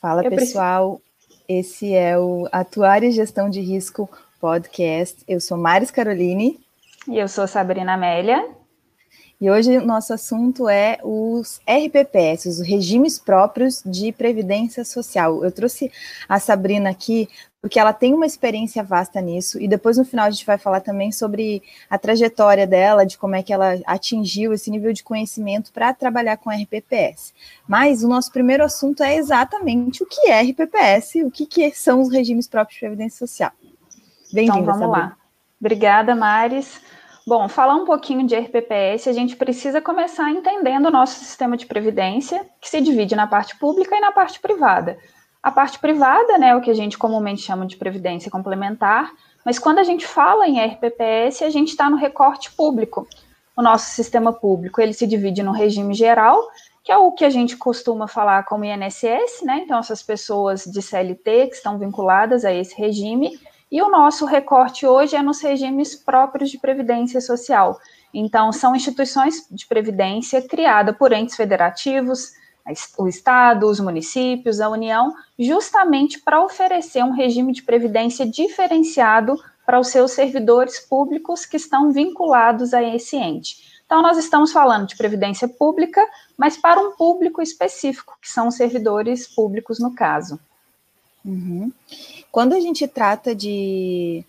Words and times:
Fala 0.00 0.24
eu 0.24 0.30
pessoal, 0.30 1.02
preciso... 1.18 1.44
esse 1.46 1.94
é 1.94 2.18
o 2.18 2.48
Atuar 2.50 3.02
e 3.02 3.10
Gestão 3.10 3.50
de 3.50 3.60
Risco 3.60 4.08
Podcast. 4.40 5.22
Eu 5.28 5.40
sou 5.40 5.58
Maris 5.58 5.90
Caroline. 5.90 6.58
E 7.06 7.18
eu 7.18 7.28
sou 7.28 7.46
Sabrina 7.46 7.92
Amélia. 7.92 8.48
E 9.38 9.50
hoje 9.50 9.76
o 9.76 9.84
nosso 9.84 10.14
assunto 10.14 10.68
é 10.68 10.98
os 11.02 11.60
RPPS, 11.66 12.46
os 12.46 12.60
regimes 12.60 13.18
próprios 13.18 13.82
de 13.84 14.10
previdência 14.10 14.86
social. 14.86 15.44
Eu 15.44 15.52
trouxe 15.52 15.92
a 16.26 16.38
Sabrina 16.38 16.88
aqui 16.88 17.28
porque 17.60 17.78
ela 17.78 17.92
tem 17.92 18.14
uma 18.14 18.24
experiência 18.24 18.82
vasta 18.82 19.20
nisso, 19.20 19.60
e 19.60 19.68
depois 19.68 19.98
no 19.98 20.04
final 20.04 20.26
a 20.26 20.30
gente 20.30 20.46
vai 20.46 20.56
falar 20.56 20.80
também 20.80 21.12
sobre 21.12 21.62
a 21.90 21.98
trajetória 21.98 22.66
dela, 22.66 23.04
de 23.04 23.18
como 23.18 23.34
é 23.34 23.42
que 23.42 23.52
ela 23.52 23.78
atingiu 23.86 24.52
esse 24.52 24.70
nível 24.70 24.92
de 24.92 25.02
conhecimento 25.02 25.70
para 25.70 25.92
trabalhar 25.92 26.38
com 26.38 26.50
RPPS. 26.50 27.34
Mas 27.68 28.02
o 28.02 28.08
nosso 28.08 28.32
primeiro 28.32 28.64
assunto 28.64 29.02
é 29.02 29.16
exatamente 29.16 30.02
o 30.02 30.06
que 30.06 30.30
é 30.30 30.40
RPPS, 30.40 31.16
o 31.22 31.30
que, 31.30 31.44
que 31.44 31.70
são 31.72 32.00
os 32.00 32.10
regimes 32.10 32.48
próprios 32.48 32.76
de 32.76 32.80
previdência 32.80 33.18
social. 33.18 33.52
Bem-vinda, 34.32 34.58
Então 34.58 34.64
vamos 34.64 34.80
Sabrina. 34.80 35.08
lá. 35.08 35.16
Obrigada, 35.60 36.14
Maris. 36.14 36.80
Bom, 37.26 37.46
falar 37.48 37.74
um 37.74 37.84
pouquinho 37.84 38.26
de 38.26 38.34
RPPS, 38.34 39.06
a 39.06 39.12
gente 39.12 39.36
precisa 39.36 39.80
começar 39.82 40.30
entendendo 40.30 40.86
o 40.86 40.90
nosso 40.90 41.18
sistema 41.18 41.56
de 41.56 41.66
previdência, 41.66 42.46
que 42.58 42.68
se 42.68 42.80
divide 42.80 43.14
na 43.14 43.26
parte 43.26 43.56
pública 43.58 43.94
e 43.94 44.00
na 44.00 44.10
parte 44.10 44.40
privada. 44.40 44.98
A 45.42 45.50
parte 45.50 45.78
privada, 45.78 46.36
né, 46.36 46.54
o 46.54 46.60
que 46.60 46.70
a 46.70 46.74
gente 46.74 46.98
comumente 46.98 47.40
chama 47.40 47.66
de 47.66 47.76
previdência 47.76 48.30
complementar, 48.30 49.10
mas 49.44 49.58
quando 49.58 49.78
a 49.78 49.84
gente 49.84 50.06
fala 50.06 50.46
em 50.46 50.60
RPPS, 50.60 51.42
a 51.42 51.50
gente 51.50 51.68
está 51.68 51.88
no 51.88 51.96
recorte 51.96 52.52
público. 52.52 53.08
O 53.56 53.62
nosso 53.62 53.90
sistema 53.90 54.32
público, 54.32 54.80
ele 54.80 54.92
se 54.92 55.06
divide 55.06 55.42
no 55.42 55.52
regime 55.52 55.94
geral, 55.94 56.46
que 56.84 56.92
é 56.92 56.96
o 56.96 57.12
que 57.12 57.24
a 57.24 57.30
gente 57.30 57.56
costuma 57.56 58.06
falar 58.06 58.44
como 58.44 58.64
INSS, 58.64 59.42
né? 59.42 59.62
Então, 59.64 59.78
essas 59.78 60.02
pessoas 60.02 60.64
de 60.64 60.82
CLT 60.82 61.48
que 61.48 61.54
estão 61.54 61.78
vinculadas 61.78 62.44
a 62.44 62.52
esse 62.52 62.76
regime, 62.76 63.38
e 63.70 63.80
o 63.80 63.88
nosso 63.88 64.26
recorte 64.26 64.86
hoje 64.86 65.14
é 65.14 65.22
nos 65.22 65.40
regimes 65.40 65.94
próprios 65.94 66.50
de 66.50 66.58
previdência 66.58 67.20
social. 67.20 67.78
Então, 68.12 68.52
são 68.52 68.74
instituições 68.74 69.46
de 69.50 69.66
previdência 69.66 70.42
criadas 70.42 70.96
por 70.96 71.12
entes 71.12 71.36
federativos, 71.36 72.32
o 72.98 73.08
Estado, 73.08 73.66
os 73.66 73.80
municípios, 73.80 74.60
a 74.60 74.68
União, 74.68 75.14
justamente 75.38 76.20
para 76.20 76.42
oferecer 76.42 77.02
um 77.02 77.12
regime 77.12 77.52
de 77.52 77.62
previdência 77.62 78.26
diferenciado 78.26 79.36
para 79.66 79.78
os 79.78 79.88
seus 79.88 80.12
servidores 80.12 80.80
públicos 80.80 81.46
que 81.46 81.56
estão 81.56 81.92
vinculados 81.92 82.74
a 82.74 82.82
esse 82.82 83.16
ente. 83.16 83.80
Então, 83.86 84.02
nós 84.02 84.18
estamos 84.18 84.52
falando 84.52 84.86
de 84.86 84.96
previdência 84.96 85.48
pública, 85.48 86.06
mas 86.36 86.56
para 86.56 86.80
um 86.80 86.92
público 86.92 87.42
específico, 87.42 88.16
que 88.20 88.30
são 88.30 88.48
os 88.48 88.54
servidores 88.54 89.26
públicos 89.26 89.80
no 89.80 89.94
caso. 89.94 90.38
Uhum. 91.24 91.72
Quando 92.30 92.54
a 92.54 92.60
gente 92.60 92.86
trata 92.86 93.34
de 93.34 94.24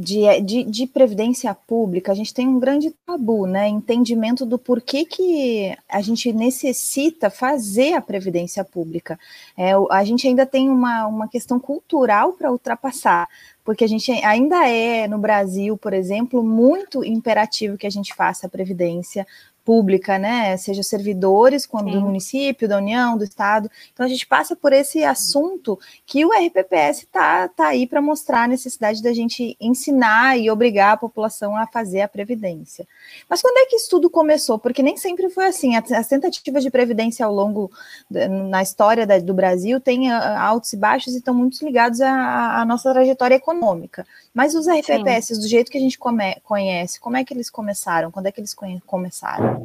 de, 0.00 0.40
de, 0.42 0.62
de, 0.62 0.86
previdência 0.86 1.52
pública, 1.52 2.12
a 2.12 2.14
gente 2.14 2.32
tem 2.32 2.46
um 2.46 2.60
grande 2.60 2.94
tabu, 3.04 3.46
né? 3.46 3.66
Entendimento 3.66 4.46
do 4.46 4.56
porquê 4.56 5.04
que 5.04 5.76
a 5.88 6.00
gente 6.00 6.32
necessita 6.32 7.28
fazer 7.28 7.94
a 7.94 8.00
previdência 8.00 8.62
pública. 8.62 9.18
É, 9.56 9.72
a 9.90 10.04
gente 10.04 10.28
ainda 10.28 10.46
tem 10.46 10.70
uma, 10.70 11.04
uma 11.08 11.26
questão 11.26 11.58
cultural 11.58 12.32
para 12.34 12.52
ultrapassar, 12.52 13.28
porque 13.64 13.82
a 13.82 13.88
gente 13.88 14.12
ainda 14.24 14.68
é, 14.68 15.08
no 15.08 15.18
Brasil, 15.18 15.76
por 15.76 15.92
exemplo, 15.92 16.44
muito 16.44 17.04
imperativo 17.04 17.76
que 17.76 17.86
a 17.86 17.90
gente 17.90 18.14
faça 18.14 18.46
a 18.46 18.50
previdência 18.50 19.26
pública, 19.68 20.18
né? 20.18 20.56
Seja 20.56 20.82
servidores 20.82 21.66
quando 21.66 21.92
do 21.92 22.00
município, 22.00 22.66
da 22.66 22.78
União, 22.78 23.18
do 23.18 23.24
Estado. 23.24 23.70
Então 23.92 24.06
a 24.06 24.08
gente 24.08 24.26
passa 24.26 24.56
por 24.56 24.72
esse 24.72 25.04
assunto 25.04 25.78
que 26.06 26.24
o 26.24 26.30
RPPS 26.30 27.06
tá, 27.12 27.46
tá 27.48 27.66
aí 27.66 27.86
para 27.86 28.00
mostrar 28.00 28.44
a 28.44 28.48
necessidade 28.48 29.02
da 29.02 29.12
gente 29.12 29.58
ensinar 29.60 30.38
e 30.38 30.50
obrigar 30.50 30.94
a 30.94 30.96
população 30.96 31.54
a 31.54 31.66
fazer 31.66 32.00
a 32.00 32.08
previdência. 32.08 32.88
Mas 33.28 33.42
quando 33.42 33.58
é 33.58 33.66
que 33.66 33.76
isso 33.76 33.90
tudo 33.90 34.08
começou? 34.08 34.58
Porque 34.58 34.82
nem 34.82 34.96
sempre 34.96 35.28
foi 35.28 35.44
assim. 35.44 35.76
As 35.76 36.08
tentativas 36.08 36.62
de 36.62 36.70
previdência 36.70 37.26
ao 37.26 37.34
longo 37.34 37.70
na 38.08 38.62
história 38.62 39.06
da, 39.06 39.18
do 39.18 39.34
Brasil 39.34 39.78
têm 39.82 40.10
ah, 40.10 40.40
altos 40.40 40.72
e 40.72 40.78
baixos 40.78 41.12
e 41.12 41.18
estão 41.18 41.34
muito 41.34 41.62
ligados 41.62 42.00
à, 42.00 42.62
à 42.62 42.64
nossa 42.64 42.90
trajetória 42.90 43.34
econômica. 43.34 44.06
Mas 44.32 44.54
os 44.54 44.66
RPPS, 44.66 45.34
Sim. 45.34 45.40
do 45.40 45.46
jeito 45.46 45.70
que 45.70 45.76
a 45.76 45.80
gente 45.80 45.98
come, 45.98 46.36
conhece, 46.42 46.98
como 46.98 47.18
é 47.18 47.24
que 47.24 47.34
eles 47.34 47.50
começaram? 47.50 48.10
Quando 48.10 48.26
é 48.26 48.32
que 48.32 48.40
eles 48.40 48.56
começaram? 48.86 49.57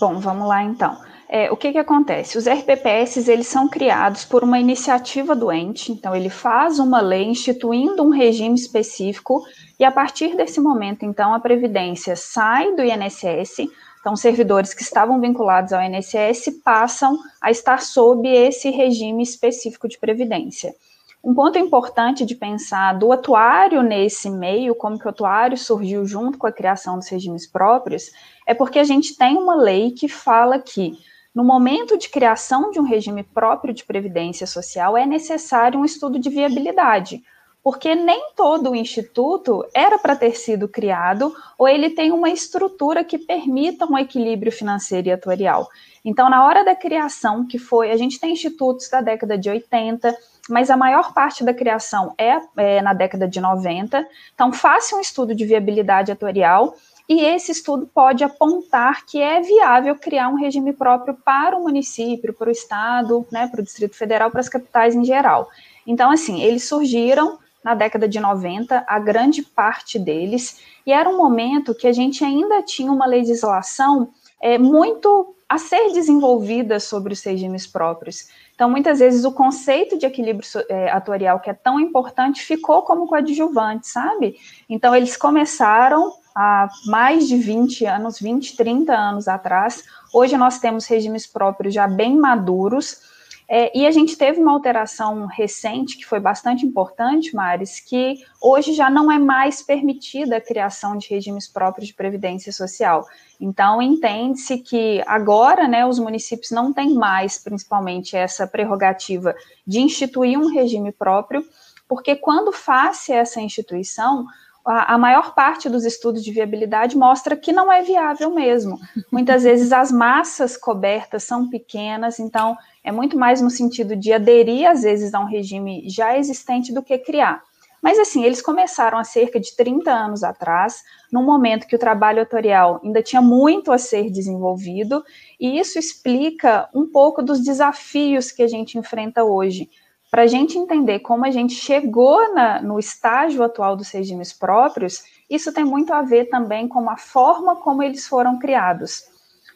Bom, 0.00 0.18
vamos 0.18 0.48
lá 0.48 0.62
então. 0.62 0.96
É, 1.28 1.50
o 1.50 1.56
que, 1.56 1.72
que 1.72 1.78
acontece? 1.78 2.36
Os 2.36 2.46
RPPS 2.46 3.28
eles 3.28 3.46
são 3.46 3.68
criados 3.68 4.24
por 4.24 4.44
uma 4.44 4.58
iniciativa 4.58 5.34
do 5.34 5.50
ente, 5.50 5.90
então 5.90 6.14
ele 6.14 6.28
faz 6.28 6.78
uma 6.78 7.00
lei 7.00 7.24
instituindo 7.24 8.02
um 8.02 8.10
regime 8.10 8.54
específico 8.54 9.42
e 9.78 9.84
a 9.84 9.90
partir 9.90 10.36
desse 10.36 10.60
momento, 10.60 11.04
então, 11.04 11.34
a 11.34 11.40
Previdência 11.40 12.14
sai 12.14 12.74
do 12.74 12.82
INSS, 12.82 13.68
então 14.00 14.14
servidores 14.14 14.74
que 14.74 14.82
estavam 14.82 15.20
vinculados 15.20 15.72
ao 15.72 15.82
INSS 15.82 16.60
passam 16.62 17.18
a 17.40 17.50
estar 17.50 17.80
sob 17.80 18.28
esse 18.28 18.70
regime 18.70 19.22
específico 19.22 19.88
de 19.88 19.98
Previdência. 19.98 20.74
Um 21.24 21.32
ponto 21.32 21.58
importante 21.58 22.22
de 22.22 22.34
pensar 22.34 22.98
do 22.98 23.10
atuário 23.10 23.82
nesse 23.82 24.28
meio, 24.28 24.74
como 24.74 24.98
que 24.98 25.06
o 25.06 25.08
atuário 25.08 25.56
surgiu 25.56 26.04
junto 26.04 26.36
com 26.36 26.46
a 26.46 26.52
criação 26.52 26.98
dos 26.98 27.08
regimes 27.08 27.46
próprios, 27.46 28.10
é 28.46 28.52
porque 28.52 28.78
a 28.78 28.84
gente 28.84 29.16
tem 29.16 29.34
uma 29.38 29.54
lei 29.54 29.92
que 29.92 30.06
fala 30.06 30.58
que 30.58 30.98
no 31.34 31.42
momento 31.42 31.96
de 31.96 32.10
criação 32.10 32.70
de 32.70 32.78
um 32.78 32.82
regime 32.82 33.22
próprio 33.22 33.72
de 33.72 33.84
previdência 33.84 34.46
social 34.46 34.98
é 34.98 35.06
necessário 35.06 35.80
um 35.80 35.84
estudo 35.86 36.18
de 36.18 36.28
viabilidade, 36.28 37.24
porque 37.62 37.94
nem 37.94 38.32
todo 38.36 38.72
o 38.72 38.76
instituto 38.76 39.64
era 39.72 39.98
para 39.98 40.14
ter 40.14 40.36
sido 40.36 40.68
criado 40.68 41.34
ou 41.56 41.66
ele 41.66 41.88
tem 41.88 42.12
uma 42.12 42.28
estrutura 42.28 43.02
que 43.02 43.16
permita 43.16 43.86
um 43.86 43.96
equilíbrio 43.96 44.52
financeiro 44.52 45.08
e 45.08 45.12
atuarial. 45.12 45.70
Então, 46.04 46.28
na 46.28 46.44
hora 46.44 46.62
da 46.62 46.76
criação, 46.76 47.46
que 47.46 47.58
foi, 47.58 47.90
a 47.90 47.96
gente 47.96 48.20
tem 48.20 48.34
institutos 48.34 48.90
da 48.90 49.00
década 49.00 49.38
de 49.38 49.48
80, 49.48 50.14
mas 50.48 50.70
a 50.70 50.76
maior 50.76 51.12
parte 51.12 51.42
da 51.42 51.54
criação 51.54 52.14
é, 52.18 52.38
é 52.56 52.82
na 52.82 52.92
década 52.92 53.26
de 53.26 53.40
90. 53.40 54.06
Então, 54.34 54.52
faça 54.52 54.96
um 54.96 55.00
estudo 55.00 55.34
de 55.34 55.44
viabilidade 55.44 56.12
atuarial 56.12 56.76
e 57.08 57.20
esse 57.22 57.52
estudo 57.52 57.86
pode 57.86 58.24
apontar 58.24 59.04
que 59.04 59.20
é 59.20 59.40
viável 59.40 59.94
criar 59.96 60.28
um 60.28 60.36
regime 60.36 60.72
próprio 60.72 61.14
para 61.14 61.56
o 61.56 61.62
município, 61.62 62.32
para 62.32 62.48
o 62.48 62.52
estado, 62.52 63.26
né, 63.30 63.46
para 63.46 63.60
o 63.60 63.64
Distrito 63.64 63.96
Federal, 63.96 64.30
para 64.30 64.40
as 64.40 64.48
capitais 64.48 64.94
em 64.94 65.04
geral. 65.04 65.48
Então, 65.86 66.10
assim, 66.10 66.42
eles 66.42 66.66
surgiram 66.66 67.38
na 67.62 67.74
década 67.74 68.06
de 68.06 68.20
90, 68.20 68.84
a 68.86 68.98
grande 68.98 69.42
parte 69.42 69.98
deles, 69.98 70.60
e 70.86 70.92
era 70.92 71.08
um 71.08 71.16
momento 71.16 71.74
que 71.74 71.86
a 71.86 71.92
gente 71.92 72.22
ainda 72.22 72.62
tinha 72.62 72.92
uma 72.92 73.06
legislação 73.06 74.10
é, 74.40 74.58
muito 74.58 75.34
a 75.48 75.56
ser 75.56 75.92
desenvolvida 75.92 76.78
sobre 76.78 77.14
os 77.14 77.22
regimes 77.22 77.66
próprios. 77.66 78.28
Então, 78.54 78.70
muitas 78.70 79.00
vezes, 79.00 79.24
o 79.24 79.32
conceito 79.32 79.98
de 79.98 80.06
equilíbrio 80.06 80.48
é, 80.68 80.90
atuarial, 80.90 81.40
que 81.40 81.50
é 81.50 81.54
tão 81.54 81.80
importante, 81.80 82.42
ficou 82.42 82.82
como 82.82 83.06
coadjuvante, 83.06 83.88
sabe? 83.88 84.36
Então, 84.68 84.94
eles 84.94 85.16
começaram 85.16 86.12
há 86.34 86.68
mais 86.86 87.26
de 87.26 87.36
20 87.36 87.84
anos, 87.86 88.20
20, 88.20 88.56
30 88.56 88.94
anos 88.94 89.26
atrás. 89.26 89.84
Hoje, 90.12 90.36
nós 90.36 90.58
temos 90.58 90.86
regimes 90.86 91.26
próprios 91.26 91.74
já 91.74 91.88
bem 91.88 92.16
maduros, 92.16 93.13
é, 93.46 93.76
e 93.76 93.86
a 93.86 93.90
gente 93.90 94.16
teve 94.16 94.40
uma 94.40 94.52
alteração 94.52 95.26
recente 95.26 95.98
que 95.98 96.06
foi 96.06 96.18
bastante 96.18 96.64
importante, 96.64 97.34
Maris, 97.34 97.78
que 97.78 98.24
hoje 98.40 98.72
já 98.72 98.88
não 98.88 99.12
é 99.12 99.18
mais 99.18 99.62
permitida 99.62 100.36
a 100.36 100.40
criação 100.40 100.96
de 100.96 101.08
regimes 101.08 101.46
próprios 101.46 101.88
de 101.88 101.94
previdência 101.94 102.52
social. 102.52 103.06
Então, 103.38 103.82
entende-se 103.82 104.58
que 104.58 105.02
agora, 105.06 105.68
né, 105.68 105.84
os 105.84 105.98
municípios 105.98 106.50
não 106.50 106.72
têm 106.72 106.94
mais, 106.94 107.38
principalmente, 107.38 108.16
essa 108.16 108.46
prerrogativa 108.46 109.34
de 109.66 109.80
instituir 109.80 110.38
um 110.38 110.46
regime 110.46 110.90
próprio, 110.90 111.46
porque 111.86 112.16
quando 112.16 112.50
faz 112.50 113.08
essa 113.10 113.40
instituição, 113.40 114.24
a, 114.64 114.96
maior 114.96 115.34
parte 115.34 115.68
dos 115.68 115.84
estudos 115.84 116.24
de 116.24 116.32
viabilidade 116.32 116.96
mostra 116.96 117.36
que 117.36 117.52
não 117.52 117.70
é 117.70 117.82
viável 117.82 118.30
mesmo. 118.30 118.78
Muitas 119.12 119.42
vezes 119.42 119.72
as 119.72 119.92
massas 119.92 120.56
cobertas 120.56 121.24
são 121.24 121.48
pequenas, 121.48 122.18
então 122.18 122.56
é 122.82 122.90
muito 122.90 123.16
mais 123.18 123.42
no 123.42 123.50
sentido 123.50 123.94
de 123.94 124.12
aderir, 124.12 124.66
às 124.66 124.82
vezes, 124.82 125.12
a 125.12 125.20
um 125.20 125.26
regime 125.26 125.84
já 125.88 126.16
existente 126.16 126.72
do 126.72 126.82
que 126.82 126.96
criar. 126.96 127.42
Mas, 127.82 127.98
assim, 127.98 128.24
eles 128.24 128.40
começaram 128.40 128.96
há 128.96 129.04
cerca 129.04 129.38
de 129.38 129.54
30 129.54 129.92
anos 129.92 130.24
atrás, 130.24 130.82
num 131.12 131.22
momento 131.22 131.66
que 131.66 131.76
o 131.76 131.78
trabalho 131.78 132.20
autorial 132.20 132.80
ainda 132.82 133.02
tinha 133.02 133.20
muito 133.20 133.70
a 133.70 133.76
ser 133.76 134.08
desenvolvido, 134.10 135.04
e 135.38 135.58
isso 135.58 135.78
explica 135.78 136.66
um 136.74 136.86
pouco 136.86 137.22
dos 137.22 137.44
desafios 137.44 138.32
que 138.32 138.42
a 138.42 138.48
gente 138.48 138.78
enfrenta 138.78 139.22
hoje. 139.22 139.68
Para 140.14 140.22
a 140.22 140.26
gente 140.28 140.56
entender 140.56 141.00
como 141.00 141.24
a 141.24 141.30
gente 141.32 141.54
chegou 141.54 142.32
na, 142.32 142.62
no 142.62 142.78
estágio 142.78 143.42
atual 143.42 143.74
dos 143.74 143.90
regimes 143.90 144.32
próprios, 144.32 145.02
isso 145.28 145.52
tem 145.52 145.64
muito 145.64 145.92
a 145.92 146.02
ver 146.02 146.26
também 146.26 146.68
com 146.68 146.88
a 146.88 146.96
forma 146.96 147.56
como 147.56 147.82
eles 147.82 148.06
foram 148.06 148.38
criados. 148.38 149.08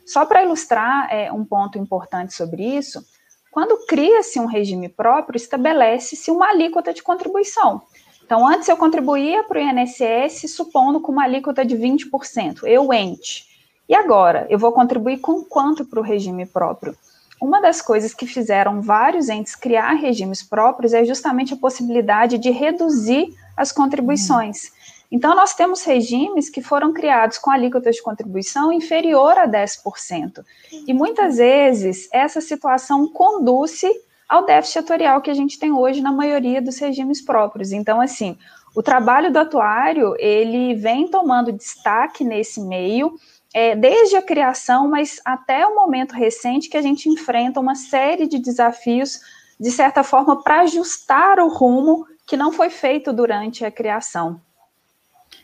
Só 0.05 0.27
para 0.27 0.43
ilustrar 0.43 1.15
é, 1.15 1.31
um 1.31 1.45
ponto 1.45 1.79
importante 1.79 2.35
sobre 2.35 2.65
isso, 2.65 3.07
Quando 3.53 3.87
cria-se 3.87 4.41
um 4.41 4.47
regime 4.47 4.89
próprio, 4.89 5.37
estabelece-se 5.37 6.29
uma 6.29 6.49
alíquota 6.49 6.93
de 6.93 7.05
contribuição. 7.05 7.81
Então, 8.25 8.45
antes 8.45 8.69
eu 8.69 8.77
contribuía 8.77 9.45
para 9.45 9.61
o 9.61 9.63
INSS 9.63 10.51
supondo 10.51 11.01
com 11.01 11.13
uma 11.13 11.23
alíquota 11.23 11.65
de 11.65 11.77
20%, 11.77 12.65
eu 12.65 12.93
ente. 12.93 13.47
E 13.89 13.95
agora, 13.95 14.45
eu 14.51 14.59
vou 14.59 14.73
contribuir 14.73 15.19
com 15.19 15.45
quanto 15.45 15.85
para 15.85 16.01
o 16.01 16.03
regime 16.03 16.45
próprio? 16.47 16.97
Uma 17.41 17.61
das 17.61 17.81
coisas 17.81 18.13
que 18.13 18.27
fizeram 18.27 18.81
vários 18.83 19.29
entes 19.29 19.55
criar 19.55 19.93
regimes 19.93 20.43
próprios 20.43 20.93
é 20.93 21.05
justamente 21.05 21.55
a 21.55 21.57
possibilidade 21.57 22.37
de 22.39 22.51
reduzir 22.51 23.29
as 23.57 23.71
contribuições. 23.71 24.73
Então, 25.11 25.35
nós 25.35 25.55
temos 25.55 25.83
regimes 25.85 26.51
que 26.51 26.61
foram 26.61 26.93
criados 26.93 27.39
com 27.39 27.51
alíquotas 27.51 27.97
de 27.97 28.03
contribuição 28.03 28.73
inferior 28.73 29.39
a 29.39 29.49
10%. 29.49 30.45
E 30.87 30.93
muitas 30.93 31.39
vezes 31.39 32.09
essa 32.13 32.41
situação 32.41 33.09
conduz 33.09 33.83
ao 34.29 34.45
déficit 34.45 34.81
atuarial 34.81 35.23
que 35.23 35.31
a 35.31 35.35
gente 35.35 35.59
tem 35.59 35.73
hoje 35.73 36.03
na 36.03 36.13
maioria 36.13 36.61
dos 36.61 36.79
regimes 36.79 37.23
próprios. 37.23 37.73
Então, 37.73 38.01
assim, 38.01 38.37
o 38.75 38.83
trabalho 38.83 39.33
do 39.33 39.39
atuário, 39.39 40.15
ele 40.19 40.75
vem 40.75 41.09
tomando 41.09 41.53
destaque 41.53 42.23
nesse 42.23 42.61
meio, 42.61 43.15
é, 43.59 43.75
desde 43.75 44.15
a 44.15 44.23
criação, 44.23 44.87
mas 44.87 45.21
até 45.25 45.67
o 45.67 45.75
momento 45.75 46.13
recente 46.13 46.69
que 46.69 46.77
a 46.77 46.81
gente 46.81 47.09
enfrenta 47.09 47.59
uma 47.59 47.75
série 47.75 48.29
de 48.29 48.39
desafios, 48.39 49.19
de 49.59 49.73
certa 49.73 50.05
forma, 50.05 50.41
para 50.41 50.61
ajustar 50.61 51.41
o 51.41 51.49
rumo 51.49 52.07
que 52.25 52.37
não 52.37 52.53
foi 52.53 52.71
feito 52.71 53.13
durante 53.13 53.65
a 53.65 53.71
criação. 53.71 54.41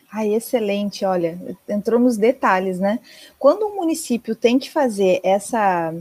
Ai, 0.09 0.33
excelente, 0.33 1.03
olha, 1.03 1.37
entrou 1.67 1.99
nos 1.99 2.15
detalhes, 2.15 2.79
né? 2.79 2.99
Quando 3.37 3.63
o 3.63 3.71
um 3.73 3.75
município 3.75 4.33
tem 4.33 4.57
que 4.57 4.71
fazer 4.71 5.19
essa, 5.21 5.93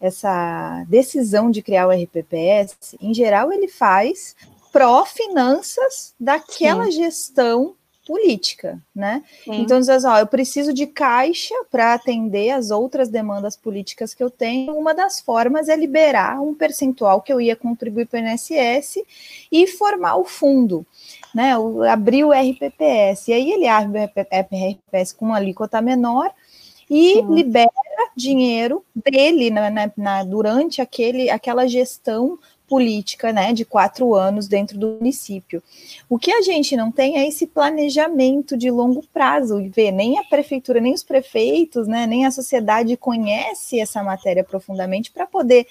essa 0.00 0.84
decisão 0.88 1.48
de 1.48 1.62
criar 1.62 1.86
o 1.86 1.92
RPPS, 1.92 2.96
em 3.00 3.14
geral 3.14 3.52
ele 3.52 3.68
faz 3.68 4.34
pró-finanças 4.72 6.12
daquela 6.18 6.86
Sim. 6.86 6.90
gestão 6.90 7.76
política, 8.12 8.78
né? 8.94 9.22
Sim. 9.42 9.62
Então, 9.62 9.80
diz 9.80 9.88
assim, 9.88 10.06
ó, 10.06 10.18
eu 10.18 10.26
preciso 10.26 10.70
de 10.72 10.86
caixa 10.86 11.54
para 11.70 11.94
atender 11.94 12.50
as 12.50 12.70
outras 12.70 13.08
demandas 13.08 13.56
políticas 13.56 14.12
que 14.12 14.22
eu 14.22 14.28
tenho. 14.28 14.76
Uma 14.76 14.92
das 14.92 15.20
formas 15.20 15.70
é 15.70 15.76
liberar 15.76 16.42
um 16.42 16.54
percentual 16.54 17.22
que 17.22 17.32
eu 17.32 17.40
ia 17.40 17.56
contribuir 17.56 18.06
para 18.06 18.20
o 18.20 18.22
INSS 18.22 18.98
e 19.50 19.66
formar 19.66 20.16
o 20.16 20.24
fundo 20.24 20.86
né? 21.34 21.56
O, 21.56 21.82
abriu 21.82 22.28
o 22.28 22.32
RPPS, 22.32 23.28
e 23.28 23.32
aí 23.32 23.52
ele 23.52 23.66
abre 23.66 24.00
o 24.00 24.04
RPPS 24.04 25.14
com 25.14 25.24
uma 25.24 25.36
alíquota 25.36 25.80
menor 25.80 26.30
e 26.90 27.14
Sim. 27.14 27.34
libera 27.34 27.70
dinheiro 28.14 28.84
dele 28.94 29.50
na, 29.50 29.70
na, 29.70 29.92
na, 29.96 30.24
durante 30.24 30.82
aquele, 30.82 31.30
aquela 31.30 31.66
gestão 31.66 32.38
política 32.72 33.34
né, 33.34 33.52
de 33.52 33.66
quatro 33.66 34.14
anos 34.14 34.48
dentro 34.48 34.78
do 34.78 34.96
município. 34.98 35.62
O 36.08 36.18
que 36.18 36.32
a 36.32 36.40
gente 36.40 36.74
não 36.74 36.90
tem 36.90 37.18
é 37.18 37.28
esse 37.28 37.46
planejamento 37.46 38.56
de 38.56 38.70
longo 38.70 39.04
prazo, 39.12 39.60
e 39.60 39.68
ver 39.68 39.92
nem 39.92 40.18
a 40.18 40.24
prefeitura, 40.24 40.80
nem 40.80 40.94
os 40.94 41.02
prefeitos, 41.02 41.86
né, 41.86 42.06
nem 42.06 42.24
a 42.24 42.30
sociedade 42.30 42.96
conhece 42.96 43.78
essa 43.78 44.02
matéria 44.02 44.42
profundamente 44.42 45.10
para 45.10 45.26
poder 45.26 45.66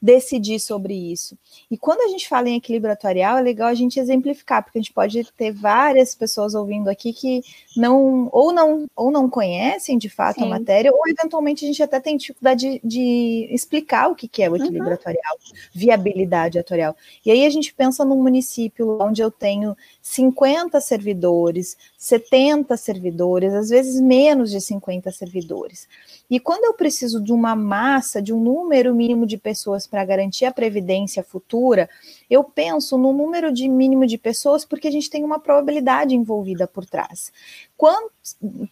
decidir 0.00 0.60
sobre 0.60 0.94
isso. 0.94 1.36
E 1.70 1.76
quando 1.76 2.00
a 2.02 2.08
gente 2.08 2.28
fala 2.28 2.48
em 2.48 2.56
equilíbrio 2.56 2.92
atuarial, 2.92 3.36
é 3.36 3.42
legal 3.42 3.68
a 3.68 3.74
gente 3.74 3.98
exemplificar, 3.98 4.62
porque 4.62 4.78
a 4.78 4.80
gente 4.80 4.92
pode 4.92 5.24
ter 5.32 5.52
várias 5.52 6.14
pessoas 6.14 6.54
ouvindo 6.54 6.88
aqui 6.88 7.12
que 7.12 7.42
não 7.76 8.28
ou 8.32 8.52
não 8.52 8.86
ou 8.94 9.10
não 9.10 9.28
conhecem 9.28 9.98
de 9.98 10.08
fato 10.08 10.38
Sim. 10.38 10.46
a 10.46 10.48
matéria, 10.48 10.92
ou 10.92 11.02
eventualmente 11.08 11.64
a 11.64 11.68
gente 11.68 11.82
até 11.82 11.98
tem 11.98 12.16
dificuldade 12.16 12.58
de, 12.58 12.80
de 12.84 13.48
explicar 13.50 14.08
o 14.08 14.14
que, 14.14 14.28
que 14.28 14.42
é 14.42 14.48
o 14.48 14.56
equilíbrio 14.56 14.86
uhum. 14.86 14.94
atuarial, 14.94 15.36
viabilidade 15.72 16.58
atuarial. 16.58 16.96
E 17.26 17.30
aí 17.30 17.44
a 17.44 17.50
gente 17.50 17.74
pensa 17.74 18.04
num 18.04 18.22
município 18.22 18.98
onde 19.00 19.20
eu 19.20 19.30
tenho 19.30 19.76
50 20.00 20.80
servidores, 20.80 21.76
70 21.98 22.76
servidores, 22.76 23.52
às 23.52 23.68
vezes 23.68 24.00
menos 24.00 24.50
de 24.50 24.60
50 24.60 25.10
servidores. 25.10 25.88
E 26.30 26.38
quando 26.38 26.64
eu 26.64 26.74
preciso 26.74 27.22
de 27.22 27.32
uma 27.32 27.56
massa, 27.56 28.20
de 28.20 28.34
um 28.34 28.40
número 28.40 28.94
mínimo 28.94 29.26
de 29.26 29.38
pessoas 29.38 29.86
para 29.86 30.04
garantir 30.04 30.44
a 30.44 30.52
previdência 30.52 31.22
futura, 31.22 31.88
eu 32.28 32.44
penso 32.44 32.98
no 32.98 33.12
número 33.12 33.50
de 33.50 33.66
mínimo 33.66 34.06
de 34.06 34.18
pessoas 34.18 34.64
porque 34.64 34.88
a 34.88 34.90
gente 34.90 35.08
tem 35.08 35.24
uma 35.24 35.38
probabilidade 35.38 36.14
envolvida 36.14 36.66
por 36.66 36.84
trás. 36.84 37.32
Quando, 37.76 38.10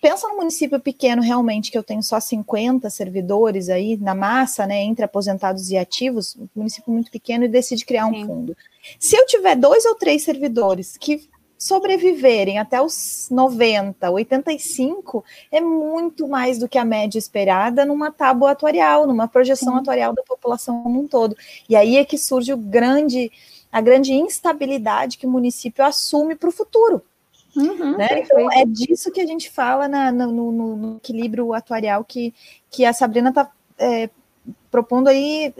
pensa 0.03 0.29
no 0.29 0.37
município 0.37 0.79
pequeno 0.79 1.23
realmente 1.23 1.70
que 1.70 1.79
eu 1.79 1.82
tenho 1.82 2.03
só 2.03 2.20
50 2.20 2.91
servidores 2.91 3.70
aí 3.70 3.97
na 3.97 4.14
massa, 4.14 4.67
né, 4.67 4.82
entre 4.82 5.05
aposentados 5.05 5.70
e 5.70 5.79
ativos, 5.79 6.37
um 6.37 6.49
município 6.55 6.93
muito 6.93 7.11
pequeno 7.11 7.44
e 7.44 7.49
decide 7.49 7.87
criar 7.87 8.06
um 8.06 8.14
Sim. 8.14 8.26
fundo. 8.26 8.56
Se 8.99 9.17
eu 9.17 9.25
tiver 9.26 9.56
dois 9.56 9.85
ou 9.87 9.94
três 9.94 10.23
servidores 10.23 10.97
que 10.99 11.29
sobreviverem 11.58 12.58
até 12.58 12.81
os 12.81 13.29
90, 13.31 14.11
85, 14.11 15.25
é 15.50 15.61
muito 15.61 16.29
mais 16.29 16.58
do 16.58 16.69
que 16.69 16.79
a 16.79 16.85
média 16.85 17.19
esperada 17.19 17.85
numa 17.85 18.11
tábua 18.11 18.50
atuarial, 18.50 19.06
numa 19.06 19.26
projeção 19.26 19.75
Sim. 19.75 19.81
atuarial 19.81 20.14
da 20.14 20.23
população 20.23 20.82
como 20.82 21.00
um 21.00 21.08
todo. 21.08 21.37
E 21.69 21.75
aí 21.75 21.97
é 21.97 22.05
que 22.05 22.19
surge 22.19 22.53
o 22.53 22.58
grande, 22.58 23.31
a 23.73 23.81
grande 23.81 24.12
instabilidade 24.12 25.19
que 25.19 25.26
o 25.26 25.31
município 25.31 25.85
assume 25.85 26.35
para 26.35 26.49
o 26.49 26.53
futuro. 26.53 27.03
Uhum, 27.56 27.97
né? 27.97 28.20
Então, 28.20 28.53
é 28.53 28.67
disso 28.67 29.11
que 29.11 29.20
a 29.20 29.26
gente 29.26 29.50
fala 29.50 29.88
na, 29.88 30.12
no, 30.12 30.31
no, 30.31 30.76
no, 30.76 30.97
equilíbrio 30.99 31.55
atuarial 31.55 32.05
que, 32.05 32.35
que 32.70 32.85
a 32.85 32.93
Sabrina 32.93 33.31
está 33.31 33.50
é, 33.79 34.11
propondo 34.70 35.08
aí, 35.08 35.54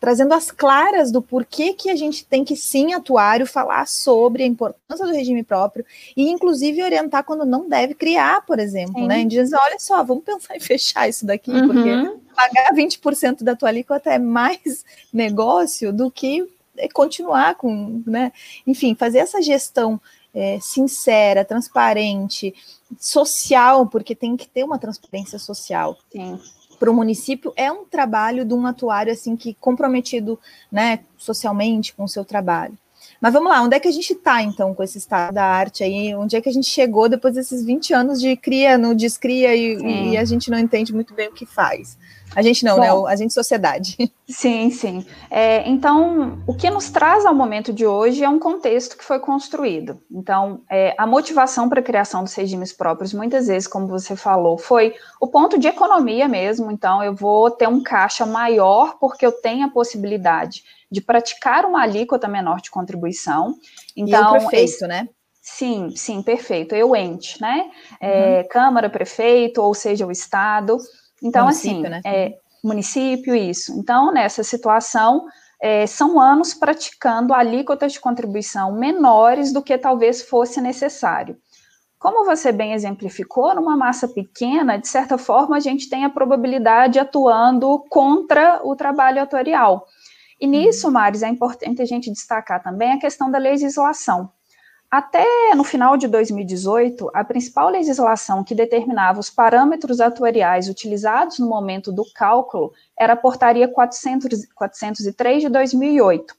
trazendo 0.00 0.34
as 0.34 0.50
claras 0.50 1.12
do 1.12 1.22
porquê 1.22 1.72
que 1.72 1.90
a 1.90 1.96
gente 1.96 2.24
tem 2.24 2.44
que 2.44 2.56
sim, 2.56 2.92
atuário, 2.92 3.46
falar 3.46 3.86
sobre 3.86 4.42
a 4.42 4.46
importância 4.46 5.06
do 5.06 5.12
regime 5.12 5.44
próprio 5.44 5.86
e, 6.16 6.28
inclusive, 6.28 6.82
orientar 6.82 7.22
quando 7.22 7.44
não 7.44 7.68
deve 7.68 7.94
criar, 7.94 8.44
por 8.44 8.58
exemplo, 8.58 9.00
sim. 9.00 9.06
né? 9.06 9.24
Diz, 9.24 9.52
olha 9.52 9.78
só, 9.78 10.02
vamos 10.02 10.24
pensar 10.24 10.56
em 10.56 10.60
fechar 10.60 11.08
isso 11.08 11.24
daqui, 11.24 11.52
uhum. 11.52 11.68
porque 11.68 11.90
pagar 12.34 12.72
20% 12.74 13.44
da 13.44 13.54
tua 13.54 13.68
alíquota 13.68 14.10
é 14.10 14.18
mais 14.18 14.84
negócio 15.12 15.92
do 15.92 16.10
que 16.10 16.48
continuar 16.92 17.54
com, 17.54 18.02
né? 18.06 18.32
Enfim, 18.66 18.94
fazer 18.94 19.18
essa 19.18 19.40
gestão 19.40 20.00
é, 20.34 20.58
sincera, 20.60 21.44
transparente, 21.44 22.54
social, 22.98 23.86
porque 23.86 24.14
tem 24.14 24.36
que 24.36 24.48
ter 24.48 24.64
uma 24.64 24.78
transparência 24.78 25.38
social. 25.38 25.96
Sim 26.10 26.40
para 26.78 26.90
o 26.90 26.94
município 26.94 27.52
é 27.56 27.70
um 27.70 27.84
trabalho 27.84 28.44
de 28.44 28.54
um 28.54 28.66
atuário 28.66 29.12
assim 29.12 29.36
que 29.36 29.54
comprometido, 29.60 30.38
né, 30.70 31.00
socialmente 31.16 31.94
com 31.94 32.04
o 32.04 32.08
seu 32.08 32.24
trabalho. 32.24 32.76
Mas 33.20 33.32
vamos 33.32 33.50
lá, 33.50 33.62
onde 33.62 33.74
é 33.74 33.80
que 33.80 33.88
a 33.88 33.92
gente 33.92 34.12
está 34.12 34.42
então 34.42 34.74
com 34.74 34.82
esse 34.82 34.98
estado 34.98 35.34
da 35.34 35.44
arte 35.44 35.82
aí? 35.82 36.14
Onde 36.14 36.36
é 36.36 36.40
que 36.40 36.48
a 36.48 36.52
gente 36.52 36.68
chegou 36.68 37.08
depois 37.08 37.34
desses 37.34 37.64
20 37.64 37.92
anos 37.92 38.20
de 38.20 38.36
cria 38.36 38.78
no 38.78 38.94
descria 38.94 39.56
e, 39.56 40.12
e 40.12 40.16
a 40.16 40.24
gente 40.24 40.50
não 40.50 40.58
entende 40.58 40.94
muito 40.94 41.14
bem 41.14 41.28
o 41.28 41.32
que 41.32 41.44
faz? 41.44 41.98
A 42.34 42.42
gente 42.42 42.64
não, 42.64 42.78
né? 42.78 42.90
Bom, 42.90 43.04
né? 43.04 43.12
A 43.12 43.16
gente 43.16 43.32
sociedade. 43.32 43.96
Sim, 44.28 44.70
sim. 44.70 45.06
É, 45.30 45.66
então, 45.66 46.42
o 46.46 46.54
que 46.54 46.68
nos 46.68 46.90
traz 46.90 47.24
ao 47.24 47.34
momento 47.34 47.72
de 47.72 47.86
hoje 47.86 48.22
é 48.22 48.28
um 48.28 48.38
contexto 48.38 48.98
que 48.98 49.02
foi 49.02 49.18
construído. 49.18 50.02
Então, 50.10 50.60
é, 50.70 50.94
a 50.98 51.06
motivação 51.06 51.66
para 51.66 51.80
a 51.80 51.82
criação 51.82 52.22
dos 52.22 52.34
regimes 52.34 52.70
próprios, 52.70 53.14
muitas 53.14 53.46
vezes, 53.46 53.66
como 53.66 53.86
você 53.86 54.14
falou, 54.14 54.58
foi 54.58 54.94
o 55.18 55.26
ponto 55.26 55.58
de 55.58 55.66
economia 55.66 56.28
mesmo. 56.28 56.70
Então, 56.70 57.02
eu 57.02 57.14
vou 57.14 57.50
ter 57.50 57.66
um 57.68 57.82
caixa 57.82 58.26
maior 58.26 58.98
porque 59.00 59.24
eu 59.24 59.32
tenho 59.32 59.66
a 59.66 59.70
possibilidade 59.70 60.62
de 60.92 61.00
praticar 61.00 61.64
uma 61.64 61.82
alíquota 61.82 62.28
menor 62.28 62.60
de 62.60 62.70
contribuição. 62.70 63.54
Então, 63.96 64.34
e 64.34 64.36
o 64.36 64.40
prefeito, 64.40 64.64
esse, 64.64 64.86
né? 64.86 65.08
Sim, 65.40 65.90
sim, 65.96 66.22
perfeito. 66.22 66.74
Eu 66.74 66.94
ente, 66.94 67.40
né? 67.40 67.70
É, 67.98 68.40
uhum. 68.42 68.48
Câmara, 68.48 68.90
prefeito, 68.90 69.62
ou 69.62 69.72
seja, 69.72 70.06
o 70.06 70.12
Estado. 70.12 70.76
Então, 71.22 71.44
município, 71.44 71.80
assim, 71.80 71.88
né? 71.88 72.00
é, 72.04 72.38
município, 72.62 73.34
isso. 73.34 73.72
Então, 73.78 74.12
nessa 74.12 74.42
situação, 74.42 75.26
é, 75.60 75.86
são 75.86 76.20
anos 76.20 76.54
praticando 76.54 77.34
alíquotas 77.34 77.92
de 77.92 78.00
contribuição 78.00 78.72
menores 78.72 79.52
do 79.52 79.62
que 79.62 79.76
talvez 79.76 80.22
fosse 80.22 80.60
necessário. 80.60 81.36
Como 81.98 82.24
você 82.24 82.52
bem 82.52 82.74
exemplificou, 82.74 83.54
numa 83.56 83.76
massa 83.76 84.06
pequena, 84.06 84.78
de 84.78 84.86
certa 84.86 85.18
forma, 85.18 85.56
a 85.56 85.60
gente 85.60 85.88
tem 85.88 86.04
a 86.04 86.10
probabilidade 86.10 86.98
atuando 86.98 87.84
contra 87.90 88.60
o 88.62 88.76
trabalho 88.76 89.20
atuarial. 89.20 89.84
E 90.40 90.46
nisso, 90.46 90.86
uhum. 90.86 90.92
Maris, 90.92 91.24
é 91.24 91.28
importante 91.28 91.82
a 91.82 91.84
gente 91.84 92.12
destacar 92.12 92.62
também 92.62 92.92
a 92.92 93.00
questão 93.00 93.28
da 93.28 93.38
legislação. 93.38 94.30
Até 94.90 95.54
no 95.54 95.64
final 95.64 95.98
de 95.98 96.08
2018, 96.08 97.10
a 97.12 97.22
principal 97.22 97.68
legislação 97.68 98.42
que 98.42 98.54
determinava 98.54 99.20
os 99.20 99.28
parâmetros 99.28 100.00
atuariais 100.00 100.66
utilizados 100.66 101.38
no 101.38 101.46
momento 101.46 101.92
do 101.92 102.04
cálculo 102.14 102.72
era 102.98 103.12
a 103.12 103.16
Portaria 103.16 103.68
400, 103.68 104.46
403 104.54 105.42
de 105.42 105.48
2008. 105.50 106.34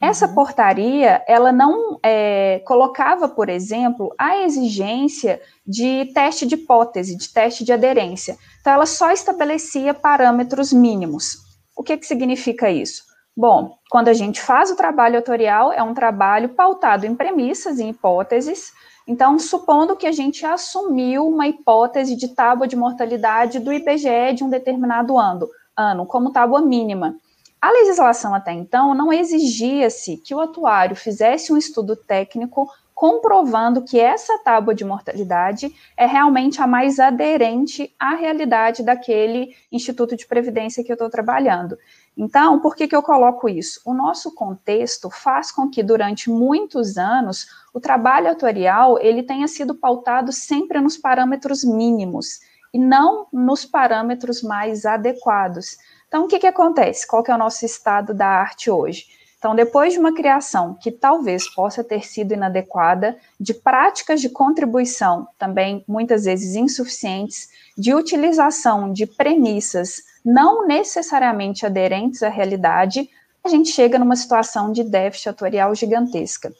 Essa 0.00 0.26
uhum. 0.26 0.34
portaria, 0.34 1.22
ela 1.26 1.52
não 1.52 1.98
é, 2.02 2.60
colocava, 2.66 3.28
por 3.28 3.48
exemplo, 3.48 4.12
a 4.18 4.38
exigência 4.38 5.40
de 5.64 6.10
teste 6.12 6.44
de 6.46 6.56
hipótese, 6.56 7.16
de 7.16 7.32
teste 7.32 7.64
de 7.64 7.72
aderência. 7.72 8.36
Então, 8.60 8.72
ela 8.72 8.86
só 8.86 9.12
estabelecia 9.12 9.94
parâmetros 9.94 10.72
mínimos. 10.72 11.38
O 11.76 11.82
que, 11.82 11.96
que 11.96 12.06
significa 12.06 12.68
isso? 12.68 13.13
Bom, 13.36 13.76
quando 13.90 14.08
a 14.08 14.12
gente 14.12 14.40
faz 14.40 14.70
o 14.70 14.76
trabalho 14.76 15.16
autorial, 15.16 15.72
é 15.72 15.82
um 15.82 15.92
trabalho 15.92 16.50
pautado 16.50 17.04
em 17.04 17.16
premissas 17.16 17.80
e 17.80 17.88
hipóteses. 17.88 18.72
Então, 19.08 19.38
supondo 19.40 19.96
que 19.96 20.06
a 20.06 20.12
gente 20.12 20.46
assumiu 20.46 21.26
uma 21.26 21.48
hipótese 21.48 22.14
de 22.14 22.28
tábua 22.28 22.68
de 22.68 22.76
mortalidade 22.76 23.58
do 23.58 23.72
IBGE 23.72 24.34
de 24.36 24.44
um 24.44 24.48
determinado 24.48 25.18
ano, 25.18 25.48
ano 25.76 26.06
como 26.06 26.32
tábua 26.32 26.62
mínima. 26.62 27.16
A 27.60 27.72
legislação 27.72 28.34
até 28.34 28.52
então 28.52 28.94
não 28.94 29.12
exigia-se 29.12 30.18
que 30.18 30.34
o 30.34 30.40
atuário 30.40 30.94
fizesse 30.94 31.52
um 31.52 31.56
estudo 31.56 31.96
técnico 31.96 32.68
comprovando 32.94 33.82
que 33.82 33.98
essa 33.98 34.38
tábua 34.38 34.74
de 34.74 34.84
mortalidade 34.84 35.74
é 35.96 36.06
realmente 36.06 36.62
a 36.62 36.66
mais 36.66 37.00
aderente 37.00 37.92
à 37.98 38.14
realidade 38.14 38.82
daquele 38.82 39.54
instituto 39.72 40.16
de 40.16 40.26
previdência 40.26 40.84
que 40.84 40.92
eu 40.92 40.94
estou 40.94 41.10
trabalhando. 41.10 41.76
Então, 42.16 42.60
por 42.60 42.76
que, 42.76 42.86
que 42.86 42.94
eu 42.94 43.02
coloco 43.02 43.48
isso? 43.48 43.80
O 43.84 43.92
nosso 43.92 44.32
contexto 44.34 45.10
faz 45.10 45.50
com 45.50 45.68
que, 45.68 45.82
durante 45.82 46.30
muitos 46.30 46.96
anos, 46.96 47.48
o 47.72 47.80
trabalho 47.80 48.30
atuarial 48.30 48.98
ele 49.00 49.22
tenha 49.22 49.48
sido 49.48 49.74
pautado 49.74 50.32
sempre 50.32 50.80
nos 50.80 50.96
parâmetros 50.96 51.64
mínimos 51.64 52.40
e 52.72 52.78
não 52.78 53.26
nos 53.32 53.64
parâmetros 53.64 54.42
mais 54.42 54.86
adequados. 54.86 55.76
Então, 56.06 56.24
o 56.24 56.28
que, 56.28 56.38
que 56.38 56.46
acontece? 56.46 57.06
Qual 57.06 57.22
que 57.22 57.32
é 57.32 57.34
o 57.34 57.38
nosso 57.38 57.66
estado 57.66 58.14
da 58.14 58.28
arte 58.28 58.70
hoje? 58.70 59.06
Então, 59.36 59.54
depois 59.54 59.92
de 59.92 59.98
uma 59.98 60.14
criação 60.14 60.74
que 60.80 60.90
talvez 60.90 61.52
possa 61.52 61.84
ter 61.84 62.06
sido 62.06 62.32
inadequada, 62.32 63.14
de 63.38 63.52
práticas 63.52 64.20
de 64.20 64.30
contribuição 64.30 65.28
também 65.38 65.84
muitas 65.86 66.24
vezes 66.24 66.54
insuficientes, 66.54 67.50
de 67.76 67.92
utilização 67.92 68.90
de 68.90 69.04
premissas 69.04 70.02
não 70.24 70.66
necessariamente 70.66 71.66
aderentes 71.66 72.22
à 72.22 72.28
realidade, 72.28 73.08
a 73.44 73.48
gente 73.48 73.70
chega 73.70 73.98
numa 73.98 74.16
situação 74.16 74.72
de 74.72 74.82
déficit 74.82 75.28
atuarial 75.28 75.74
gigantesca. 75.74 76.52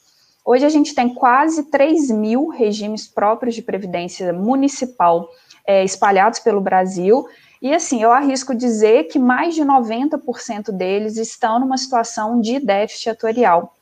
Hoje 0.44 0.66
a 0.66 0.68
gente 0.68 0.94
tem 0.94 1.14
quase 1.14 1.70
3 1.70 2.10
mil 2.10 2.48
regimes 2.48 3.06
próprios 3.06 3.54
de 3.54 3.62
previdência 3.62 4.32
municipal 4.32 5.28
é, 5.66 5.82
espalhados 5.82 6.40
pelo 6.40 6.60
Brasil, 6.60 7.26
e 7.64 7.72
assim, 7.72 8.02
eu 8.02 8.12
arrisco 8.12 8.54
dizer 8.54 9.04
que 9.04 9.18
mais 9.18 9.54
de 9.54 9.62
90% 9.62 10.70
deles 10.70 11.16
estão 11.16 11.58
numa 11.58 11.78
situação 11.78 12.38
de 12.38 12.60
déficit 12.60 13.08
atuarial. 13.08 13.73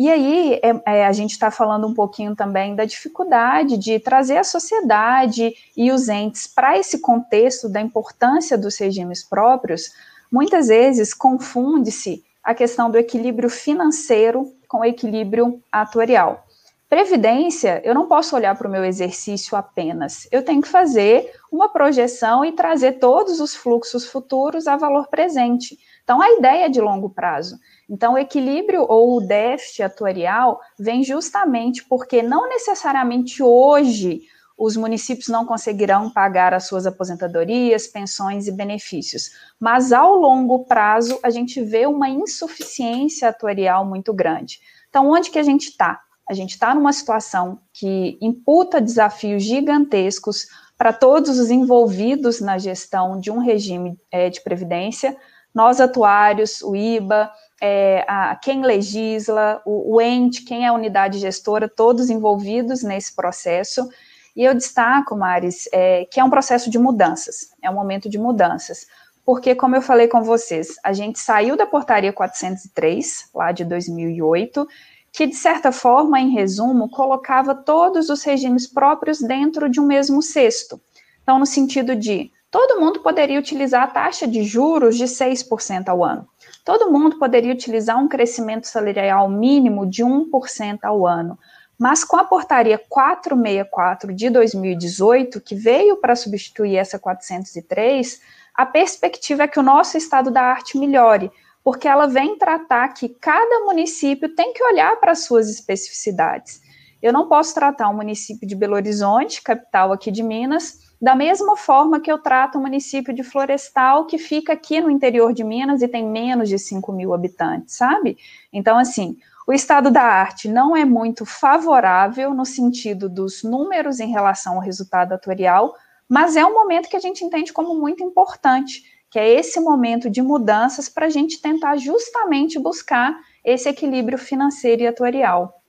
E 0.00 0.08
aí, 0.08 0.58
é, 0.62 1.00
é, 1.00 1.04
a 1.04 1.12
gente 1.12 1.32
está 1.32 1.50
falando 1.50 1.86
um 1.86 1.92
pouquinho 1.92 2.34
também 2.34 2.74
da 2.74 2.86
dificuldade 2.86 3.76
de 3.76 3.98
trazer 3.98 4.38
a 4.38 4.44
sociedade 4.44 5.54
e 5.76 5.92
os 5.92 6.08
entes 6.08 6.46
para 6.46 6.78
esse 6.78 7.00
contexto 7.00 7.68
da 7.68 7.82
importância 7.82 8.56
dos 8.56 8.78
regimes 8.78 9.22
próprios. 9.22 9.92
Muitas 10.32 10.68
vezes 10.68 11.12
confunde-se 11.12 12.24
a 12.42 12.54
questão 12.54 12.90
do 12.90 12.96
equilíbrio 12.96 13.50
financeiro 13.50 14.50
com 14.66 14.78
o 14.78 14.84
equilíbrio 14.86 15.62
atuarial. 15.70 16.46
Previdência, 16.88 17.82
eu 17.84 17.94
não 17.94 18.06
posso 18.06 18.34
olhar 18.34 18.56
para 18.56 18.66
o 18.66 18.70
meu 18.70 18.86
exercício 18.86 19.54
apenas. 19.54 20.26
Eu 20.32 20.42
tenho 20.42 20.62
que 20.62 20.68
fazer 20.68 21.30
uma 21.52 21.68
projeção 21.68 22.42
e 22.42 22.52
trazer 22.52 22.92
todos 22.92 23.38
os 23.38 23.54
fluxos 23.54 24.06
futuros 24.06 24.66
a 24.66 24.78
valor 24.78 25.08
presente. 25.08 25.78
Então, 26.02 26.22
a 26.22 26.30
ideia 26.30 26.64
é 26.64 26.68
de 26.70 26.80
longo 26.80 27.10
prazo. 27.10 27.58
Então, 27.90 28.14
o 28.14 28.18
equilíbrio 28.18 28.86
ou 28.88 29.16
o 29.16 29.20
déficit 29.20 29.82
atuarial 29.82 30.60
vem 30.78 31.02
justamente 31.02 31.84
porque 31.84 32.22
não 32.22 32.48
necessariamente 32.48 33.42
hoje 33.42 34.22
os 34.56 34.76
municípios 34.76 35.26
não 35.26 35.44
conseguirão 35.44 36.10
pagar 36.10 36.54
as 36.54 36.66
suas 36.66 36.86
aposentadorias, 36.86 37.88
pensões 37.88 38.46
e 38.46 38.52
benefícios. 38.52 39.30
Mas 39.58 39.90
ao 39.90 40.14
longo 40.14 40.66
prazo, 40.66 41.18
a 41.22 41.30
gente 41.30 41.62
vê 41.62 41.86
uma 41.86 42.08
insuficiência 42.08 43.28
atuarial 43.28 43.84
muito 43.84 44.12
grande. 44.12 44.60
Então, 44.88 45.10
onde 45.10 45.30
que 45.30 45.38
a 45.38 45.42
gente 45.42 45.70
está? 45.70 46.00
A 46.28 46.34
gente 46.34 46.50
está 46.50 46.74
numa 46.74 46.92
situação 46.92 47.58
que 47.72 48.18
imputa 48.20 48.80
desafios 48.80 49.42
gigantescos 49.42 50.46
para 50.78 50.92
todos 50.92 51.38
os 51.38 51.50
envolvidos 51.50 52.40
na 52.40 52.56
gestão 52.56 53.18
de 53.18 53.30
um 53.30 53.38
regime 53.38 53.98
é, 54.12 54.30
de 54.30 54.40
previdência, 54.42 55.16
nós 55.54 55.80
atuários, 55.80 56.62
o 56.62 56.76
IBA, 56.76 57.30
é, 57.60 58.04
a, 58.08 58.36
quem 58.36 58.62
legisla, 58.62 59.60
o, 59.66 59.96
o 59.96 60.00
ente, 60.00 60.42
quem 60.42 60.64
é 60.64 60.68
a 60.68 60.72
unidade 60.72 61.18
gestora, 61.18 61.68
todos 61.68 62.08
envolvidos 62.08 62.82
nesse 62.82 63.14
processo. 63.14 63.88
E 64.34 64.44
eu 64.44 64.54
destaco, 64.54 65.16
Maris, 65.16 65.68
é, 65.72 66.06
que 66.06 66.18
é 66.18 66.24
um 66.24 66.30
processo 66.30 66.70
de 66.70 66.78
mudanças, 66.78 67.50
é 67.62 67.68
um 67.68 67.74
momento 67.74 68.08
de 68.08 68.18
mudanças. 68.18 68.86
Porque, 69.24 69.54
como 69.54 69.76
eu 69.76 69.82
falei 69.82 70.08
com 70.08 70.22
vocês, 70.22 70.76
a 70.82 70.92
gente 70.92 71.18
saiu 71.18 71.56
da 71.56 71.66
portaria 71.66 72.12
403, 72.12 73.30
lá 73.34 73.52
de 73.52 73.64
2008, 73.64 74.66
que, 75.12 75.26
de 75.26 75.34
certa 75.34 75.70
forma, 75.70 76.18
em 76.18 76.30
resumo, 76.30 76.88
colocava 76.88 77.54
todos 77.54 78.08
os 78.08 78.22
regimes 78.22 78.66
próprios 78.66 79.20
dentro 79.20 79.68
de 79.68 79.80
um 79.80 79.86
mesmo 79.86 80.22
cesto. 80.22 80.80
Então, 81.22 81.38
no 81.38 81.46
sentido 81.46 81.94
de 81.94 82.32
todo 82.50 82.80
mundo 82.80 83.00
poderia 83.00 83.38
utilizar 83.38 83.82
a 83.82 83.86
taxa 83.88 84.26
de 84.26 84.42
juros 84.42 84.96
de 84.96 85.04
6% 85.04 85.88
ao 85.88 86.02
ano. 86.02 86.26
Todo 86.64 86.90
mundo 86.90 87.18
poderia 87.18 87.52
utilizar 87.52 87.98
um 87.98 88.08
crescimento 88.08 88.66
salarial 88.66 89.28
mínimo 89.28 89.88
de 89.88 90.04
1% 90.04 90.78
ao 90.82 91.06
ano. 91.06 91.38
Mas 91.78 92.04
com 92.04 92.16
a 92.16 92.24
portaria 92.24 92.78
464 92.88 94.12
de 94.12 94.28
2018, 94.28 95.40
que 95.40 95.54
veio 95.54 95.96
para 95.96 96.14
substituir 96.14 96.76
essa 96.76 96.98
403, 96.98 98.20
a 98.54 98.66
perspectiva 98.66 99.44
é 99.44 99.48
que 99.48 99.58
o 99.58 99.62
nosso 99.62 99.96
estado 99.96 100.30
da 100.30 100.42
arte 100.42 100.76
melhore, 100.76 101.30
porque 101.64 101.88
ela 101.88 102.06
vem 102.06 102.36
tratar 102.36 102.88
que 102.88 103.08
cada 103.08 103.64
município 103.64 104.34
tem 104.34 104.52
que 104.52 104.62
olhar 104.62 104.96
para 104.96 105.12
as 105.12 105.24
suas 105.24 105.48
especificidades. 105.48 106.60
Eu 107.02 107.12
não 107.12 107.26
posso 107.26 107.54
tratar 107.54 107.88
o 107.88 107.96
município 107.96 108.46
de 108.46 108.54
Belo 108.54 108.74
Horizonte, 108.74 109.42
capital 109.42 109.90
aqui 109.92 110.10
de 110.10 110.22
Minas, 110.22 110.89
da 111.00 111.14
mesma 111.14 111.56
forma 111.56 112.00
que 112.00 112.12
eu 112.12 112.18
trato 112.18 112.58
o 112.58 112.60
município 112.60 113.14
de 113.14 113.22
Florestal, 113.22 114.06
que 114.06 114.18
fica 114.18 114.52
aqui 114.52 114.80
no 114.80 114.90
interior 114.90 115.32
de 115.32 115.42
Minas 115.42 115.80
e 115.80 115.88
tem 115.88 116.04
menos 116.06 116.48
de 116.48 116.58
5 116.58 116.92
mil 116.92 117.14
habitantes, 117.14 117.76
sabe? 117.76 118.18
Então, 118.52 118.76
assim, 118.78 119.16
o 119.46 119.52
estado 119.52 119.90
da 119.90 120.02
arte 120.02 120.48
não 120.48 120.76
é 120.76 120.84
muito 120.84 121.24
favorável 121.24 122.34
no 122.34 122.44
sentido 122.44 123.08
dos 123.08 123.42
números 123.42 123.98
em 123.98 124.10
relação 124.10 124.56
ao 124.56 124.60
resultado 124.60 125.12
atuarial, 125.12 125.74
mas 126.08 126.36
é 126.36 126.44
um 126.44 126.52
momento 126.52 126.88
que 126.88 126.96
a 126.96 127.00
gente 127.00 127.24
entende 127.24 127.52
como 127.52 127.74
muito 127.74 128.02
importante 128.02 128.82
que 129.10 129.18
é 129.18 129.28
esse 129.28 129.58
momento 129.58 130.08
de 130.08 130.22
mudanças 130.22 130.88
para 130.88 131.06
a 131.06 131.10
gente 131.10 131.42
tentar 131.42 131.76
justamente 131.76 132.58
buscar 132.58 133.18
esse 133.44 133.68
equilíbrio 133.68 134.16
financeiro 134.16 134.82
e 134.82 134.86
atuarial. 134.86 135.60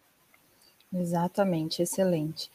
Exatamente, 0.93 1.81
excelente. 1.81 2.51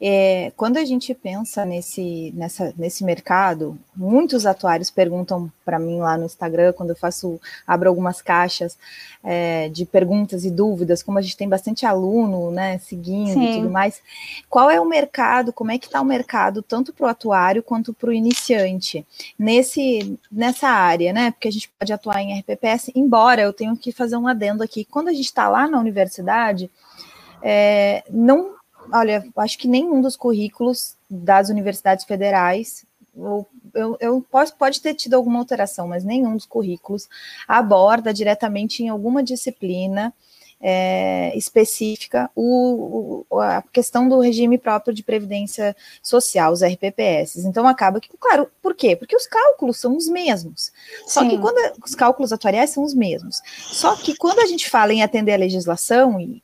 É, 0.00 0.52
quando 0.56 0.76
a 0.76 0.84
gente 0.84 1.14
pensa 1.14 1.64
nesse, 1.64 2.32
nessa, 2.34 2.74
nesse 2.76 3.04
mercado, 3.04 3.78
muitos 3.94 4.44
atuários 4.44 4.90
perguntam 4.90 5.50
para 5.64 5.78
mim 5.78 6.00
lá 6.00 6.18
no 6.18 6.26
Instagram, 6.26 6.72
quando 6.72 6.90
eu 6.90 6.96
faço, 6.96 7.40
abro 7.66 7.88
algumas 7.88 8.20
caixas 8.20 8.76
é, 9.22 9.68
de 9.68 9.86
perguntas 9.86 10.44
e 10.44 10.50
dúvidas, 10.50 11.02
como 11.02 11.18
a 11.18 11.22
gente 11.22 11.36
tem 11.36 11.48
bastante 11.48 11.86
aluno, 11.86 12.50
né, 12.50 12.78
seguindo 12.78 13.34
Sim. 13.34 13.52
e 13.52 13.54
tudo 13.56 13.70
mais, 13.70 14.02
qual 14.50 14.68
é 14.68 14.80
o 14.80 14.84
mercado, 14.84 15.52
como 15.52 15.70
é 15.70 15.78
que 15.78 15.86
está 15.86 16.00
o 16.00 16.04
mercado, 16.04 16.60
tanto 16.60 16.92
para 16.92 17.06
o 17.06 17.08
atuário 17.08 17.62
quanto 17.62 17.94
para 17.94 18.10
o 18.10 18.12
iniciante, 18.12 19.06
nesse, 19.38 20.18
nessa 20.30 20.68
área, 20.68 21.12
né, 21.12 21.30
porque 21.30 21.48
a 21.48 21.52
gente 21.52 21.70
pode 21.78 21.92
atuar 21.92 22.20
em 22.20 22.38
RPPS, 22.40 22.90
embora 22.94 23.42
eu 23.42 23.52
tenho 23.52 23.76
que 23.76 23.92
fazer 23.92 24.16
um 24.16 24.26
adendo 24.26 24.62
aqui, 24.62 24.84
quando 24.84 25.08
a 25.08 25.12
gente 25.12 25.26
está 25.26 25.48
lá 25.48 25.68
na 25.68 25.78
universidade, 25.78 26.68
é, 27.40 28.02
não 28.10 28.54
olha, 28.92 29.24
acho 29.36 29.58
que 29.58 29.68
nenhum 29.68 30.00
dos 30.00 30.16
currículos 30.16 30.96
das 31.10 31.48
universidades 31.48 32.04
federais, 32.04 32.84
eu, 33.16 33.46
eu, 33.74 33.96
eu 34.00 34.26
posso, 34.30 34.56
pode 34.56 34.80
ter 34.80 34.94
tido 34.94 35.14
alguma 35.14 35.38
alteração, 35.38 35.88
mas 35.88 36.04
nenhum 36.04 36.34
dos 36.34 36.46
currículos 36.46 37.08
aborda 37.46 38.12
diretamente 38.12 38.82
em 38.82 38.88
alguma 38.88 39.22
disciplina 39.22 40.12
é, 40.66 41.36
específica 41.36 42.30
o, 42.34 43.26
o, 43.28 43.38
a 43.38 43.62
questão 43.70 44.08
do 44.08 44.18
regime 44.18 44.56
próprio 44.56 44.94
de 44.94 45.02
previdência 45.02 45.76
social, 46.02 46.54
os 46.54 46.62
RPPS. 46.64 47.44
Então 47.44 47.68
acaba 47.68 48.00
que, 48.00 48.08
claro, 48.18 48.48
por 48.62 48.74
quê? 48.74 48.96
Porque 48.96 49.14
os 49.14 49.26
cálculos 49.26 49.78
são 49.78 49.94
os 49.94 50.08
mesmos. 50.08 50.72
Só 51.06 51.20
Sim. 51.20 51.28
que 51.28 51.38
quando 51.38 51.58
os 51.84 51.94
cálculos 51.94 52.32
atuariais 52.32 52.70
são 52.70 52.82
os 52.82 52.94
mesmos. 52.94 53.42
Só 53.58 53.94
que 53.94 54.16
quando 54.16 54.38
a 54.38 54.46
gente 54.46 54.70
fala 54.70 54.94
em 54.94 55.02
atender 55.02 55.34
a 55.34 55.36
legislação, 55.36 56.18
e 56.18 56.42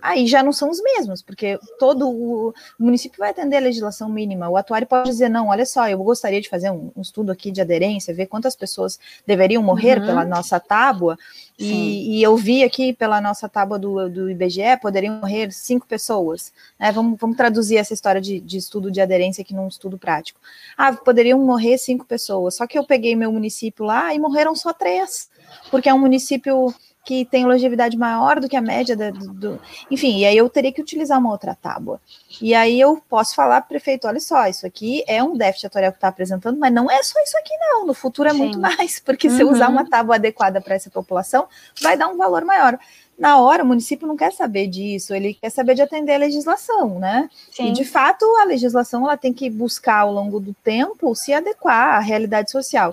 aí 0.00 0.28
já 0.28 0.44
não 0.44 0.52
são 0.52 0.70
os 0.70 0.80
mesmos, 0.80 1.20
porque 1.20 1.58
todo 1.76 2.08
o 2.08 2.54
município 2.78 3.18
vai 3.18 3.30
atender 3.30 3.56
a 3.56 3.60
legislação 3.60 4.08
mínima. 4.08 4.48
O 4.48 4.56
atuário 4.56 4.86
pode 4.86 5.10
dizer, 5.10 5.28
não, 5.28 5.48
olha 5.48 5.66
só, 5.66 5.88
eu 5.88 5.98
gostaria 5.98 6.40
de 6.40 6.48
fazer 6.48 6.70
um, 6.70 6.92
um 6.94 7.02
estudo 7.02 7.32
aqui 7.32 7.50
de 7.50 7.60
aderência, 7.60 8.14
ver 8.14 8.26
quantas 8.26 8.54
pessoas 8.54 9.00
deveriam 9.26 9.60
morrer 9.60 9.98
uhum. 9.98 10.06
pela 10.06 10.24
nossa 10.24 10.60
tábua, 10.60 11.18
e, 11.58 12.18
e, 12.18 12.22
eu 12.22 12.36
vi 12.36 12.62
aqui 12.62 12.92
pela 12.92 13.18
nossa 13.18 13.48
tábua 13.48 13.78
do, 13.78 14.10
do 14.10 14.30
IBGE, 14.30 14.78
poderiam 14.80 15.14
morrer 15.20 15.50
cinco 15.50 15.86
pessoas. 15.86 16.52
Né? 16.78 16.92
Vamos, 16.92 17.18
vamos 17.18 17.36
traduzir 17.36 17.78
essa 17.78 17.94
história 17.94 18.20
de, 18.20 18.40
de 18.40 18.58
estudo 18.58 18.90
de 18.90 19.00
aderência 19.00 19.40
aqui 19.40 19.54
num 19.54 19.66
estudo 19.66 19.96
prático. 19.96 20.38
Ah, 20.76 20.92
poderiam 20.92 21.38
morrer 21.38 21.78
cinco 21.78 22.04
pessoas, 22.04 22.56
só 22.56 22.66
que 22.66 22.78
eu 22.78 22.84
peguei 22.84 23.16
meu 23.16 23.32
município 23.32 23.86
lá 23.86 24.14
e 24.14 24.18
morreram 24.18 24.54
só 24.54 24.72
três, 24.72 25.30
porque 25.70 25.88
é 25.88 25.94
um 25.94 25.98
município 25.98 26.74
que 27.06 27.24
tem 27.24 27.46
longevidade 27.46 27.96
maior 27.96 28.40
do 28.40 28.48
que 28.48 28.56
a 28.56 28.60
média 28.60 28.96
do, 28.96 29.32
do, 29.32 29.60
enfim, 29.88 30.18
e 30.18 30.26
aí 30.26 30.36
eu 30.36 30.50
teria 30.50 30.72
que 30.72 30.80
utilizar 30.80 31.20
uma 31.20 31.30
outra 31.30 31.54
tábua. 31.54 32.00
E 32.42 32.52
aí 32.52 32.80
eu 32.80 33.00
posso 33.08 33.32
falar 33.32 33.60
para 33.60 33.66
o 33.66 33.68
prefeito, 33.68 34.08
olha 34.08 34.18
só, 34.18 34.48
isso 34.48 34.66
aqui 34.66 35.04
é 35.06 35.22
um 35.22 35.36
déficit 35.36 35.68
atorial 35.68 35.92
que 35.92 35.98
está 35.98 36.08
apresentando, 36.08 36.58
mas 36.58 36.72
não 36.72 36.90
é 36.90 37.00
só 37.04 37.22
isso 37.22 37.38
aqui 37.38 37.54
não, 37.60 37.86
no 37.86 37.94
futuro 37.94 38.28
é 38.28 38.32
Sim. 38.32 38.38
muito 38.38 38.58
mais, 38.58 38.98
porque 38.98 39.28
uhum. 39.28 39.36
se 39.36 39.42
eu 39.42 39.48
usar 39.48 39.68
uma 39.68 39.88
tábua 39.88 40.16
adequada 40.16 40.60
para 40.60 40.74
essa 40.74 40.90
população, 40.90 41.46
vai 41.80 41.96
dar 41.96 42.08
um 42.08 42.16
valor 42.16 42.44
maior. 42.44 42.76
Na 43.16 43.40
hora, 43.40 43.62
o 43.62 43.66
município 43.66 44.08
não 44.08 44.16
quer 44.16 44.32
saber 44.32 44.66
disso, 44.66 45.14
ele 45.14 45.34
quer 45.34 45.50
saber 45.50 45.76
de 45.76 45.82
atender 45.82 46.14
a 46.14 46.18
legislação, 46.18 46.98
né? 46.98 47.30
Sim. 47.52 47.68
E 47.68 47.72
de 47.72 47.84
fato, 47.84 48.24
a 48.40 48.44
legislação 48.44 49.04
ela 49.04 49.16
tem 49.16 49.32
que 49.32 49.48
buscar 49.48 50.00
ao 50.00 50.12
longo 50.12 50.40
do 50.40 50.52
tempo 50.52 51.14
se 51.14 51.32
adequar 51.32 51.94
à 51.94 52.00
realidade 52.00 52.50
social. 52.50 52.92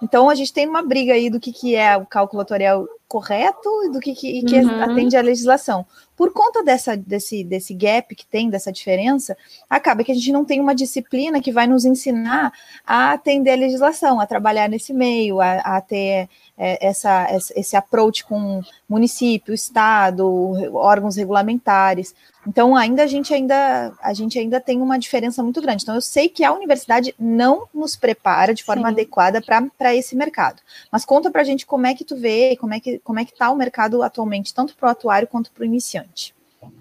Então 0.00 0.30
a 0.30 0.34
gente 0.36 0.52
tem 0.52 0.66
uma 0.66 0.80
briga 0.80 1.14
aí 1.14 1.28
do 1.28 1.40
que, 1.40 1.52
que 1.52 1.74
é 1.74 1.96
o 1.96 2.06
cálculo 2.06 2.40
atorial 2.40 2.88
correto 3.08 3.68
e 3.84 3.90
do 3.90 3.98
que, 3.98 4.14
que, 4.14 4.42
que 4.42 4.56
uhum. 4.60 4.82
atende 4.82 5.16
à 5.16 5.22
legislação. 5.22 5.86
Por 6.14 6.32
conta 6.32 6.62
dessa, 6.62 6.96
desse, 6.96 7.42
desse 7.42 7.72
gap 7.72 8.14
que 8.14 8.26
tem, 8.26 8.50
dessa 8.50 8.72
diferença, 8.72 9.36
acaba 9.70 10.04
que 10.04 10.12
a 10.12 10.14
gente 10.14 10.32
não 10.32 10.44
tem 10.44 10.60
uma 10.60 10.74
disciplina 10.74 11.40
que 11.40 11.52
vai 11.52 11.66
nos 11.66 11.84
ensinar 11.84 12.52
a 12.84 13.12
atender 13.12 13.52
a 13.52 13.56
legislação, 13.56 14.20
a 14.20 14.26
trabalhar 14.26 14.68
nesse 14.68 14.92
meio, 14.92 15.40
a, 15.40 15.54
a 15.58 15.80
ter 15.80 16.28
é, 16.56 16.86
essa, 16.86 17.28
esse 17.54 17.76
approach 17.76 18.24
com 18.24 18.60
município, 18.88 19.54
estado, 19.54 20.26
órgãos 20.74 21.14
regulamentares. 21.14 22.14
Então, 22.46 22.74
ainda 22.74 23.02
a 23.02 23.06
gente 23.06 23.32
ainda 23.32 23.92
a 24.02 24.14
gente 24.14 24.38
ainda 24.38 24.58
tem 24.58 24.80
uma 24.80 24.98
diferença 24.98 25.42
muito 25.42 25.60
grande. 25.60 25.82
Então, 25.82 25.94
eu 25.94 26.00
sei 26.00 26.28
que 26.28 26.42
a 26.42 26.52
universidade 26.52 27.14
não 27.18 27.68
nos 27.72 27.94
prepara 27.94 28.54
de 28.54 28.64
forma 28.64 28.88
Sim. 28.88 28.94
adequada 28.94 29.40
para 29.40 29.94
esse 29.94 30.16
mercado. 30.16 30.60
Mas 30.90 31.04
conta 31.04 31.30
para 31.30 31.42
a 31.42 31.44
gente 31.44 31.66
como 31.66 31.86
é 31.86 31.94
que 31.94 32.04
tu 32.04 32.16
vê, 32.16 32.56
como 32.56 32.74
é 32.74 32.80
que 32.80 32.97
como 33.02 33.20
é 33.20 33.24
que 33.24 33.32
está 33.32 33.50
o 33.50 33.56
mercado 33.56 34.02
atualmente, 34.02 34.54
tanto 34.54 34.74
para 34.74 34.88
o 34.88 34.90
atuário 34.90 35.28
quanto 35.28 35.50
para 35.50 35.62
o 35.62 35.66
iniciante. 35.66 36.34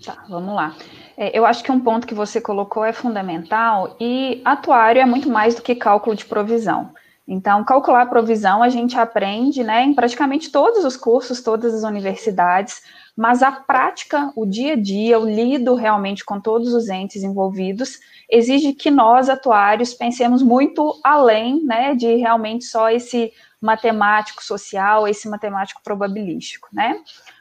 Tá, 0.03 0.23
vamos 0.27 0.55
lá. 0.55 0.75
É, 1.15 1.37
eu 1.37 1.45
acho 1.45 1.63
que 1.63 1.71
um 1.71 1.79
ponto 1.79 2.07
que 2.07 2.13
você 2.13 2.41
colocou 2.41 2.83
é 2.83 2.91
fundamental 2.91 3.95
e 3.99 4.41
atuário 4.43 5.01
é 5.01 5.05
muito 5.05 5.29
mais 5.29 5.55
do 5.55 5.61
que 5.61 5.75
cálculo 5.75 6.15
de 6.15 6.25
provisão. 6.25 6.91
Então, 7.27 7.63
calcular 7.65 8.03
a 8.03 8.07
provisão 8.07 8.63
a 8.63 8.69
gente 8.69 8.97
aprende 8.97 9.61
né, 9.61 9.83
em 9.83 9.93
praticamente 9.93 10.49
todos 10.49 10.85
os 10.85 10.95
cursos, 10.95 11.41
todas 11.41 11.73
as 11.73 11.83
universidades, 11.83 12.81
mas 13.17 13.43
a 13.43 13.51
prática, 13.51 14.31
o 14.35 14.45
dia 14.45 14.73
a 14.73 14.75
dia, 14.75 15.19
o 15.19 15.27
lido 15.27 15.75
realmente 15.75 16.23
com 16.23 16.39
todos 16.39 16.73
os 16.73 16.87
entes 16.87 17.23
envolvidos, 17.23 17.99
exige 18.29 18.73
que 18.73 18.89
nós, 18.89 19.27
atuários, 19.27 19.93
pensemos 19.93 20.41
muito 20.41 20.97
além 21.03 21.61
né, 21.65 21.95
de 21.95 22.15
realmente 22.15 22.63
só 22.63 22.89
esse 22.89 23.33
matemático 23.61 24.43
social, 24.43 25.07
esse 25.07 25.27
matemático 25.27 25.81
probabilístico. 25.83 26.69
Né? 26.71 26.99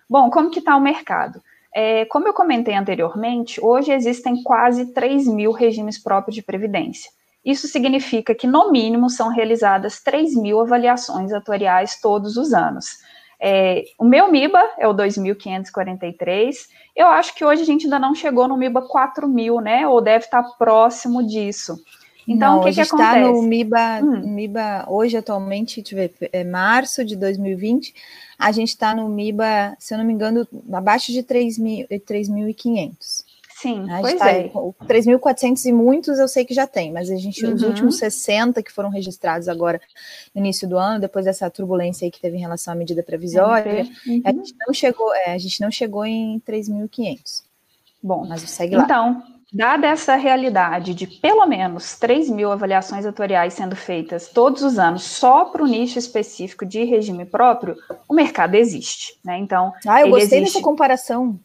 Bom, 0.09 0.31
como 0.31 0.51
que 0.51 0.59
está 0.59 0.77
o 0.77 0.81
mercado? 0.81 1.43
É, 1.75 2.07
como 2.07 2.27
eu 2.27 2.33
comentei 2.33 2.75
anteriormente, 2.75 3.61
hoje 3.63 3.93
existem 3.93 4.43
quase 4.43 4.95
3 4.95 5.27
mil 5.29 5.53
regimes 5.53 6.03
próprios 6.03 6.35
de 6.35 6.43
previdência. 6.43 7.11
Isso 7.45 7.69
significa 7.69 8.35
que, 8.35 8.47
no 8.47 8.73
mínimo, 8.73 9.09
são 9.09 9.29
realizadas 9.29 10.03
3 10.03 10.35
mil 10.35 10.61
avaliações 10.61 11.33
atuariais 11.33 12.01
todos 12.01 12.37
os 12.37 12.53
anos. 12.53 12.99
É, 13.39 13.85
o 13.99 14.05
meu 14.05 14.31
MIBA 14.31 14.61
é 14.79 14.89
o 14.89 14.95
2.543. 14.95 16.55
Eu 16.95 17.07
acho 17.09 17.35
que 17.35 17.45
hoje 17.45 17.63
a 17.63 17.65
gente 17.67 17.85
ainda 17.85 17.99
não 17.99 18.15
chegou 18.15 18.49
no 18.49 18.57
MIBA 18.57 18.89
4.000, 18.89 19.63
né? 19.63 19.87
Ou 19.87 20.01
deve 20.01 20.25
estar 20.25 20.43
próximo 20.59 21.25
disso. 21.25 21.77
Então, 22.27 22.57
não, 22.57 22.61
o 22.61 22.65
que, 22.65 22.73
que 22.73 22.81
acontece? 22.81 23.19
está 23.19 23.21
no 23.21 23.43
MIBA, 23.43 24.01
hum. 24.03 24.35
MIBA, 24.35 24.87
hoje 24.89 25.17
atualmente, 25.17 25.81
deixa 25.81 25.95
eu 25.95 25.99
ver, 25.99 26.13
é 26.33 26.43
março 26.43 27.05
de 27.05 27.15
2020, 27.15 27.95
a 28.39 28.51
gente 28.51 28.71
está 28.71 28.95
no 28.95 29.09
MIBA, 29.09 29.77
se 29.79 29.95
eu 29.95 29.99
não 29.99 30.05
me 30.05 30.13
engano, 30.13 30.47
abaixo 30.73 31.13
de 31.13 31.23
3.500. 31.23 33.25
Sim, 33.57 33.91
a 33.91 34.01
pois 34.01 34.19
tá 34.19 34.31
é. 34.31 34.51
3.400 34.51 35.65
e 35.65 35.73
muitos 35.73 36.19
eu 36.19 36.29
sei 36.29 36.45
que 36.45 36.53
já 36.53 36.67
tem, 36.67 36.93
mas 36.93 37.11
a 37.11 37.17
gente, 37.17 37.45
uhum. 37.47 37.55
os 37.55 37.63
últimos 37.63 37.97
60 37.97 38.63
que 38.63 38.71
foram 38.71 38.91
registrados 38.91 39.49
agora 39.49 39.81
no 40.35 40.43
início 40.43 40.69
do 40.69 40.77
ano, 40.77 41.01
depois 41.01 41.25
dessa 41.25 41.49
turbulência 41.49 42.05
aí 42.05 42.11
que 42.11 42.21
teve 42.21 42.37
em 42.37 42.41
relação 42.41 42.75
à 42.75 42.77
medida 42.77 43.03
provisória, 43.03 43.89
uhum. 44.07 44.23
a 44.25 44.33
gente 44.33 44.55
não 44.67 44.75
chegou, 44.75 45.15
é, 45.15 45.33
a 45.33 45.39
gente 45.39 45.59
não 45.63 45.71
chegou 45.71 46.05
em 46.05 46.39
3.500. 46.47 47.45
Bom, 48.03 48.27
mas 48.29 48.43
segue 48.43 48.77
lá. 48.77 48.85
Então, 48.85 49.23
dada 49.53 49.87
essa 49.87 50.17
realidade 50.17 50.93
de 50.95 51.07
pelo 51.07 51.47
menos 51.47 51.99
3 51.99 52.29
mil 52.31 52.51
avaliações 52.51 53.07
atuariais 53.07 53.55
sendo 53.55 53.77
feitas 53.77 54.29
todos 54.29 54.63
os 54.63 54.79
anos 54.79 55.05
só 55.05 55.47
para 55.47 55.63
o 55.63 55.67
nicho 55.67 55.99
específico 55.99 56.67
de 56.67 56.85
regime 56.85 57.25
próprio, 57.25 57.77
o 58.09 58.15
mercado 58.15 58.55
existe, 58.55 59.19
né? 59.25 59.39
Então, 59.39 59.73
ah, 59.87 60.03
eu 60.03 60.11
gostei 60.11 60.39
existe... 60.39 60.55
dessa 60.55 60.65
comparação. 60.65 61.39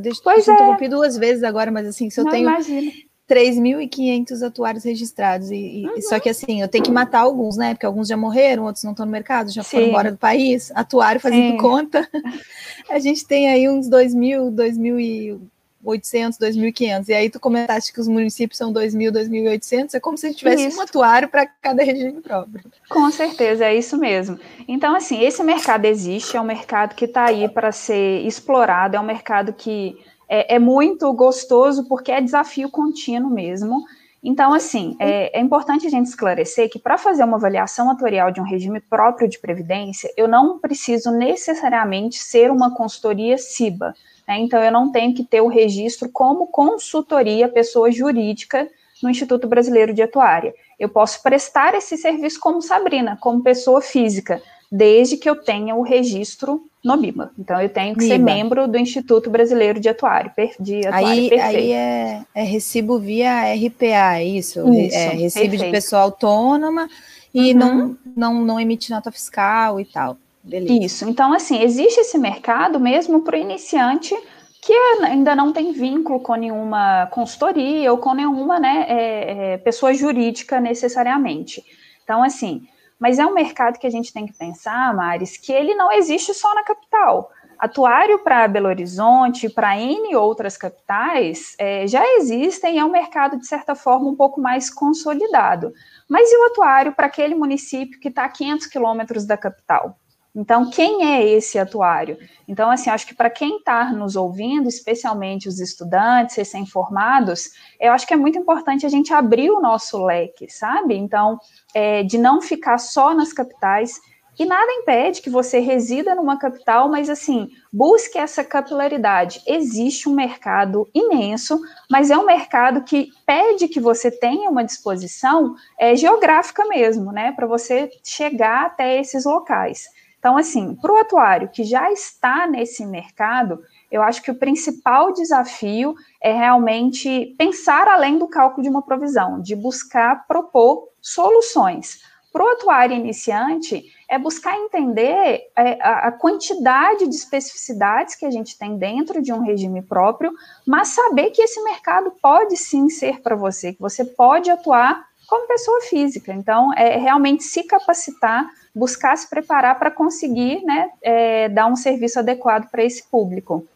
Deixa 0.00 0.20
pois 0.22 0.46
eu 0.46 0.54
é. 0.54 0.56
interrompi 0.56 0.88
duas 0.88 1.16
vezes 1.16 1.42
agora, 1.42 1.70
mas 1.70 1.86
assim, 1.86 2.08
se 2.10 2.20
eu 2.20 2.24
Não, 2.24 2.30
tenho 2.30 2.48
imagina. 2.48 2.92
3.500 3.28 4.46
atuários 4.46 4.84
registrados, 4.84 5.50
e, 5.50 5.86
uhum. 5.86 6.02
só 6.02 6.20
que 6.20 6.28
assim, 6.28 6.60
eu 6.60 6.68
tenho 6.68 6.84
que 6.84 6.90
matar 6.90 7.20
alguns, 7.20 7.56
né? 7.56 7.72
Porque 7.72 7.86
alguns 7.86 8.06
já 8.06 8.16
morreram, 8.16 8.64
outros 8.64 8.84
não 8.84 8.92
estão 8.92 9.06
no 9.06 9.12
mercado, 9.12 9.50
já 9.50 9.62
Sim. 9.62 9.70
foram 9.70 9.86
embora 9.86 10.12
do 10.12 10.18
país, 10.18 10.70
atuário 10.74 11.20
fazendo 11.20 11.52
Sim. 11.52 11.56
conta. 11.56 12.08
A 12.90 12.98
gente 12.98 13.26
tem 13.26 13.48
aí 13.48 13.68
uns 13.68 13.88
2.000, 13.88 14.50
2.000 14.50 15.40
800, 15.84 16.38
2.500. 16.38 17.08
E 17.08 17.14
aí 17.14 17.30
tu 17.30 17.38
comentaste 17.38 17.92
que 17.92 18.00
os 18.00 18.08
municípios 18.08 18.56
são 18.56 18.72
2.000, 18.72 19.12
2.800. 19.12 19.94
É 19.94 20.00
como 20.00 20.16
se 20.16 20.26
a 20.26 20.28
gente 20.30 20.38
tivesse 20.38 20.66
isso. 20.66 20.78
um 20.78 20.82
atuário 20.82 21.28
para 21.28 21.46
cada 21.46 21.84
regime 21.84 22.20
próprio. 22.20 22.64
Com 22.88 23.10
certeza, 23.10 23.66
é 23.66 23.76
isso 23.76 23.96
mesmo. 23.96 24.38
Então, 24.66 24.96
assim, 24.96 25.20
esse 25.22 25.42
mercado 25.42 25.84
existe, 25.84 26.36
é 26.36 26.40
um 26.40 26.44
mercado 26.44 26.94
que 26.94 27.04
está 27.04 27.26
aí 27.26 27.48
para 27.48 27.70
ser 27.70 28.26
explorado, 28.26 28.96
é 28.96 29.00
um 29.00 29.04
mercado 29.04 29.52
que 29.52 29.96
é, 30.28 30.54
é, 30.54 30.58
muito 30.58 31.12
gostoso 31.12 31.86
porque 31.88 32.10
é 32.10 32.20
desafio 32.20 32.70
contínuo 32.70 33.30
mesmo. 33.30 33.84
Então, 34.22 34.54
assim, 34.54 34.96
é, 34.98 35.38
é 35.38 35.40
importante 35.40 35.86
a 35.86 35.90
gente 35.90 36.06
esclarecer 36.06 36.70
que 36.70 36.78
para 36.78 36.96
fazer 36.96 37.22
uma 37.24 37.36
avaliação 37.36 37.90
atuarial 37.90 38.30
de 38.30 38.40
um 38.40 38.44
regime 38.44 38.80
próprio 38.80 39.28
de 39.28 39.38
previdência, 39.38 40.10
eu 40.16 40.26
não 40.26 40.58
preciso 40.58 41.10
necessariamente 41.10 42.18
ser 42.18 42.50
uma 42.50 42.74
consultoria 42.74 43.36
CIBA. 43.36 43.94
Né? 44.26 44.38
Então, 44.38 44.62
eu 44.62 44.72
não 44.72 44.90
tenho 44.90 45.14
que 45.14 45.24
ter 45.24 45.40
o 45.40 45.48
registro 45.48 46.08
como 46.08 46.46
consultoria 46.46 47.48
pessoa 47.48 47.90
jurídica 47.90 48.68
no 49.02 49.10
Instituto 49.10 49.46
Brasileiro 49.46 49.92
de 49.92 50.02
Atuária. 50.02 50.54
Eu 50.78 50.88
posso 50.88 51.22
prestar 51.22 51.74
esse 51.74 51.96
serviço 51.96 52.40
como 52.40 52.62
Sabrina, 52.62 53.18
como 53.20 53.42
pessoa 53.42 53.80
física, 53.80 54.42
desde 54.70 55.16
que 55.16 55.28
eu 55.28 55.36
tenha 55.36 55.74
o 55.74 55.82
registro 55.82 56.64
no 56.82 56.96
BIBA. 56.96 57.30
Então, 57.38 57.60
eu 57.60 57.68
tenho 57.68 57.94
que 57.94 58.00
BIBA. 58.00 58.14
ser 58.14 58.18
membro 58.18 58.68
do 58.68 58.76
Instituto 58.76 59.30
Brasileiro 59.30 59.78
de 59.78 59.88
Atuário. 59.88 60.32
De 60.58 60.86
atuário 60.86 61.08
aí, 61.08 61.28
perfeito. 61.28 61.56
aí 61.56 61.72
é, 61.72 62.22
é, 62.34 62.42
recibo 62.42 62.98
via 62.98 63.54
RPA, 63.54 64.18
é 64.18 64.24
isso? 64.24 64.60
isso 64.72 64.96
é 64.96 65.08
recibo 65.08 65.50
perfeito. 65.50 65.64
de 65.64 65.70
pessoa 65.70 66.02
autônoma 66.02 66.88
e 67.32 67.52
uhum. 67.52 67.58
não, 67.58 67.98
não, 68.16 68.44
não 68.44 68.60
emite 68.60 68.90
nota 68.90 69.10
fiscal 69.10 69.80
e 69.80 69.84
tal. 69.84 70.16
Beleza. 70.44 70.84
Isso. 70.84 71.08
Então, 71.08 71.32
assim, 71.32 71.62
existe 71.62 72.00
esse 72.00 72.18
mercado 72.18 72.78
mesmo 72.78 73.22
para 73.22 73.36
o 73.36 73.40
iniciante 73.40 74.14
que 74.60 74.72
ainda 75.02 75.34
não 75.34 75.52
tem 75.52 75.72
vínculo 75.72 76.20
com 76.20 76.34
nenhuma 76.34 77.06
consultoria 77.08 77.90
ou 77.90 77.98
com 77.98 78.14
nenhuma 78.14 78.58
né, 78.58 78.86
é, 78.88 79.52
é, 79.54 79.58
pessoa 79.58 79.92
jurídica 79.92 80.60
necessariamente. 80.60 81.62
Então, 82.02 82.22
assim, 82.22 82.66
mas 82.98 83.18
é 83.18 83.26
um 83.26 83.34
mercado 83.34 83.78
que 83.78 83.86
a 83.86 83.90
gente 83.90 84.12
tem 84.12 84.26
que 84.26 84.32
pensar, 84.32 84.94
Maris, 84.94 85.36
que 85.36 85.52
ele 85.52 85.74
não 85.74 85.92
existe 85.92 86.32
só 86.32 86.54
na 86.54 86.62
capital. 86.62 87.30
Atuário 87.58 88.18
para 88.20 88.48
Belo 88.48 88.68
Horizonte, 88.68 89.48
para 89.48 89.78
N 89.78 90.16
outras 90.16 90.56
capitais, 90.56 91.54
é, 91.58 91.86
já 91.86 92.04
existem, 92.16 92.78
é 92.78 92.84
um 92.84 92.90
mercado, 92.90 93.38
de 93.38 93.46
certa 93.46 93.74
forma, 93.74 94.08
um 94.08 94.16
pouco 94.16 94.40
mais 94.40 94.70
consolidado. 94.70 95.72
Mas 96.08 96.30
e 96.30 96.36
o 96.36 96.46
atuário 96.46 96.92
para 96.92 97.06
aquele 97.06 97.34
município 97.34 98.00
que 98.00 98.08
está 98.08 98.24
a 98.24 98.28
500 98.28 98.66
quilômetros 98.66 99.26
da 99.26 99.36
capital? 99.36 99.98
Então, 100.36 100.68
quem 100.68 101.04
é 101.14 101.24
esse 101.28 101.58
atuário? 101.58 102.18
Então, 102.48 102.68
assim, 102.70 102.90
acho 102.90 103.06
que 103.06 103.14
para 103.14 103.30
quem 103.30 103.58
está 103.58 103.92
nos 103.92 104.16
ouvindo, 104.16 104.68
especialmente 104.68 105.48
os 105.48 105.60
estudantes 105.60 106.34
recém-formados, 106.36 107.50
eu 107.80 107.92
acho 107.92 108.06
que 108.06 108.14
é 108.14 108.16
muito 108.16 108.36
importante 108.38 108.84
a 108.84 108.88
gente 108.88 109.12
abrir 109.14 109.50
o 109.50 109.60
nosso 109.60 110.04
leque, 110.04 110.50
sabe? 110.50 110.96
Então, 110.96 111.38
é, 111.72 112.02
de 112.02 112.18
não 112.18 112.42
ficar 112.42 112.78
só 112.78 113.14
nas 113.14 113.32
capitais, 113.32 114.00
E 114.36 114.44
nada 114.44 114.70
impede 114.72 115.22
que 115.22 115.30
você 115.30 115.60
resida 115.60 116.14
numa 116.14 116.36
capital, 116.36 116.88
mas 116.88 117.08
assim, 117.08 117.48
busque 117.72 118.18
essa 118.18 118.42
capilaridade. 118.42 119.40
Existe 119.46 120.08
um 120.08 120.14
mercado 120.14 120.88
imenso, 120.92 121.60
mas 121.88 122.10
é 122.10 122.18
um 122.18 122.26
mercado 122.26 122.82
que 122.82 123.10
pede 123.24 123.68
que 123.68 123.78
você 123.78 124.10
tenha 124.10 124.50
uma 124.50 124.64
disposição 124.64 125.54
é, 125.78 125.94
geográfica 125.94 126.64
mesmo, 126.66 127.12
né? 127.12 127.30
Para 127.32 127.46
você 127.46 127.88
chegar 128.02 128.66
até 128.66 128.98
esses 129.00 129.24
locais. 129.24 129.84
Então, 130.24 130.38
assim, 130.38 130.74
para 130.76 130.90
o 130.90 130.96
atuário 130.96 131.50
que 131.50 131.64
já 131.64 131.92
está 131.92 132.46
nesse 132.46 132.86
mercado, 132.86 133.62
eu 133.92 134.02
acho 134.02 134.22
que 134.22 134.30
o 134.30 134.34
principal 134.34 135.12
desafio 135.12 135.94
é 136.18 136.32
realmente 136.32 137.34
pensar 137.36 137.86
além 137.86 138.16
do 138.16 138.26
cálculo 138.26 138.62
de 138.62 138.70
uma 138.70 138.80
provisão, 138.80 139.42
de 139.42 139.54
buscar 139.54 140.26
propor 140.26 140.88
soluções. 140.98 142.00
Para 142.32 142.42
o 142.42 142.48
atuário 142.48 142.96
iniciante, 142.96 143.84
é 144.08 144.18
buscar 144.18 144.56
entender 144.56 145.42
é, 145.54 145.78
a, 145.82 146.08
a 146.08 146.12
quantidade 146.12 147.06
de 147.06 147.14
especificidades 147.14 148.14
que 148.14 148.24
a 148.24 148.30
gente 148.30 148.56
tem 148.56 148.78
dentro 148.78 149.20
de 149.20 149.30
um 149.30 149.40
regime 149.40 149.82
próprio, 149.82 150.32
mas 150.66 150.88
saber 150.88 151.32
que 151.32 151.42
esse 151.42 151.62
mercado 151.62 152.10
pode 152.22 152.56
sim 152.56 152.88
ser 152.88 153.20
para 153.20 153.36
você, 153.36 153.74
que 153.74 153.80
você 153.80 154.06
pode 154.06 154.50
atuar 154.50 155.04
como 155.26 155.46
pessoa 155.46 155.82
física. 155.82 156.32
Então, 156.32 156.72
é 156.74 156.96
realmente 156.96 157.42
se 157.44 157.62
capacitar, 157.64 158.48
buscar 158.74 159.16
se 159.16 159.28
preparar 159.28 159.78
para 159.78 159.90
conseguir 159.90 160.62
né, 160.64 160.90
é, 161.00 161.48
dar 161.48 161.66
um 161.66 161.76
serviço 161.76 162.18
adequado 162.18 162.68
para 162.70 162.82
esse 162.82 163.04
público. 163.04 163.66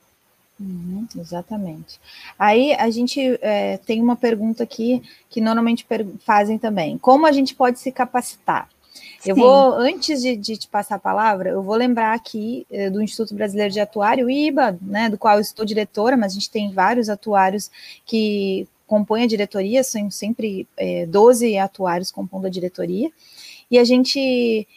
Uhum, 0.61 1.07
exatamente. 1.17 2.01
Aí 2.37 2.73
a 2.75 2.91
gente 2.91 3.39
é, 3.41 3.77
tem 3.79 4.03
uma 4.03 4.17
pergunta 4.17 4.65
aqui 4.65 5.03
que 5.31 5.41
normalmente 5.41 5.87
fazem 6.21 6.59
também: 6.59 6.99
como 6.99 7.27
a 7.27 7.33
gente 7.33 7.55
pode 7.55 7.79
se 7.79 7.93
capacitar? 7.93 8.69
Eu 9.25 9.35
Sim. 9.35 9.41
vou, 9.41 9.75
antes 9.75 10.23
de, 10.23 10.37
de, 10.37 10.57
te 10.57 10.69
passar 10.69 10.97
a 10.97 10.99
palavra, 10.99 11.51
eu 11.51 11.63
vou 11.63 11.75
lembrar 11.75 12.15
aqui 12.15 12.67
é, 12.71 12.89
do 12.89 13.03
Instituto 13.03 13.35
Brasileiro 13.35 13.73
de 13.73 13.81
Atuário, 13.81 14.27
o 14.27 14.31
IBA, 14.31 14.79
né, 14.81 15.09
do 15.09 15.19
qual 15.19 15.37
eu 15.37 15.41
estou 15.41 15.65
diretora, 15.65 16.17
mas 16.17 16.33
a 16.33 16.35
gente 16.35 16.51
tem 16.51 16.73
vários 16.73 17.09
atuários 17.09 17.71
que 18.07 18.67
compõem 18.87 19.25
a 19.25 19.29
diretoria, 19.29 19.85
são 19.85 20.11
sempre 20.11 20.67
é, 20.77 21.05
12 21.07 21.59
atuários 21.59 22.11
compondo 22.11 22.47
a 22.47 22.51
diretoria. 22.51 23.11
E 23.71 23.79
a 23.79 23.85
gente, 23.85 24.19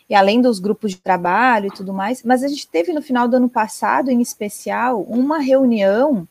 e 0.09 0.15
além 0.15 0.41
dos 0.41 0.59
grupos 0.59 0.91
de 0.91 0.97
trabalho 0.97 1.67
e 1.67 1.75
tudo 1.75 1.93
mais, 1.93 2.23
mas 2.23 2.43
a 2.43 2.47
gente 2.47 2.67
teve 2.67 2.91
no 2.91 3.01
final 3.01 3.27
do 3.27 3.37
ano 3.37 3.49
passado, 3.49 4.11
em 4.11 4.21
especial, 4.21 5.01
uma 5.03 5.39
reunião 5.39 6.27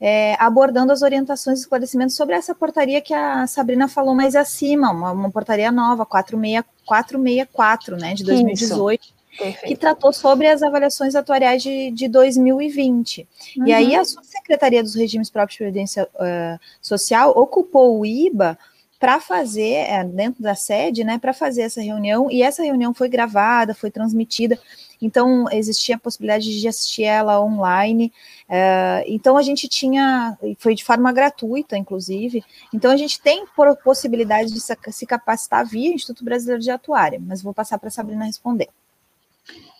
é, 0.00 0.34
abordando 0.40 0.90
as 0.90 1.00
orientações 1.00 1.60
e 1.60 1.62
esclarecimentos 1.62 2.16
sobre 2.16 2.34
essa 2.34 2.52
portaria 2.52 3.00
que 3.00 3.14
a 3.14 3.46
Sabrina 3.46 3.86
falou 3.86 4.16
mais 4.16 4.34
acima, 4.34 4.90
uma, 4.90 5.12
uma 5.12 5.30
portaria 5.30 5.70
nova, 5.70 6.04
464, 6.04 7.96
né, 7.96 8.14
de 8.14 8.24
2018. 8.24 9.00
Isso. 9.00 9.22
Perfeito. 9.32 9.66
que 9.66 9.76
tratou 9.76 10.12
sobre 10.12 10.46
as 10.46 10.62
avaliações 10.62 11.14
atuariais 11.14 11.62
de, 11.62 11.90
de 11.90 12.06
2020. 12.06 13.26
Uhum. 13.56 13.66
E 13.66 13.72
aí 13.72 13.96
a 13.96 14.04
Subsecretaria 14.04 14.82
dos 14.82 14.94
Regimes 14.94 15.30
Próprios 15.30 15.54
de 15.54 15.58
Previdência 15.58 16.06
uh, 16.16 16.60
Social 16.82 17.30
ocupou 17.30 17.98
o 17.98 18.04
IBA 18.04 18.58
para 19.02 19.18
fazer, 19.18 19.78
é, 19.88 20.04
dentro 20.04 20.40
da 20.44 20.54
sede, 20.54 21.02
né, 21.02 21.18
para 21.18 21.32
fazer 21.32 21.62
essa 21.62 21.82
reunião, 21.82 22.30
e 22.30 22.40
essa 22.40 22.62
reunião 22.62 22.94
foi 22.94 23.08
gravada, 23.08 23.74
foi 23.74 23.90
transmitida, 23.90 24.56
então 25.00 25.46
existia 25.50 25.96
a 25.96 25.98
possibilidade 25.98 26.60
de 26.60 26.68
assistir 26.68 27.02
ela 27.02 27.42
online, 27.42 28.12
é, 28.48 29.02
então 29.08 29.36
a 29.36 29.42
gente 29.42 29.66
tinha, 29.66 30.38
foi 30.56 30.76
de 30.76 30.84
forma 30.84 31.10
gratuita, 31.10 31.76
inclusive, 31.76 32.44
então 32.72 32.92
a 32.92 32.96
gente 32.96 33.20
tem 33.20 33.44
possibilidade 33.82 34.52
de 34.52 34.60
se 34.60 35.04
capacitar 35.04 35.66
via 35.66 35.92
Instituto 35.92 36.24
Brasileiro 36.24 36.62
de 36.62 36.70
Atuária, 36.70 37.20
mas 37.20 37.42
vou 37.42 37.52
passar 37.52 37.80
para 37.80 37.88
a 37.88 37.90
Sabrina 37.90 38.24
responder. 38.24 38.68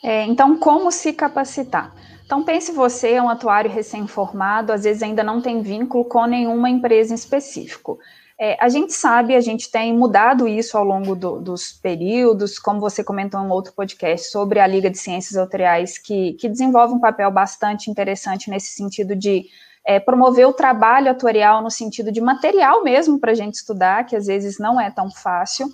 É, 0.02 0.24
então, 0.24 0.58
como 0.58 0.90
se 0.90 1.12
capacitar? 1.12 1.94
Então, 2.26 2.42
pense 2.42 2.72
você, 2.72 3.12
é 3.12 3.22
um 3.22 3.28
atuário 3.28 3.70
recém-formado, 3.70 4.72
às 4.72 4.82
vezes 4.82 5.00
ainda 5.00 5.22
não 5.22 5.40
tem 5.40 5.62
vínculo 5.62 6.04
com 6.04 6.26
nenhuma 6.26 6.68
empresa 6.68 7.12
em 7.12 7.14
específico. 7.14 8.00
É, 8.44 8.56
a 8.58 8.68
gente 8.68 8.92
sabe, 8.92 9.36
a 9.36 9.40
gente 9.40 9.70
tem 9.70 9.96
mudado 9.96 10.48
isso 10.48 10.76
ao 10.76 10.82
longo 10.82 11.14
do, 11.14 11.38
dos 11.38 11.72
períodos, 11.72 12.58
como 12.58 12.80
você 12.80 13.04
comentou 13.04 13.40
em 13.40 13.44
um 13.44 13.50
outro 13.50 13.72
podcast 13.72 14.32
sobre 14.32 14.58
a 14.58 14.66
Liga 14.66 14.90
de 14.90 14.98
Ciências 14.98 15.36
Autoriais, 15.36 15.96
que, 15.96 16.32
que 16.32 16.48
desenvolve 16.48 16.92
um 16.92 16.98
papel 16.98 17.30
bastante 17.30 17.88
interessante 17.88 18.50
nesse 18.50 18.72
sentido 18.72 19.14
de 19.14 19.44
é, 19.86 20.00
promover 20.00 20.44
o 20.48 20.52
trabalho 20.52 21.08
atuarial 21.08 21.62
no 21.62 21.70
sentido 21.70 22.10
de 22.10 22.20
material 22.20 22.82
mesmo 22.82 23.20
para 23.20 23.30
a 23.30 23.34
gente 23.36 23.54
estudar, 23.54 24.06
que 24.06 24.16
às 24.16 24.26
vezes 24.26 24.58
não 24.58 24.80
é 24.80 24.90
tão 24.90 25.08
fácil. 25.08 25.68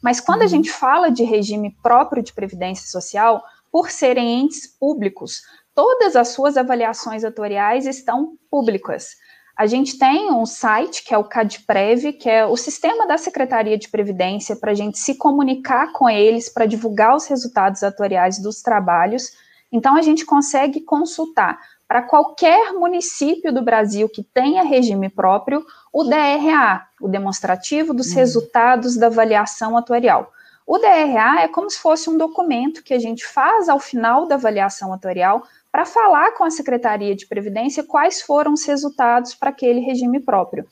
Mas 0.00 0.20
quando 0.20 0.42
a 0.42 0.44
uhum. 0.44 0.48
gente 0.50 0.70
fala 0.70 1.10
de 1.10 1.24
regime 1.24 1.76
próprio 1.82 2.22
de 2.22 2.32
previdência 2.32 2.88
social, 2.88 3.42
por 3.68 3.90
serem 3.90 4.42
entes 4.42 4.68
públicos, 4.68 5.42
todas 5.74 6.14
as 6.14 6.28
suas 6.28 6.56
avaliações 6.56 7.24
atuariais 7.24 7.84
estão 7.84 8.34
públicas. 8.48 9.16
A 9.56 9.66
gente 9.66 9.98
tem 9.98 10.30
um 10.30 10.46
site, 10.46 11.04
que 11.04 11.12
é 11.12 11.18
o 11.18 11.24
CADPREV, 11.24 12.14
que 12.14 12.28
é 12.28 12.46
o 12.46 12.56
sistema 12.56 13.06
da 13.06 13.18
Secretaria 13.18 13.76
de 13.76 13.88
Previdência 13.88 14.56
para 14.56 14.72
a 14.72 14.74
gente 14.74 14.98
se 14.98 15.16
comunicar 15.16 15.92
com 15.92 16.08
eles, 16.08 16.48
para 16.48 16.66
divulgar 16.66 17.14
os 17.14 17.26
resultados 17.26 17.82
atuariais 17.82 18.38
dos 18.38 18.62
trabalhos. 18.62 19.32
Então, 19.70 19.96
a 19.96 20.02
gente 20.02 20.24
consegue 20.24 20.80
consultar 20.80 21.58
para 21.86 22.00
qualquer 22.00 22.72
município 22.72 23.52
do 23.52 23.60
Brasil 23.60 24.08
que 24.08 24.22
tenha 24.22 24.62
regime 24.62 25.10
próprio 25.10 25.62
o 25.92 26.04
DRA, 26.04 26.86
o 26.98 27.06
demonstrativo 27.06 27.92
dos 27.92 28.08
uhum. 28.08 28.14
resultados 28.14 28.96
da 28.96 29.08
avaliação 29.08 29.76
atuarial. 29.76 30.32
O 30.66 30.78
DRA 30.78 31.42
é 31.42 31.48
como 31.48 31.68
se 31.68 31.78
fosse 31.78 32.08
um 32.08 32.16
documento 32.16 32.82
que 32.82 32.94
a 32.94 32.98
gente 32.98 33.26
faz 33.26 33.68
ao 33.68 33.78
final 33.78 34.26
da 34.26 34.36
avaliação 34.36 34.92
atuarial 34.92 35.42
para 35.72 35.86
falar 35.86 36.32
com 36.32 36.44
a 36.44 36.50
Secretaria 36.50 37.16
de 37.16 37.26
Previdência 37.26 37.82
quais 37.82 38.20
foram 38.20 38.52
os 38.52 38.64
resultados 38.66 39.34
para 39.34 39.48
aquele 39.48 39.80
regime 39.80 40.20
próprio. 40.20 40.66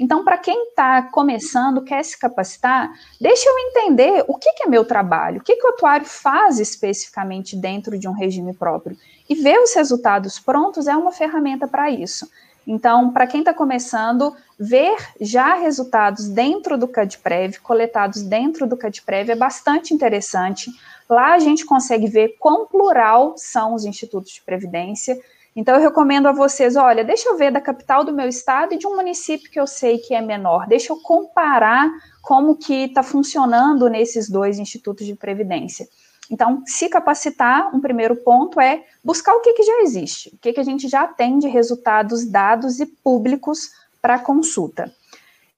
Então, 0.00 0.24
para 0.24 0.38
quem 0.38 0.68
está 0.68 1.02
começando, 1.02 1.82
quer 1.82 2.02
se 2.02 2.18
capacitar, 2.18 2.90
deixa 3.20 3.48
eu 3.48 3.58
entender 3.58 4.24
o 4.26 4.34
que, 4.34 4.52
que 4.54 4.64
é 4.64 4.66
meu 4.66 4.84
trabalho, 4.84 5.40
o 5.40 5.42
que, 5.42 5.56
que 5.56 5.66
o 5.66 5.70
atuário 5.70 6.06
faz 6.06 6.58
especificamente 6.58 7.54
dentro 7.54 7.98
de 7.98 8.08
um 8.08 8.12
regime 8.12 8.54
próprio. 8.54 8.96
E 9.28 9.34
ver 9.34 9.58
os 9.58 9.74
resultados 9.74 10.38
prontos 10.38 10.86
é 10.86 10.96
uma 10.96 11.12
ferramenta 11.12 11.68
para 11.68 11.90
isso. 11.90 12.28
Então, 12.66 13.12
para 13.12 13.26
quem 13.26 13.40
está 13.40 13.54
começando, 13.54 14.34
ver 14.58 14.96
já 15.20 15.54
resultados 15.54 16.28
dentro 16.28 16.76
do 16.76 16.88
CADPREV, 16.88 17.60
coletados 17.60 18.22
dentro 18.22 18.66
do 18.66 18.76
CADPREV, 18.76 19.30
é 19.30 19.36
bastante 19.36 19.94
interessante. 19.94 20.70
Lá 21.08 21.34
a 21.34 21.38
gente 21.38 21.64
consegue 21.64 22.08
ver 22.08 22.36
quão 22.40 22.66
plural 22.66 23.34
são 23.36 23.74
os 23.74 23.84
institutos 23.84 24.32
de 24.32 24.42
previdência. 24.42 25.16
Então, 25.54 25.76
eu 25.76 25.80
recomendo 25.80 26.26
a 26.26 26.32
vocês: 26.32 26.74
olha, 26.74 27.04
deixa 27.04 27.28
eu 27.28 27.36
ver 27.36 27.52
da 27.52 27.60
capital 27.60 28.02
do 28.02 28.12
meu 28.12 28.28
estado 28.28 28.74
e 28.74 28.78
de 28.78 28.86
um 28.86 28.96
município 28.96 29.50
que 29.50 29.60
eu 29.60 29.66
sei 29.66 29.98
que 29.98 30.12
é 30.12 30.20
menor, 30.20 30.66
deixa 30.66 30.92
eu 30.92 31.00
comparar 31.00 31.88
como 32.20 32.56
que 32.56 32.86
está 32.86 33.04
funcionando 33.04 33.88
nesses 33.88 34.28
dois 34.28 34.58
institutos 34.58 35.06
de 35.06 35.14
previdência. 35.14 35.86
Então, 36.30 36.62
se 36.66 36.88
capacitar, 36.88 37.74
um 37.74 37.80
primeiro 37.80 38.16
ponto 38.16 38.60
é 38.60 38.84
buscar 39.02 39.34
o 39.34 39.40
que, 39.40 39.52
que 39.52 39.62
já 39.62 39.80
existe, 39.82 40.30
o 40.34 40.38
que, 40.38 40.52
que 40.52 40.60
a 40.60 40.64
gente 40.64 40.88
já 40.88 41.06
tem 41.06 41.38
de 41.38 41.48
resultados 41.48 42.24
dados 42.24 42.80
e 42.80 42.86
públicos 42.86 43.70
para 44.02 44.18
consulta. 44.18 44.92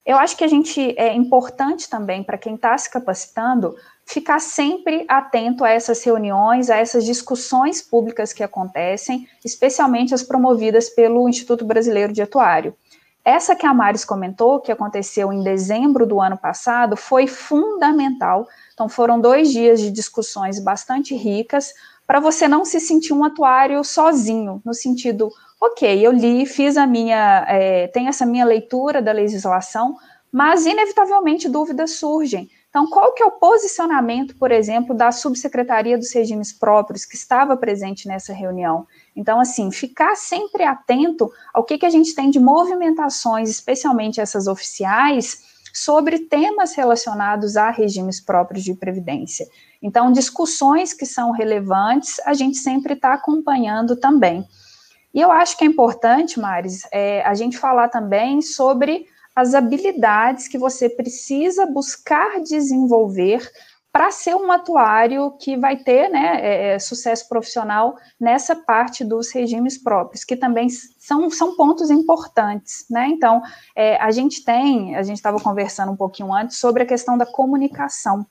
Eu 0.05 0.17
acho 0.17 0.37
que 0.37 0.45
a 0.45 0.49
gente 0.49 0.95
é 0.99 1.15
importante 1.15 1.89
também 1.89 2.23
para 2.23 2.39
quem 2.39 2.55
está 2.55 2.77
se 2.79 2.91
capacitando 2.91 3.75
ficar 4.07 4.41
sempre 4.41 5.05
atento 5.07 5.63
a 5.63 5.69
essas 5.69 6.03
reuniões, 6.03 6.71
a 6.71 6.77
essas 6.77 7.05
discussões 7.05 7.83
públicas 7.83 8.33
que 8.33 8.43
acontecem, 8.43 9.29
especialmente 9.45 10.15
as 10.15 10.23
promovidas 10.23 10.89
pelo 10.89 11.29
Instituto 11.29 11.63
Brasileiro 11.67 12.11
de 12.11 12.23
Atuário. 12.23 12.75
Essa 13.23 13.55
que 13.55 13.67
a 13.67 13.75
Maris 13.75 14.07
comentou, 14.07 14.61
que 14.61 14.73
aconteceu 14.73 15.31
em 15.31 15.43
dezembro 15.43 16.07
do 16.07 16.23
ano 16.23 16.39
passado, 16.39 16.97
foi 16.97 17.27
fundamental. 17.27 18.49
Então, 18.79 18.89
foram 18.89 19.21
dois 19.21 19.51
dias 19.51 19.81
de 19.81 19.91
discussões 19.91 20.61
bastante 20.61 21.13
ricas, 21.13 21.75
para 22.07 22.21
você 22.21 22.47
não 22.47 22.65
se 22.65 22.79
sentir 22.79 23.13
um 23.13 23.25
atuário 23.25 23.83
sozinho, 23.83 24.63
no 24.65 24.73
sentido, 24.73 25.33
ok, 25.61 26.07
eu 26.07 26.13
li, 26.13 26.47
fiz 26.47 26.77
a 26.77 26.87
minha, 26.87 27.45
é, 27.49 27.91
essa 28.07 28.25
minha 28.25 28.45
leitura 28.45 29.03
da 29.03 29.11
legislação, 29.11 29.97
mas 30.31 30.65
inevitavelmente 30.65 31.49
dúvidas 31.49 31.95
surgem. 31.95 32.49
Então, 32.71 32.87
qual 32.87 33.13
que 33.15 33.23
é 33.23 33.27
o 33.27 33.33
posicionamento, 33.33 34.37
por 34.37 34.53
exemplo, 34.53 34.95
da 34.95 35.11
subsecretaria 35.11 35.99
dos 35.99 36.15
regimes 36.15 36.53
próprios 36.53 37.05
que 37.05 37.17
estava 37.17 37.57
presente 37.57 38.07
nessa 38.07 38.33
reunião? 38.33 38.87
Então, 39.17 39.41
assim, 39.41 39.73
ficar 39.73 40.15
sempre 40.15 40.63
atento 40.63 41.29
ao 41.53 41.65
que, 41.65 41.79
que 41.79 41.87
a 41.87 41.91
gente 41.91 42.15
tem 42.15 42.31
de 42.31 42.39
movimentações, 42.39 43.51
especialmente 43.51 44.21
essas 44.21 44.47
oficiais, 44.47 45.48
sobre 45.73 46.21
temas 46.21 46.75
relacionados 46.75 47.57
a 47.57 47.71
regimes 47.71 48.21
próprios 48.21 48.65
de 48.65 48.75
previdência. 48.75 49.47
Então, 49.83 50.13
discussões 50.13 50.93
que 50.93 51.07
são 51.07 51.31
relevantes, 51.31 52.19
a 52.27 52.35
gente 52.35 52.59
sempre 52.59 52.95
está 52.95 53.15
acompanhando 53.15 53.97
também. 53.97 54.47
E 55.15 55.21
eu 55.21 55.31
acho 55.31 55.57
que 55.57 55.65
é 55.65 55.67
importante, 55.67 56.39
Maris, 56.39 56.83
é, 56.93 57.23
a 57.23 57.35
gente 57.35 57.57
falar 57.57 57.89
também 57.89 58.43
sobre 58.43 59.07
as 59.35 59.55
habilidades 59.55 60.49
que 60.49 60.59
você 60.59 60.89
precisa 60.89 61.65
buscar 61.65 62.41
desenvolver 62.41 63.49
para 63.99 64.13
ser 64.13 64.37
um 64.37 64.53
atuário 64.53 65.33
que 65.41 65.57
vai 65.57 65.77
ter 65.77 66.09
né, 66.09 66.39
é, 66.41 66.69
é, 66.69 66.79
sucesso 66.79 67.29
profissional 67.29 67.97
nessa 68.21 68.55
parte 68.55 69.05
dos 69.05 69.33
regimes 69.33 69.77
próprios, 69.77 70.23
que 70.23 70.37
também 70.37 70.69
são, 70.69 71.29
são 71.33 71.57
pontos 71.57 71.91
importantes. 71.91 72.87
Né? 72.89 73.09
Então, 73.09 73.43
é, 73.75 73.97
a 73.97 74.13
gente 74.13 74.45
tem, 74.45 74.95
a 74.95 75.03
gente 75.03 75.17
estava 75.17 75.41
conversando 75.41 75.91
um 75.91 75.97
pouquinho 75.97 76.33
antes 76.33 76.59
sobre 76.59 76.85
a 76.85 76.87
questão 76.87 77.19
da 77.19 77.27
comunicação. 77.27 78.25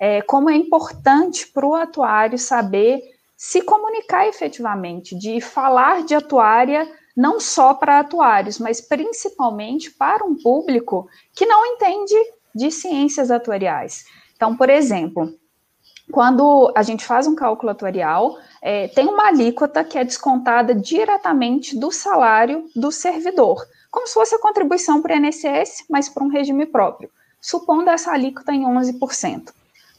É, 0.00 0.22
como 0.22 0.48
é 0.48 0.56
importante 0.56 1.48
para 1.48 1.66
o 1.66 1.74
atuário 1.74 2.38
saber 2.38 3.02
se 3.36 3.60
comunicar 3.60 4.26
efetivamente, 4.26 5.14
de 5.18 5.38
falar 5.38 6.02
de 6.02 6.14
atuária 6.14 6.90
não 7.14 7.38
só 7.38 7.74
para 7.74 7.98
atuários, 7.98 8.58
mas 8.58 8.80
principalmente 8.80 9.90
para 9.90 10.24
um 10.24 10.34
público 10.34 11.06
que 11.34 11.44
não 11.44 11.66
entende 11.66 12.16
de 12.54 12.70
ciências 12.70 13.30
atuariais. 13.30 14.06
Então, 14.44 14.54
por 14.54 14.68
exemplo, 14.68 15.32
quando 16.12 16.70
a 16.76 16.82
gente 16.82 17.02
faz 17.02 17.26
um 17.26 17.34
cálculo 17.34 17.72
atuarial, 17.72 18.36
é, 18.60 18.88
tem 18.88 19.06
uma 19.06 19.28
alíquota 19.28 19.82
que 19.82 19.96
é 19.96 20.04
descontada 20.04 20.74
diretamente 20.74 21.74
do 21.74 21.90
salário 21.90 22.68
do 22.76 22.92
servidor, 22.92 23.66
como 23.90 24.06
se 24.06 24.12
fosse 24.12 24.34
a 24.34 24.38
contribuição 24.38 25.00
para 25.00 25.14
o 25.14 25.16
INSS, 25.16 25.86
mas 25.88 26.10
para 26.10 26.22
um 26.22 26.28
regime 26.28 26.66
próprio, 26.66 27.08
supondo 27.40 27.88
essa 27.88 28.12
alíquota 28.12 28.52
em 28.52 28.64
11%. 28.64 29.48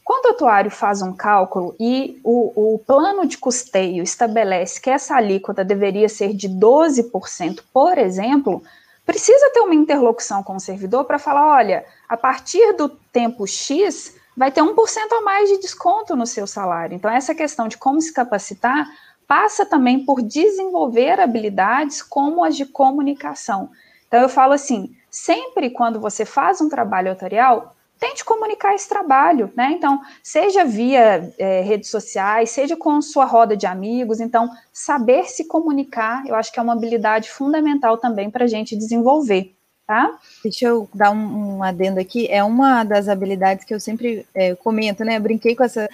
Quando 0.04 0.26
o 0.26 0.30
atuário 0.30 0.70
faz 0.70 1.02
um 1.02 1.12
cálculo 1.12 1.74
e 1.80 2.20
o, 2.22 2.74
o, 2.74 2.78
plano 2.78 3.26
de 3.26 3.38
custeio 3.38 4.04
estabelece 4.04 4.80
que 4.80 4.90
essa 4.90 5.16
alíquota 5.16 5.64
deveria 5.64 6.08
ser 6.08 6.32
de 6.34 6.48
12%, 6.48 7.64
por 7.72 7.98
exemplo, 7.98 8.62
precisa 9.06 9.50
ter 9.50 9.60
uma 9.60 9.74
interlocução 9.74 10.42
com 10.42 10.56
o 10.56 10.60
servidor 10.60 11.04
para 11.04 11.18
falar: 11.18 11.56
olha, 11.56 11.84
a 12.08 12.16
partir 12.16 12.72
do 12.74 12.88
tempo 12.88 13.46
X, 13.46 14.15
vai 14.36 14.50
ter 14.52 14.62
1% 14.62 14.74
a 15.12 15.22
mais 15.22 15.48
de 15.48 15.58
desconto 15.58 16.14
no 16.14 16.26
seu 16.26 16.46
salário. 16.46 16.94
Então, 16.94 17.10
essa 17.10 17.34
questão 17.34 17.68
de 17.68 17.78
como 17.78 18.00
se 18.00 18.12
capacitar 18.12 18.86
passa 19.26 19.64
também 19.64 20.04
por 20.04 20.22
desenvolver 20.22 21.18
habilidades 21.18 22.02
como 22.02 22.44
as 22.44 22.56
de 22.56 22.66
comunicação. 22.66 23.70
Então, 24.06 24.20
eu 24.20 24.28
falo 24.28 24.52
assim: 24.52 24.94
sempre 25.10 25.70
quando 25.70 25.98
você 25.98 26.24
faz 26.24 26.60
um 26.60 26.68
trabalho 26.68 27.10
autorial, 27.10 27.74
tente 27.98 28.24
comunicar 28.24 28.74
esse 28.74 28.88
trabalho, 28.88 29.50
né? 29.56 29.72
Então, 29.72 30.00
seja 30.22 30.64
via 30.64 31.32
é, 31.38 31.62
redes 31.62 31.90
sociais, 31.90 32.50
seja 32.50 32.76
com 32.76 33.00
sua 33.00 33.24
roda 33.24 33.56
de 33.56 33.66
amigos. 33.66 34.20
Então, 34.20 34.50
saber 34.72 35.24
se 35.24 35.46
comunicar, 35.46 36.24
eu 36.26 36.34
acho 36.34 36.52
que 36.52 36.60
é 36.60 36.62
uma 36.62 36.74
habilidade 36.74 37.30
fundamental 37.30 37.96
também 37.96 38.30
para 38.30 38.44
a 38.44 38.48
gente 38.48 38.76
desenvolver, 38.76 39.55
tá? 39.86 40.18
Deixa 40.42 40.66
eu 40.66 40.88
dar 40.92 41.10
um, 41.10 41.56
um, 41.56 41.62
adendo 41.62 42.00
aqui. 42.00 42.26
É 42.28 42.42
uma 42.42 42.82
das 42.84 43.08
habilidades 43.08 43.64
que 43.64 43.72
eu 43.72 43.80
sempre 43.80 44.26
é, 44.34 44.54
comento, 44.54 45.04
né? 45.04 45.16
Eu 45.16 45.20
brinquei 45.20 45.54
com 45.54 45.64
essa 45.64 45.88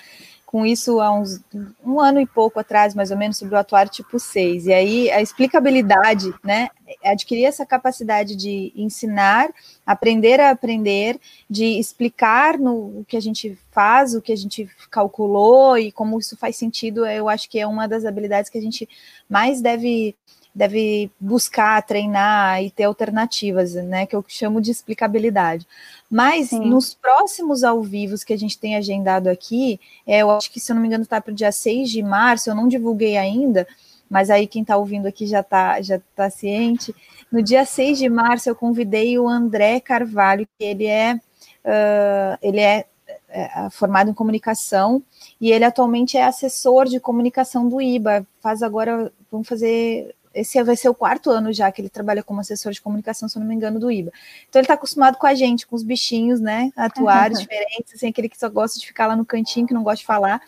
com 0.52 0.66
isso 0.66 1.00
há 1.00 1.10
uns 1.10 1.40
um 1.82 1.98
ano 1.98 2.20
e 2.20 2.26
pouco 2.26 2.60
atrás, 2.60 2.94
mais 2.94 3.10
ou 3.10 3.16
menos, 3.16 3.38
sobre 3.38 3.54
o 3.54 3.58
atuário 3.58 3.90
tipo 3.90 4.20
6. 4.20 4.66
E 4.66 4.72
aí 4.72 5.10
a 5.10 5.22
explicabilidade, 5.22 6.30
né? 6.44 6.68
Adquirir 7.02 7.46
essa 7.46 7.64
capacidade 7.64 8.36
de 8.36 8.70
ensinar, 8.76 9.48
aprender 9.86 10.40
a 10.40 10.50
aprender, 10.50 11.18
de 11.48 11.64
explicar 11.78 12.58
no, 12.58 13.00
o 13.00 13.04
que 13.08 13.16
a 13.16 13.20
gente 13.20 13.58
faz, 13.70 14.14
o 14.14 14.20
que 14.20 14.30
a 14.30 14.36
gente 14.36 14.68
calculou 14.90 15.78
e 15.78 15.90
como 15.90 16.18
isso 16.18 16.36
faz 16.36 16.54
sentido, 16.56 17.06
eu 17.06 17.30
acho 17.30 17.48
que 17.48 17.58
é 17.58 17.66
uma 17.66 17.88
das 17.88 18.04
habilidades 18.04 18.50
que 18.50 18.58
a 18.58 18.62
gente 18.62 18.86
mais 19.30 19.62
deve 19.62 20.14
deve 20.54 21.10
buscar, 21.18 21.82
treinar 21.82 22.62
e 22.62 22.70
ter 22.70 22.84
alternativas, 22.84 23.74
né? 23.74 24.06
Que 24.06 24.14
eu 24.14 24.24
chamo 24.28 24.60
de 24.60 24.70
explicabilidade. 24.70 25.66
Mas 26.10 26.50
Sim. 26.50 26.68
nos 26.68 26.92
próximos 26.94 27.64
ao 27.64 27.82
vivos 27.82 28.22
que 28.22 28.34
a 28.34 28.38
gente 28.38 28.58
tem 28.58 28.76
agendado 28.76 29.28
aqui, 29.28 29.80
é, 30.06 30.18
eu 30.18 30.30
acho 30.30 30.50
que, 30.50 30.60
se 30.60 30.70
eu 30.70 30.74
não 30.74 30.82
me 30.82 30.88
engano, 30.88 31.04
está 31.04 31.20
para 31.20 31.32
o 31.32 31.34
dia 31.34 31.50
6 31.50 31.90
de 31.90 32.02
março, 32.02 32.50
eu 32.50 32.54
não 32.54 32.68
divulguei 32.68 33.16
ainda, 33.16 33.66
mas 34.10 34.28
aí 34.28 34.46
quem 34.46 34.60
está 34.60 34.76
ouvindo 34.76 35.06
aqui 35.06 35.26
já 35.26 35.40
está 35.40 35.80
já 35.80 35.98
tá 36.14 36.28
ciente. 36.28 36.94
No 37.30 37.42
dia 37.42 37.64
6 37.64 37.96
de 37.96 38.10
março, 38.10 38.50
eu 38.50 38.54
convidei 38.54 39.18
o 39.18 39.26
André 39.26 39.80
Carvalho, 39.80 40.46
que 40.58 40.64
ele 40.64 40.86
é, 40.86 41.14
uh, 41.14 42.38
ele 42.42 42.60
é, 42.60 42.84
é 43.30 43.70
formado 43.70 44.10
em 44.10 44.14
comunicação 44.14 45.02
e 45.40 45.50
ele 45.50 45.64
atualmente 45.64 46.18
é 46.18 46.24
assessor 46.24 46.84
de 46.84 47.00
comunicação 47.00 47.66
do 47.66 47.80
IBA. 47.80 48.26
Faz 48.38 48.62
agora, 48.62 49.10
vamos 49.30 49.48
fazer 49.48 50.14
esse 50.34 50.62
vai 50.62 50.76
ser 50.76 50.88
o 50.88 50.94
quarto 50.94 51.30
ano 51.30 51.52
já 51.52 51.70
que 51.70 51.80
ele 51.80 51.88
trabalha 51.88 52.22
como 52.22 52.40
assessor 52.40 52.72
de 52.72 52.80
comunicação, 52.80 53.28
se 53.28 53.36
eu 53.36 53.40
não 53.40 53.48
me 53.48 53.54
engano, 53.54 53.78
do 53.78 53.90
IBA. 53.90 54.12
Então 54.48 54.60
ele 54.60 54.64
está 54.64 54.74
acostumado 54.74 55.16
com 55.18 55.26
a 55.26 55.34
gente, 55.34 55.66
com 55.66 55.76
os 55.76 55.82
bichinhos, 55.82 56.40
né? 56.40 56.72
Atuários 56.76 57.38
uhum. 57.40 57.46
diferentes, 57.46 57.94
assim, 57.94 58.08
aquele 58.08 58.28
que 58.28 58.38
só 58.38 58.48
gosta 58.48 58.78
de 58.78 58.86
ficar 58.86 59.06
lá 59.06 59.16
no 59.16 59.24
cantinho, 59.24 59.66
que 59.66 59.74
não 59.74 59.82
gosta 59.82 59.98
de 59.98 60.06
falar. 60.06 60.40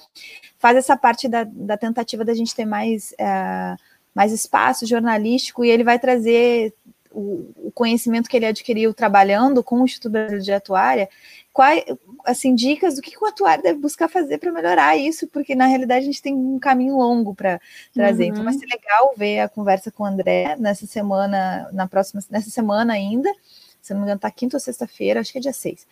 Faz 0.59 0.77
essa 0.77 0.97
parte 0.97 1.29
da, 1.29 1.45
da 1.45 1.77
tentativa 1.77 2.25
da 2.25 2.35
gente 2.35 2.55
ter 2.55 2.65
mais, 2.65 3.15
é, 3.19 3.77
mais 4.15 4.33
espaço 4.33 4.87
jornalístico 4.87 5.65
e 5.65 5.71
ele 5.71 5.85
vai 5.85 5.99
trazer 5.99 6.73
o, 7.15 7.53
o, 7.69 7.71
conhecimento 7.73 8.29
que 8.29 8.37
ele 8.37 8.47
adquiriu 8.47 8.93
trabalhando 8.93 9.63
com 9.63 9.81
o 9.81 9.85
Instituto 9.85 10.13
Brasileiro 10.13 10.45
de 10.45 10.53
Atuária, 10.53 11.09
quais, 11.53 11.85
assim, 12.25 12.55
dicas 12.55 12.97
do 12.97 13.03
que 13.03 13.17
o 13.17 13.27
atuário 13.27 13.63
deve 13.63 13.79
buscar 13.79 14.09
fazer 14.09 14.39
para 14.39 14.51
melhorar 14.51 14.97
isso, 14.97 15.29
porque 15.29 15.55
na 15.55 15.67
realidade 15.67 16.03
a 16.03 16.07
gente 16.07 16.21
tem 16.21 16.35
um 16.35 16.59
caminho 16.59 16.97
longo 16.97 17.35
para 17.35 17.61
trazer. 17.93 18.25
Uhum. 18.25 18.31
Então 18.31 18.45
vai 18.45 18.53
ser 18.53 18.67
legal 18.67 19.15
ver 19.17 19.41
a 19.41 19.49
conversa 19.49 19.91
com 19.91 20.03
o 20.03 20.07
André 20.07 20.57
nessa 20.59 20.87
semana, 20.87 21.69
na 21.73 21.87
próxima, 21.87 22.21
nessa 22.29 22.51
semana 22.51 22.93
ainda. 22.93 23.31
Se 23.81 23.93
não 23.93 24.01
me 24.01 24.07
engano, 24.07 24.21
tá 24.21 24.31
quinta 24.31 24.57
ou 24.57 24.61
sexta-feira, 24.61 25.21
acho 25.21 25.31
que 25.31 25.39
é 25.39 25.43
dia 25.43 25.53
6. 25.53 25.87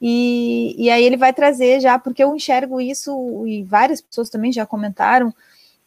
E, 0.00 0.74
e 0.76 0.90
aí 0.90 1.04
ele 1.04 1.16
vai 1.16 1.32
trazer 1.32 1.80
já, 1.80 1.98
porque 1.98 2.22
eu 2.22 2.34
enxergo 2.34 2.80
isso, 2.80 3.46
e 3.46 3.62
várias 3.62 4.00
pessoas 4.00 4.28
também 4.28 4.52
já 4.52 4.66
comentaram, 4.66 5.32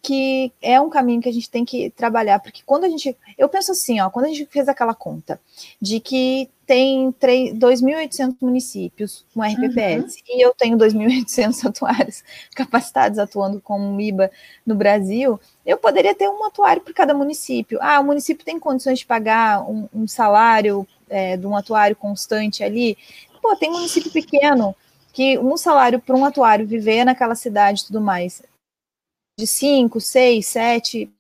que 0.02 0.52
é 0.62 0.80
um 0.80 0.90
caminho 0.90 1.22
que 1.22 1.30
a 1.30 1.34
gente 1.34 1.50
tem 1.50 1.66
que 1.66 1.90
trabalhar, 1.90 2.40
porque 2.40 2.62
quando 2.66 2.86
a 2.86 2.90
gente, 2.90 3.16
eu 3.38 3.50
penso 3.50 3.72
assim, 3.72 4.00
ó, 4.00 4.10
quando 4.10 4.26
a 4.26 4.30
gente 4.30 4.46
fez 4.46 4.70
aquela 4.70 4.94
conta 4.94 5.40
de 5.82 6.00
que 6.00 6.50
tem 6.66 7.12
2.800 7.12 8.38
municípios 8.40 9.26
com 9.34 9.42
RPPS 9.42 10.16
uhum. 10.16 10.22
e 10.30 10.46
eu 10.46 10.54
tenho 10.54 10.78
2.800 10.78 11.66
atuários 11.68 12.24
capacitados 12.56 13.20
atuando 13.20 13.60
como 13.60 13.92
MIBA 13.94 14.32
no 14.66 14.76
Brasil, 14.76 15.40
eu 15.66 15.78
poderia 15.78 16.16
ter 16.16 16.30
um 16.30 16.46
atuário 16.46 16.82
por 16.82 16.94
cada 16.94 17.14
município. 17.14 17.80
Ah, 17.82 18.00
o 18.00 18.06
município 18.06 18.46
tem 18.46 18.60
condições 18.60 19.00
de 19.00 19.06
pagar 19.06 19.70
um, 19.70 19.90
um 19.94 20.08
salário 20.08 20.88
é, 21.10 21.36
de 21.36 21.46
um 21.46 21.58
atuário 21.58 21.96
constante 21.96 22.64
ali? 22.64 22.98
Pô, 23.42 23.56
tem 23.56 23.72
município 23.72 24.12
pequeno 24.12 24.76
que 25.12 25.38
um 25.40 25.58
salário 25.58 26.00
para 26.00 26.16
um 26.16 26.24
atuário 26.24 26.68
viver 26.68 27.04
naquela 27.04 27.36
cidade 27.36 27.82
e 27.82 27.86
tudo 27.88 28.00
mais 28.00 28.42
de 29.40 29.48
5, 29.48 30.02
6, 30.02 30.46
7 30.46 31.12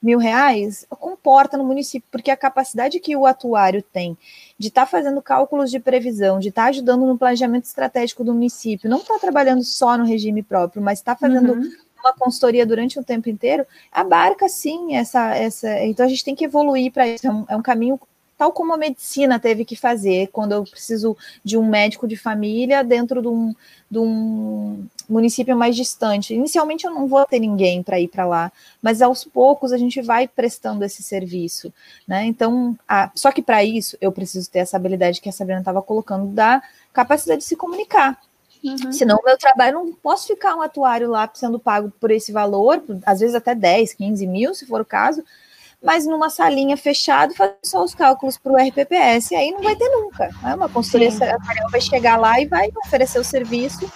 mil 0.00 0.18
reais 0.18 0.86
comporta 0.90 1.56
no 1.56 1.64
município, 1.64 2.06
porque 2.10 2.30
a 2.30 2.36
capacidade 2.36 3.00
que 3.00 3.16
o 3.16 3.26
atuário 3.26 3.82
tem 3.82 4.16
de 4.58 4.68
estar 4.68 4.82
tá 4.82 4.86
fazendo 4.86 5.20
cálculos 5.22 5.70
de 5.70 5.80
previsão, 5.80 6.38
de 6.38 6.50
estar 6.50 6.64
tá 6.64 6.68
ajudando 6.68 7.06
no 7.06 7.18
planejamento 7.18 7.64
estratégico 7.64 8.22
do 8.22 8.34
município, 8.34 8.90
não 8.90 8.98
está 8.98 9.18
trabalhando 9.18 9.64
só 9.64 9.96
no 9.96 10.04
regime 10.04 10.42
próprio, 10.42 10.82
mas 10.82 10.98
está 10.98 11.16
fazendo 11.16 11.54
uhum. 11.54 11.72
uma 11.98 12.12
consultoria 12.12 12.66
durante 12.66 12.98
o 12.98 13.04
tempo 13.04 13.28
inteiro, 13.28 13.66
abarca 13.90 14.48
sim 14.48 14.94
essa. 14.94 15.34
essa 15.34 15.82
então 15.84 16.04
a 16.04 16.08
gente 16.08 16.24
tem 16.24 16.34
que 16.34 16.44
evoluir 16.44 16.92
para 16.92 17.08
isso, 17.08 17.26
é 17.26 17.30
um, 17.30 17.44
é 17.48 17.56
um 17.56 17.62
caminho 17.62 17.98
tal 18.36 18.52
como 18.52 18.72
a 18.72 18.76
medicina 18.76 19.38
teve 19.38 19.64
que 19.64 19.76
fazer 19.76 20.28
quando 20.28 20.52
eu 20.52 20.64
preciso 20.64 21.16
de 21.44 21.56
um 21.56 21.66
médico 21.66 22.06
de 22.06 22.16
família 22.16 22.82
dentro 22.82 23.22
de 23.22 23.28
um, 23.28 23.54
de 23.90 23.98
um 23.98 24.86
município 25.08 25.56
mais 25.56 25.76
distante. 25.76 26.34
Inicialmente 26.34 26.84
eu 26.84 26.92
não 26.92 27.06
vou 27.06 27.24
ter 27.26 27.38
ninguém 27.38 27.82
para 27.82 28.00
ir 28.00 28.08
para 28.08 28.26
lá, 28.26 28.52
mas 28.82 29.00
aos 29.02 29.24
poucos 29.24 29.72
a 29.72 29.78
gente 29.78 30.00
vai 30.02 30.26
prestando 30.26 30.84
esse 30.84 31.02
serviço, 31.02 31.72
né? 32.06 32.24
Então, 32.24 32.76
a, 32.88 33.10
só 33.14 33.30
que 33.30 33.42
para 33.42 33.62
isso 33.62 33.96
eu 34.00 34.10
preciso 34.10 34.50
ter 34.50 34.60
essa 34.60 34.76
habilidade 34.76 35.20
que 35.20 35.28
a 35.28 35.32
Sabrina 35.32 35.60
estava 35.60 35.82
colocando 35.82 36.26
da 36.26 36.62
capacidade 36.92 37.40
de 37.40 37.46
se 37.46 37.56
comunicar. 37.56 38.18
Uhum. 38.64 38.90
Senão, 38.90 39.20
meu 39.22 39.36
trabalho, 39.36 39.74
não 39.74 39.92
posso 39.92 40.26
ficar 40.26 40.56
um 40.56 40.62
atuário 40.62 41.10
lá 41.10 41.30
sendo 41.34 41.58
pago 41.58 41.92
por 42.00 42.10
esse 42.10 42.32
valor, 42.32 42.82
às 43.04 43.20
vezes 43.20 43.34
até 43.34 43.54
10, 43.54 43.92
15 43.92 44.26
mil, 44.26 44.54
se 44.54 44.64
for 44.64 44.80
o 44.80 44.86
caso, 44.86 45.22
mas 45.84 46.06
numa 46.06 46.30
salinha 46.30 46.78
fechada, 46.78 47.34
fazer 47.34 47.58
só 47.62 47.84
os 47.84 47.94
cálculos 47.94 48.38
para 48.38 48.52
o 48.52 48.56
RPPS, 48.56 49.32
e 49.32 49.36
aí 49.36 49.50
não 49.50 49.60
vai 49.60 49.76
ter 49.76 49.88
nunca. 49.90 50.30
Né? 50.42 50.54
Uma 50.54 50.68
consultoria 50.68 51.10
salarial 51.10 51.70
vai 51.70 51.80
chegar 51.80 52.16
lá 52.16 52.40
e 52.40 52.46
vai 52.46 52.70
oferecer 52.86 53.18
o 53.18 53.24
serviço 53.24 53.92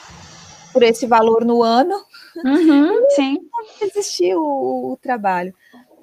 por 0.70 0.83
esse 0.83 1.07
valor 1.07 1.46
no 1.46 1.62
ano. 1.62 1.94
Uhum, 2.44 3.07
sim. 3.16 3.38
Não 3.81 3.88
existir 3.88 4.37
o, 4.37 4.92
o, 4.92 4.98
trabalho. 5.01 5.55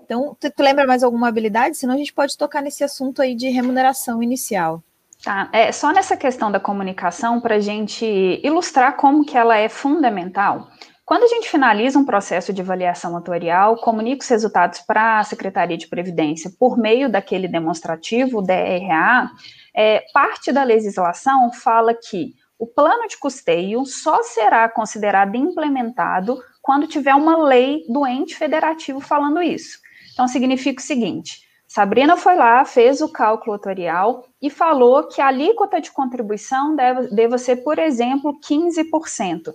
Então, 0.04 0.36
tu, 0.40 0.50
tu, 0.50 0.64
lembra 0.64 0.88
mais 0.88 1.04
alguma 1.04 1.28
habilidade? 1.28 1.78
Senão 1.78 1.94
a 1.94 1.98
gente 1.98 2.14
pode 2.14 2.36
tocar 2.36 2.64
nesse 2.64 2.84
assunto 2.84 3.22
aí 3.22 3.36
de 3.36 3.50
remuneração 3.50 4.24
inicial. 4.24 4.82
Tá, 5.24 5.50
é, 5.54 5.72
só 5.72 5.92
nessa 5.92 6.18
questão 6.18 6.52
da 6.52 6.60
comunicação, 6.60 7.40
para 7.40 7.56
a 7.56 7.60
gente 7.60 8.06
ilustrar 8.44 8.98
como 8.98 9.24
que 9.24 9.38
ela 9.38 9.56
é 9.56 9.70
fundamental, 9.70 10.68
quando 11.06 11.24
a 11.24 11.28
gente 11.28 11.48
finaliza 11.50 12.00
um 12.00 12.06
processo 12.06 12.52
de 12.52 12.62
avaliação 12.62 13.16
atuarial, 13.16 13.76
comunica 13.78 14.24
os 14.24 14.28
resultados 14.28 14.80
para 14.80 15.20
a 15.20 15.24
Secretaria 15.24 15.78
de 15.78 15.88
Previdência 15.88 16.52
por 16.60 16.80
meio 16.80 17.08
daquele 17.08 17.48
demonstrativo, 17.48 18.42
DRA, 18.42 19.30
é, 19.76 20.04
parte 20.12 20.52
da 20.52 20.64
legislação 20.64 21.52
fala 21.54 21.94
que 21.94 22.34
O 22.58 22.66
plano 22.66 23.06
de 23.08 23.18
custeio 23.18 23.86
só 23.86 24.24
será 24.24 24.68
considerado 24.70 25.36
implementado 25.36 26.42
quando 26.62 26.88
tiver 26.88 27.14
uma 27.14 27.38
lei 27.44 27.84
do 27.90 28.08
ente 28.08 28.34
federativo 28.34 29.02
falando 29.02 29.44
isso. 29.44 29.78
Então, 30.14 30.26
significa 30.26 30.82
o 30.82 30.86
seguinte: 30.86 31.42
Sabrina 31.68 32.16
foi 32.16 32.36
lá, 32.38 32.64
fez 32.64 33.02
o 33.02 33.12
cálculo 33.12 33.58
atuarial 33.58 34.26
e 34.42 34.50
falou 34.50 35.10
que 35.10 35.20
a 35.20 35.28
alíquota 35.28 35.82
de 35.82 35.92
contribuição 35.92 36.74
deve, 36.78 37.14
deve 37.14 37.38
ser, 37.38 37.58
por 37.58 37.78
exemplo, 37.78 38.40
15%. 38.40 39.54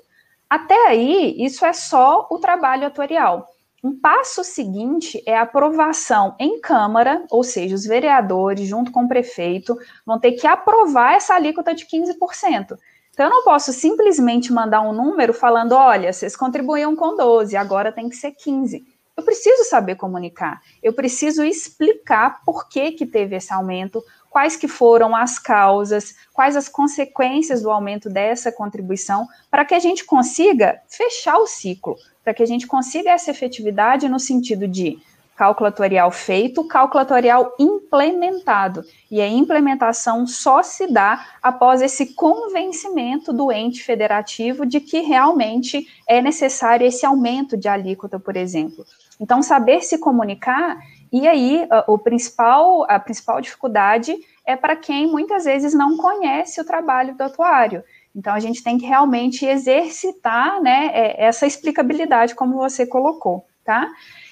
Até 0.50 0.88
aí, 0.88 1.36
isso 1.38 1.64
é 1.64 1.72
só 1.72 2.26
o 2.28 2.40
trabalho 2.40 2.84
atuarial. 2.84 3.46
Um 3.84 3.98
passo 3.98 4.42
seguinte 4.42 5.22
é 5.24 5.36
a 5.36 5.42
aprovação 5.42 6.34
em 6.40 6.60
Câmara, 6.60 7.24
ou 7.30 7.44
seja, 7.44 7.74
os 7.74 7.86
vereadores, 7.86 8.68
junto 8.68 8.90
com 8.90 9.04
o 9.04 9.08
prefeito, 9.08 9.78
vão 10.04 10.18
ter 10.18 10.32
que 10.32 10.48
aprovar 10.48 11.14
essa 11.14 11.34
alíquota 11.34 11.72
de 11.72 11.86
15%. 11.86 12.76
Então, 13.10 13.26
eu 13.26 13.30
não 13.30 13.44
posso 13.44 13.72
simplesmente 13.72 14.52
mandar 14.52 14.82
um 14.82 14.92
número 14.92 15.32
falando: 15.32 15.72
olha, 15.72 16.12
vocês 16.12 16.36
contribuíam 16.36 16.96
com 16.96 17.16
12, 17.16 17.56
agora 17.56 17.92
tem 17.92 18.08
que 18.08 18.16
ser 18.16 18.32
15. 18.32 18.84
Eu 19.16 19.24
preciso 19.24 19.64
saber 19.64 19.96
comunicar, 19.96 20.60
eu 20.82 20.92
preciso 20.92 21.44
explicar 21.44 22.42
por 22.44 22.68
que, 22.68 22.92
que 22.92 23.06
teve 23.06 23.36
esse 23.36 23.52
aumento, 23.52 24.02
quais 24.30 24.56
que 24.56 24.68
foram 24.68 25.14
as 25.14 25.38
causas, 25.38 26.14
quais 26.32 26.56
as 26.56 26.68
consequências 26.68 27.60
do 27.60 27.70
aumento 27.70 28.08
dessa 28.08 28.50
contribuição, 28.50 29.26
para 29.50 29.64
que 29.64 29.74
a 29.74 29.80
gente 29.80 30.04
consiga 30.04 30.80
fechar 30.88 31.36
o 31.38 31.46
ciclo, 31.46 31.96
para 32.24 32.32
que 32.32 32.42
a 32.42 32.46
gente 32.46 32.66
consiga 32.66 33.10
essa 33.10 33.32
efetividade 33.32 34.08
no 34.08 34.20
sentido 34.20 34.68
de 34.68 34.98
calculatorial 35.40 36.10
feito, 36.10 36.62
calculatorial 36.68 37.54
implementado. 37.58 38.84
E 39.10 39.22
a 39.22 39.26
implementação 39.26 40.26
só 40.26 40.62
se 40.62 40.86
dá 40.86 41.26
após 41.42 41.80
esse 41.80 42.14
convencimento 42.14 43.32
do 43.32 43.50
ente 43.50 43.82
federativo 43.82 44.66
de 44.66 44.80
que 44.80 45.00
realmente 45.00 45.88
é 46.06 46.20
necessário 46.20 46.86
esse 46.86 47.06
aumento 47.06 47.56
de 47.56 47.68
alíquota, 47.68 48.20
por 48.20 48.36
exemplo. 48.36 48.84
Então, 49.18 49.42
saber 49.42 49.80
se 49.80 49.96
comunicar, 49.96 50.78
e 51.12 51.27
aí 51.27 51.68
o 51.87 51.99
principal, 51.99 52.85
a 52.88 52.99
principal 52.99 53.40
dificuldade 53.40 54.16
é 54.46 54.57
para 54.57 54.77
quem 54.77 55.07
muitas 55.07 55.44
vezes 55.44 55.75
não 55.75 55.96
conhece 55.96 56.61
o 56.61 56.64
trabalho 56.64 57.14
do 57.14 57.23
atuário. 57.23 57.83
Então, 58.14 58.35
a 58.35 58.40
gente 58.40 58.62
tem 58.62 58.77
que 58.79 58.87
realmente 58.87 59.46
exercitar 59.46 60.61
né, 60.61 60.90
é, 60.92 61.25
essa 61.25 61.46
explicabilidade, 61.46 62.35
como 62.35 62.57
você 62.57 62.85
colocou, 62.85 63.46
tá? 63.64 63.88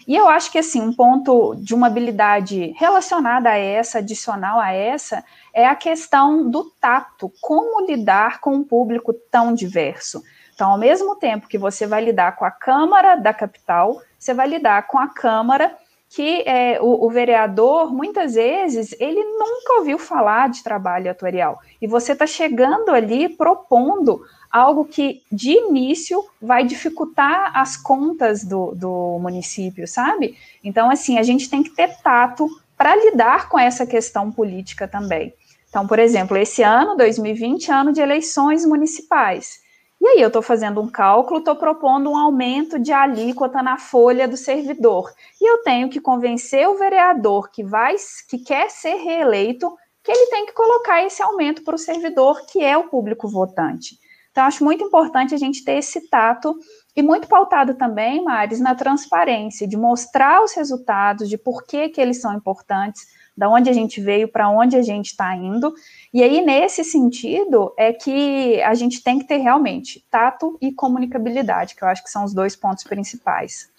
E 0.07 0.17
eu 0.17 0.27
acho 0.27 0.51
que, 0.51 0.59
assim, 0.59 0.81
um 0.81 0.93
ponto 0.93 1.55
de 1.57 1.75
uma 1.75 1.87
habilidade 1.87 2.73
relacionada 2.77 3.51
a 3.51 3.57
essa, 3.57 3.99
adicional 3.99 4.59
a 4.59 4.73
essa, 4.73 5.23
é 5.53 5.67
a 5.67 5.77
questão 5.77 6.51
do 6.51 6.65
tato. 6.81 7.31
Como 7.41 7.87
lidar 7.87 8.41
com 8.41 8.55
um 8.55 8.65
público 8.65 9.13
tão 9.31 9.55
diverso? 9.55 10.25
Então, 10.55 10.71
ao 10.71 10.79
mesmo 10.79 11.15
tempo 11.15 11.47
que 11.47 11.59
você 11.59 11.87
vai 11.87 12.03
lidar 12.03 12.37
com 12.37 12.45
a 12.45 12.51
Câmara 12.51 13.15
da 13.15 13.33
capital, 13.33 14.01
você 14.19 14.35
vai 14.35 14.49
lidar 14.49 14.89
com 14.89 14.99
a 14.99 15.09
Câmara 15.09 15.77
que 16.11 16.43
é, 16.47 16.81
o, 16.81 17.07
o, 17.07 17.11
vereador, 17.11 17.93
muitas 17.93 18.35
vezes, 18.35 18.95
ele 18.99 19.23
nunca 19.23 19.75
ouviu 19.79 19.99
falar 19.99 20.49
de 20.49 20.63
trabalho 20.63 21.11
atuarial. 21.11 21.59
E 21.81 21.87
você 21.87 22.13
está 22.13 22.27
chegando 22.27 22.91
ali 22.91 23.29
propondo 23.29 24.23
algo 24.51 24.87
que, 24.87 25.23
de 25.31 25.51
início, 25.51 26.25
vai 26.41 26.65
dificultar 26.65 27.53
as 27.55 27.77
contas 27.77 28.43
do, 28.43 28.75
do 28.75 29.19
município, 29.21 29.87
sabe? 29.87 30.37
Então, 30.65 30.91
assim, 30.91 31.19
a 31.19 31.23
gente 31.23 31.51
tem 31.51 31.63
que 31.63 31.71
ter 31.71 31.99
tato 32.03 32.49
para 32.77 32.97
lidar 32.97 33.49
com 33.51 33.59
essa 33.59 33.87
questão 33.87 34.33
política 34.33 34.89
também. 34.89 35.35
Então, 35.69 35.87
por 35.87 35.99
exemplo, 35.99 36.37
esse 36.39 36.63
ano, 36.63 36.97
2020, 36.97 37.71
ano 37.71 37.93
de 37.93 38.01
eleições 38.01 38.65
municipais. 38.65 39.61
Aí 40.09 40.23
eu 40.23 40.29
estou 40.29 40.41
fazendo 40.41 40.81
um 40.81 40.89
cálculo, 40.89 41.41
estou 41.41 41.55
propondo 41.55 42.11
um 42.11 42.17
aumento 42.17 42.79
de 42.79 42.93
alíquota 42.93 43.63
na 43.63 43.77
folha 43.77 44.27
do 44.27 44.39
servidor. 44.39 45.13
E 45.39 45.47
eu 45.47 45.63
tenho 45.63 45.91
que 45.91 46.01
convencer 46.01 46.67
o 46.67 46.79
vereador 46.79 47.51
que 47.51 47.63
vai, 47.63 47.95
que 48.27 48.39
quer 48.39 48.71
ser 48.71 48.95
reeleito, 48.95 49.71
que 50.03 50.11
ele 50.11 50.31
tem 50.31 50.47
que 50.47 50.55
colocar 50.55 51.05
esse 51.05 51.23
aumento 51.23 51.63
para 51.63 51.75
o 51.75 51.79
servidor, 51.79 52.47
que 52.47 52.65
é 52.65 52.77
o 52.77 52.89
público 52.89 53.29
votante. 53.29 53.99
Então, 54.31 54.47
acho 54.47 54.65
muito 54.65 54.83
importante 54.83 55.35
a 55.35 55.39
gente 55.39 55.63
ter 55.63 55.77
esse 55.79 56.09
tato 56.09 56.59
e 56.97 57.03
muito 57.03 57.29
pautado 57.29 57.75
também, 57.75 58.25
Maris, 58.25 58.61
na 58.61 58.75
transparência, 58.75 59.69
de 59.69 59.77
mostrar 59.77 60.43
os 60.43 60.55
resultados, 60.55 61.29
de 61.29 61.37
por 61.37 61.65
que, 61.65 61.91
que 61.91 62.01
eles 62.01 62.21
são 62.21 62.33
importantes, 62.33 63.07
da 63.39 63.49
onde 63.49 63.71
a 63.71 63.73
gente 63.73 64.01
veio, 64.01 64.27
para 64.27 64.51
onde 64.51 64.75
a 64.75 64.83
gente 64.83 65.07
está 65.07 65.33
indo. 65.37 65.73
E 66.13 66.25
aí, 66.25 66.45
nesse 66.45 66.83
sentido, 66.83 67.73
é 67.79 67.93
que 67.93 68.61
a 68.63 68.75
gente 68.75 69.01
tem 69.01 69.21
que 69.21 69.27
ter 69.27 69.37
realmente 69.37 70.05
tato 70.11 70.59
e 70.61 70.73
comunicabilidade, 70.73 71.77
que 71.77 71.85
eu 71.85 71.89
acho 71.89 72.03
que 72.03 72.11
são 72.11 72.25
os 72.25 72.35
dois 72.35 72.57
pontos 72.57 72.83
principais. 72.83 73.71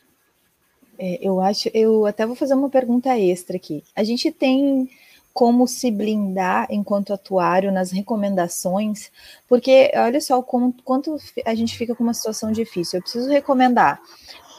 É, 0.97 1.19
eu 1.21 1.41
acho, 1.41 1.69
eu 1.73 2.05
até 2.05 2.25
vou 2.25 2.37
fazer 2.37 2.53
uma 2.53 2.69
pergunta 2.69 3.19
extra 3.19 3.57
aqui. 3.57 3.83
A 3.93 4.01
gente 4.01 4.31
tem 4.31 4.89
como 5.33 5.67
se 5.67 5.91
blindar 5.91 6.65
enquanto 6.69 7.13
atuário 7.13 7.69
nas 7.69 7.91
recomendações, 7.91 9.11
porque 9.47 9.91
olha 9.93 10.21
só 10.21 10.41
quanto 10.41 11.17
a 11.45 11.53
gente 11.53 11.77
fica 11.77 11.93
com 11.93 12.03
uma 12.03 12.13
situação 12.13 12.49
difícil. 12.49 12.97
Eu 12.97 13.03
preciso 13.03 13.29
recomendar 13.29 14.01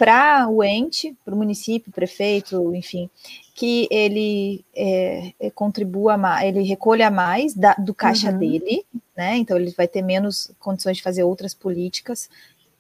para 0.00 0.48
o 0.48 0.64
ente, 0.64 1.14
para 1.22 1.34
o 1.34 1.36
município, 1.36 1.92
prefeito, 1.92 2.74
enfim, 2.74 3.10
que 3.54 3.86
ele 3.90 4.64
é, 4.74 5.34
é, 5.38 5.50
contribua 5.50 6.16
mais, 6.16 6.48
ele 6.48 6.62
recolha 6.62 7.10
mais 7.10 7.52
da, 7.52 7.74
do 7.74 7.92
caixa 7.92 8.30
uhum. 8.30 8.38
dele, 8.38 8.86
né? 9.14 9.36
Então 9.36 9.58
ele 9.58 9.74
vai 9.76 9.86
ter 9.86 10.00
menos 10.00 10.50
condições 10.58 10.96
de 10.96 11.02
fazer 11.02 11.22
outras 11.22 11.52
políticas 11.52 12.30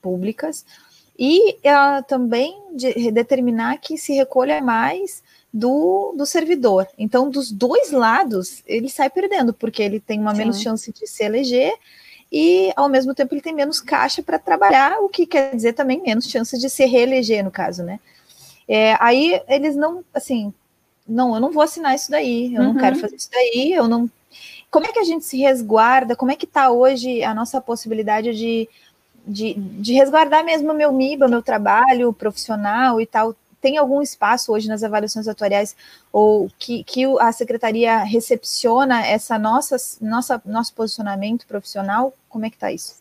públicas 0.00 0.64
e 1.18 1.56
uh, 1.56 2.02
também 2.08 2.58
de, 2.74 3.10
determinar 3.10 3.76
que 3.76 3.98
se 3.98 4.14
recolha 4.14 4.62
mais 4.62 5.22
do, 5.52 6.14
do 6.16 6.24
servidor. 6.24 6.88
Então, 6.96 7.28
dos 7.28 7.52
dois 7.52 7.90
lados, 7.90 8.62
ele 8.66 8.88
sai 8.88 9.10
perdendo, 9.10 9.52
porque 9.52 9.82
ele 9.82 10.00
tem 10.00 10.18
uma 10.18 10.32
Sim. 10.32 10.38
menos 10.38 10.62
chance 10.62 10.90
de 10.90 11.06
se 11.06 11.22
eleger 11.22 11.74
e, 12.32 12.72
ao 12.76 12.88
mesmo 12.88 13.14
tempo, 13.14 13.34
ele 13.34 13.40
tem 13.40 13.54
menos 13.54 13.80
caixa 13.80 14.22
para 14.22 14.38
trabalhar, 14.38 15.00
o 15.00 15.08
que 15.08 15.26
quer 15.26 15.54
dizer 15.54 15.72
também 15.72 16.00
menos 16.00 16.26
chances 16.26 16.60
de 16.60 16.70
se 16.70 16.84
reeleger, 16.84 17.44
no 17.44 17.50
caso, 17.50 17.82
né? 17.82 17.98
É, 18.68 18.96
aí 19.00 19.42
eles 19.48 19.74
não, 19.74 20.04
assim, 20.14 20.54
não, 21.06 21.34
eu 21.34 21.40
não 21.40 21.50
vou 21.50 21.62
assinar 21.62 21.94
isso 21.94 22.08
daí, 22.08 22.54
eu 22.54 22.62
uhum. 22.62 22.72
não 22.72 22.80
quero 22.80 22.96
fazer 22.96 23.16
isso 23.16 23.30
daí, 23.32 23.72
eu 23.72 23.88
não. 23.88 24.08
Como 24.70 24.86
é 24.86 24.92
que 24.92 25.00
a 25.00 25.04
gente 25.04 25.24
se 25.24 25.38
resguarda? 25.38 26.14
Como 26.14 26.30
é 26.30 26.36
que 26.36 26.44
está 26.44 26.70
hoje 26.70 27.24
a 27.24 27.34
nossa 27.34 27.60
possibilidade 27.60 28.32
de, 28.32 28.68
de, 29.26 29.54
de 29.54 29.92
resguardar 29.94 30.44
mesmo 30.44 30.70
o 30.70 30.74
meu 30.74 30.92
MIBA, 30.92 31.26
meu 31.26 31.42
trabalho 31.42 32.12
profissional 32.12 33.00
e 33.00 33.06
tal? 33.06 33.34
Tem 33.60 33.76
algum 33.76 34.00
espaço 34.00 34.52
hoje 34.52 34.68
nas 34.68 34.82
avaliações 34.82 35.28
atuariais 35.28 35.76
ou 36.12 36.50
que, 36.58 36.82
que 36.84 37.04
a 37.20 37.30
secretaria 37.32 37.98
recepciona 37.98 39.06
essa 39.06 39.38
nossa, 39.38 39.76
nossa 40.00 40.42
nosso 40.44 40.74
posicionamento 40.74 41.46
profissional? 41.46 42.12
Como 42.28 42.46
é 42.46 42.50
que 42.50 42.56
está 42.56 42.72
isso? 42.72 43.00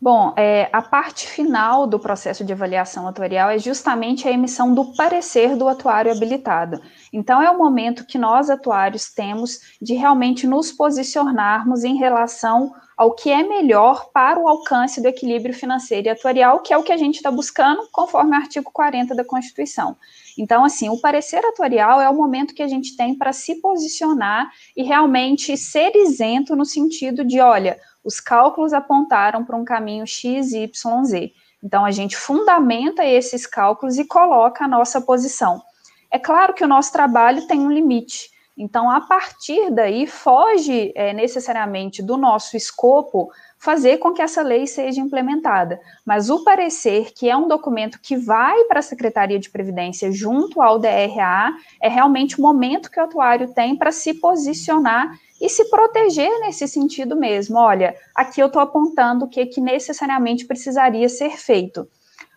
Bom, 0.00 0.34
é, 0.36 0.68
a 0.72 0.82
parte 0.82 1.28
final 1.28 1.86
do 1.86 1.96
processo 1.96 2.44
de 2.44 2.52
avaliação 2.52 3.06
atuarial 3.06 3.48
é 3.50 3.58
justamente 3.58 4.26
a 4.26 4.32
emissão 4.32 4.74
do 4.74 4.86
parecer 4.96 5.56
do 5.56 5.68
atuário 5.68 6.10
habilitado. 6.10 6.82
Então, 7.12 7.40
é 7.40 7.48
o 7.48 7.56
momento 7.56 8.04
que 8.04 8.18
nós, 8.18 8.50
atuários, 8.50 9.12
temos 9.12 9.76
de 9.80 9.94
realmente 9.94 10.44
nos 10.44 10.72
posicionarmos 10.72 11.84
em 11.84 11.96
relação 11.96 12.74
ao 12.96 13.14
que 13.14 13.30
é 13.30 13.42
melhor 13.42 14.10
para 14.12 14.38
o 14.38 14.48
alcance 14.48 15.00
do 15.00 15.08
equilíbrio 15.08 15.54
financeiro 15.54 16.06
e 16.06 16.10
atuarial, 16.10 16.60
que 16.60 16.72
é 16.72 16.76
o 16.76 16.82
que 16.82 16.92
a 16.92 16.96
gente 16.96 17.16
está 17.16 17.30
buscando, 17.30 17.88
conforme 17.90 18.32
o 18.32 18.40
artigo 18.40 18.70
40 18.70 19.14
da 19.14 19.24
Constituição. 19.24 19.96
Então, 20.38 20.64
assim, 20.64 20.88
o 20.88 21.00
parecer 21.00 21.44
atuarial 21.44 22.00
é 22.00 22.08
o 22.08 22.14
momento 22.14 22.54
que 22.54 22.62
a 22.62 22.68
gente 22.68 22.96
tem 22.96 23.14
para 23.14 23.32
se 23.32 23.56
posicionar 23.60 24.50
e 24.76 24.82
realmente 24.82 25.56
ser 25.56 25.94
isento 25.94 26.56
no 26.56 26.64
sentido 26.64 27.24
de, 27.24 27.40
olha, 27.40 27.78
os 28.04 28.20
cálculos 28.20 28.72
apontaram 28.72 29.44
para 29.44 29.56
um 29.56 29.64
caminho 29.64 30.06
X, 30.06 30.52
Y, 30.52 31.04
Z. 31.04 31.32
Então, 31.62 31.84
a 31.84 31.90
gente 31.90 32.16
fundamenta 32.16 33.04
esses 33.04 33.46
cálculos 33.46 33.98
e 33.98 34.04
coloca 34.04 34.64
a 34.64 34.68
nossa 34.68 35.00
posição. 35.00 35.62
É 36.10 36.18
claro 36.18 36.52
que 36.52 36.64
o 36.64 36.68
nosso 36.68 36.92
trabalho 36.92 37.46
tem 37.46 37.60
um 37.60 37.70
limite. 37.70 38.31
Então, 38.56 38.90
a 38.90 39.00
partir 39.00 39.70
daí, 39.70 40.06
foge 40.06 40.92
é, 40.94 41.14
necessariamente 41.14 42.02
do 42.02 42.18
nosso 42.18 42.54
escopo 42.54 43.30
fazer 43.58 43.96
com 43.98 44.12
que 44.12 44.20
essa 44.20 44.42
lei 44.42 44.66
seja 44.66 45.00
implementada. 45.00 45.80
Mas 46.04 46.28
o 46.28 46.44
parecer, 46.44 47.12
que 47.14 47.30
é 47.30 47.36
um 47.36 47.48
documento 47.48 47.98
que 48.02 48.14
vai 48.16 48.64
para 48.64 48.80
a 48.80 48.82
Secretaria 48.82 49.38
de 49.38 49.48
Previdência 49.48 50.12
junto 50.12 50.60
ao 50.60 50.78
DRA, 50.78 51.54
é 51.80 51.88
realmente 51.88 52.38
o 52.38 52.42
momento 52.42 52.90
que 52.90 53.00
o 53.00 53.04
atuário 53.04 53.54
tem 53.54 53.74
para 53.74 53.90
se 53.90 54.14
posicionar 54.14 55.16
e 55.40 55.48
se 55.48 55.70
proteger 55.70 56.40
nesse 56.40 56.68
sentido 56.68 57.16
mesmo. 57.16 57.56
Olha, 57.56 57.96
aqui 58.14 58.40
eu 58.40 58.48
estou 58.48 58.60
apontando 58.60 59.24
o 59.24 59.28
que, 59.28 59.46
que 59.46 59.60
necessariamente 59.62 60.44
precisaria 60.44 61.08
ser 61.08 61.38
feito. 61.38 61.88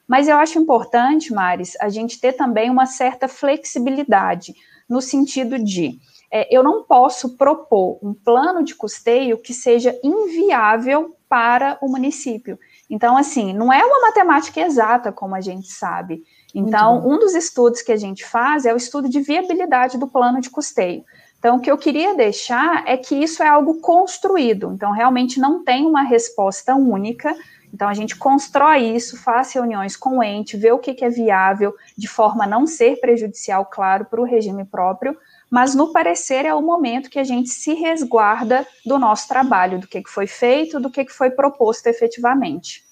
Mas 0.07 0.28
eu 0.28 0.38
acho 0.38 0.59
importante, 0.59 1.34
Maris, 1.34 1.76
a 1.82 1.89
gente 1.89 2.22
ter 2.22 2.34
também 2.34 2.70
uma 2.70 2.86
certa 2.86 3.28
flexibilidade 3.28 4.53
no 4.88 5.01
sentido 5.01 5.57
de 5.57 5.99
é, 6.31 6.53
eu 6.55 6.63
não 6.63 6.83
posso 6.83 7.38
propor 7.38 7.99
um 8.01 8.13
plano 8.13 8.63
de 8.63 8.75
custeio 8.75 9.38
que 9.38 9.53
seja 9.53 9.97
inviável 10.03 11.15
para 11.29 11.77
o 11.81 11.88
município. 11.88 12.59
Então, 12.89 13.17
assim, 13.17 13.53
não 13.53 13.71
é 13.71 13.83
uma 13.83 14.01
matemática 14.01 14.61
exata, 14.61 15.11
como 15.11 15.36
a 15.36 15.41
gente 15.41 15.67
sabe. 15.67 16.23
Então, 16.53 17.05
um 17.07 17.17
dos 17.17 17.33
estudos 17.33 17.81
que 17.81 17.91
a 17.91 17.97
gente 17.97 18.25
faz 18.25 18.65
é 18.65 18.73
o 18.73 18.77
estudo 18.77 19.09
de 19.09 19.19
viabilidade 19.21 19.97
do 19.97 20.07
plano 20.07 20.39
de 20.39 20.49
custeio. 20.49 21.03
Então, 21.39 21.57
o 21.57 21.59
que 21.59 21.69
eu 21.69 21.77
queria 21.77 22.15
deixar 22.15 22.83
é 22.88 22.97
que 22.97 23.15
isso 23.15 23.43
é 23.43 23.47
algo 23.47 23.79
construído. 23.79 24.71
Então, 24.73 24.91
realmente 24.91 25.39
não 25.39 25.63
tem 25.63 25.86
uma 25.86 26.01
resposta 26.01 26.75
única. 26.75 27.36
Então, 27.76 27.89
a 27.89 27.93
gente 27.93 28.15
constrói 28.15 28.95
isso, 28.95 29.21
faz 29.21 29.51
reuniões 29.51 29.97
com 29.97 30.19
o 30.19 30.23
ente, 30.23 30.55
vê 30.55 30.71
o 30.71 30.80
que, 30.80 30.93
que 30.93 31.03
é 31.03 31.09
viável, 31.09 31.76
de 31.97 32.07
forma 32.07 32.45
a 32.45 32.47
não 32.47 32.65
ser 32.65 33.01
prejudicial, 33.01 33.65
claro, 33.65 34.05
para 34.05 34.21
o 34.21 34.23
regime 34.23 34.63
próprio, 34.63 35.17
mas 35.51 35.76
no 35.76 35.91
parecer 35.91 36.45
é 36.45 36.53
o 36.53 36.61
momento 36.61 37.09
que 37.09 37.19
a 37.19 37.23
gente 37.26 37.49
se 37.49 37.73
resguarda 37.73 38.65
do 38.86 38.97
nosso 38.97 39.28
trabalho, 39.28 39.78
do 39.78 39.88
que, 39.89 40.01
que 40.01 40.09
foi 40.09 40.26
feito, 40.26 40.80
do 40.80 40.89
que, 40.89 41.03
que 41.03 41.11
foi 41.11 41.30
proposto 41.30 41.88
efetivamente. 41.88 42.86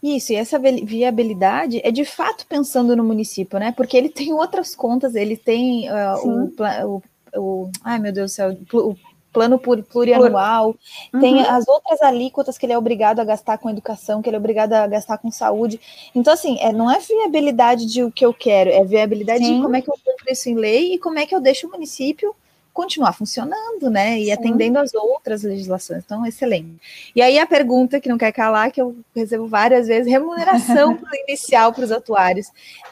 Isso, 0.00 0.32
e 0.32 0.36
essa 0.36 0.60
viabilidade 0.60 1.80
é 1.82 1.90
de 1.90 2.04
fato 2.04 2.46
pensando 2.46 2.94
no 2.94 3.02
município, 3.02 3.58
né? 3.58 3.72
Porque 3.72 3.96
ele 3.96 4.08
tem 4.08 4.32
outras 4.32 4.76
contas, 4.76 5.16
ele 5.16 5.36
tem 5.36 5.90
uh, 5.90 6.24
o, 6.24 6.54
o, 6.86 7.02
o, 7.36 7.70
ai 7.82 7.98
meu 7.98 8.12
Deus 8.12 8.30
do 8.30 8.34
céu, 8.34 8.56
o 8.72 8.94
plano 9.34 9.58
plurianual, 9.58 10.76
uhum. 11.12 11.20
tem 11.20 11.40
as 11.40 11.66
outras 11.66 12.00
alíquotas 12.00 12.56
que 12.56 12.64
ele 12.64 12.72
é 12.72 12.78
obrigado 12.78 13.18
a 13.18 13.24
gastar 13.24 13.58
com 13.58 13.68
educação, 13.68 14.22
que 14.22 14.28
ele 14.28 14.36
é 14.36 14.38
obrigado 14.38 14.72
a 14.72 14.86
gastar 14.86 15.18
com 15.18 15.30
saúde. 15.30 15.80
Então, 16.14 16.32
assim, 16.32 16.56
é, 16.60 16.72
não 16.72 16.88
é 16.88 17.00
viabilidade 17.00 17.84
de 17.86 18.04
o 18.04 18.12
que 18.12 18.24
eu 18.24 18.32
quero, 18.32 18.70
é 18.70 18.84
viabilidade 18.84 19.44
Sim. 19.44 19.56
de 19.56 19.62
como 19.62 19.74
é 19.74 19.82
que 19.82 19.90
eu 19.90 19.98
cumpro 20.04 20.24
isso 20.30 20.48
em 20.48 20.54
lei 20.54 20.94
e 20.94 20.98
como 20.98 21.18
é 21.18 21.26
que 21.26 21.34
eu 21.34 21.40
deixo 21.40 21.66
o 21.66 21.70
município 21.70 22.34
continuar 22.74 23.12
funcionando, 23.12 23.88
né? 23.88 24.18
E 24.18 24.24
Sim. 24.26 24.32
atendendo 24.32 24.80
às 24.80 24.92
outras 24.92 25.44
legislações. 25.44 26.02
Então, 26.04 26.26
excelente. 26.26 26.76
E 27.14 27.22
aí 27.22 27.38
a 27.38 27.46
pergunta 27.46 28.00
que 28.00 28.08
não 28.08 28.18
quer 28.18 28.32
calar, 28.32 28.72
que 28.72 28.82
eu 28.82 28.96
recebo 29.14 29.46
várias 29.46 29.86
vezes, 29.86 30.10
remuneração 30.10 30.98
inicial 31.28 31.72
para 31.72 31.84
os 31.84 31.92
atuários. 31.92 32.48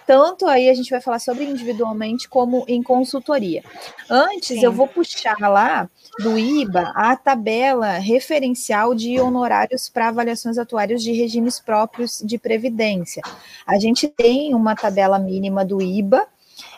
Tanto 0.06 0.46
aí 0.46 0.70
a 0.70 0.74
gente 0.74 0.88
vai 0.88 1.00
falar 1.00 1.18
sobre 1.18 1.44
individualmente 1.44 2.28
como 2.28 2.64
em 2.68 2.80
consultoria. 2.80 3.64
Antes, 4.08 4.60
Sim. 4.60 4.64
eu 4.64 4.72
vou 4.72 4.86
puxar 4.86 5.36
lá 5.40 5.90
do 6.20 6.38
IBA 6.38 6.92
a 6.94 7.16
tabela 7.16 7.98
referencial 7.98 8.94
de 8.94 9.18
honorários 9.18 9.88
para 9.88 10.08
avaliações 10.08 10.58
atuárias 10.58 11.02
de 11.02 11.12
regimes 11.12 11.58
próprios 11.58 12.22
de 12.24 12.38
previdência. 12.38 13.22
A 13.66 13.78
gente 13.80 14.06
tem 14.06 14.54
uma 14.54 14.76
tabela 14.76 15.18
mínima 15.18 15.64
do 15.64 15.82
IBA, 15.82 16.24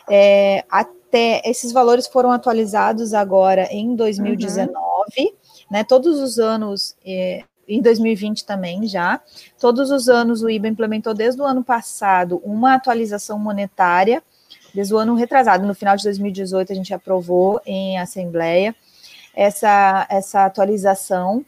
é, 0.09 0.63
até 1.07 1.41
esses 1.45 1.71
valores 1.71 2.07
foram 2.07 2.31
atualizados 2.31 3.13
agora 3.13 3.67
em 3.71 3.95
2019, 3.95 4.73
uhum. 5.17 5.31
né? 5.71 5.83
Todos 5.83 6.19
os 6.19 6.39
anos, 6.39 6.95
é, 7.05 7.43
em 7.67 7.81
2020 7.81 8.45
também 8.45 8.87
já, 8.87 9.21
todos 9.59 9.91
os 9.91 10.09
anos 10.09 10.41
o 10.43 10.49
IBA 10.49 10.67
implementou 10.67 11.13
desde 11.13 11.41
o 11.41 11.45
ano 11.45 11.63
passado 11.63 12.41
uma 12.43 12.73
atualização 12.73 13.39
monetária, 13.39 14.21
desde 14.73 14.93
o 14.93 14.97
ano 14.97 15.15
retrasado, 15.15 15.65
no 15.65 15.73
final 15.73 15.95
de 15.95 16.03
2018 16.03 16.73
a 16.73 16.75
gente 16.75 16.93
aprovou 16.93 17.61
em 17.65 17.97
assembleia 17.97 18.75
essa, 19.33 20.07
essa 20.09 20.45
atualização. 20.45 21.45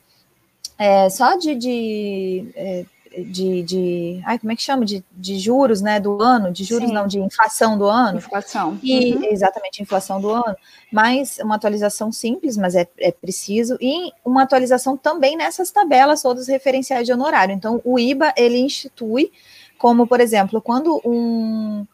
É, 0.79 1.09
só 1.09 1.35
de, 1.35 1.55
de 1.55 2.51
é, 2.55 2.85
de, 3.24 3.63
de 3.63 4.22
ai, 4.26 4.38
como 4.38 4.51
é 4.51 4.55
que 4.55 4.61
chama? 4.61 4.86
De, 4.86 5.03
de 5.11 5.39
juros, 5.39 5.82
né, 5.82 5.99
do 5.99 6.22
ano, 6.22 6.51
de 6.51 6.63
juros 6.63 6.88
Sim. 6.88 6.93
não, 6.93 7.07
de 7.07 7.20
inflação 7.20 7.78
do 7.78 7.86
ano. 7.86 8.18
Inflação. 8.18 8.80
E 8.84 9.13
uhum. 9.13 9.24
exatamente 9.26 9.82
inflação 9.82 10.22
do 10.22 10.30
ano, 10.30 10.55
mas 10.91 11.38
uma 11.39 11.55
atualização 11.55 12.11
simples, 12.11 12.57
mas 12.57 12.76
é, 12.76 12.88
é 12.99 13.11
preciso, 13.11 13.78
e 13.82 14.11
uma 14.24 14.43
atualização 14.43 14.95
também 14.95 15.36
nessas 15.36 15.72
tabelas 15.72 16.22
todas 16.22 16.47
referenciais 16.47 17.05
de 17.05 17.13
honorário. 17.13 17.53
Então, 17.53 17.82
o 17.84 17.97
IBA, 17.97 18.34
ele 18.38 18.57
institui, 18.57 19.32
como, 19.78 20.07
por 20.07 20.20
exemplo, 20.20 20.61
quando 20.61 21.01
um 21.05 21.86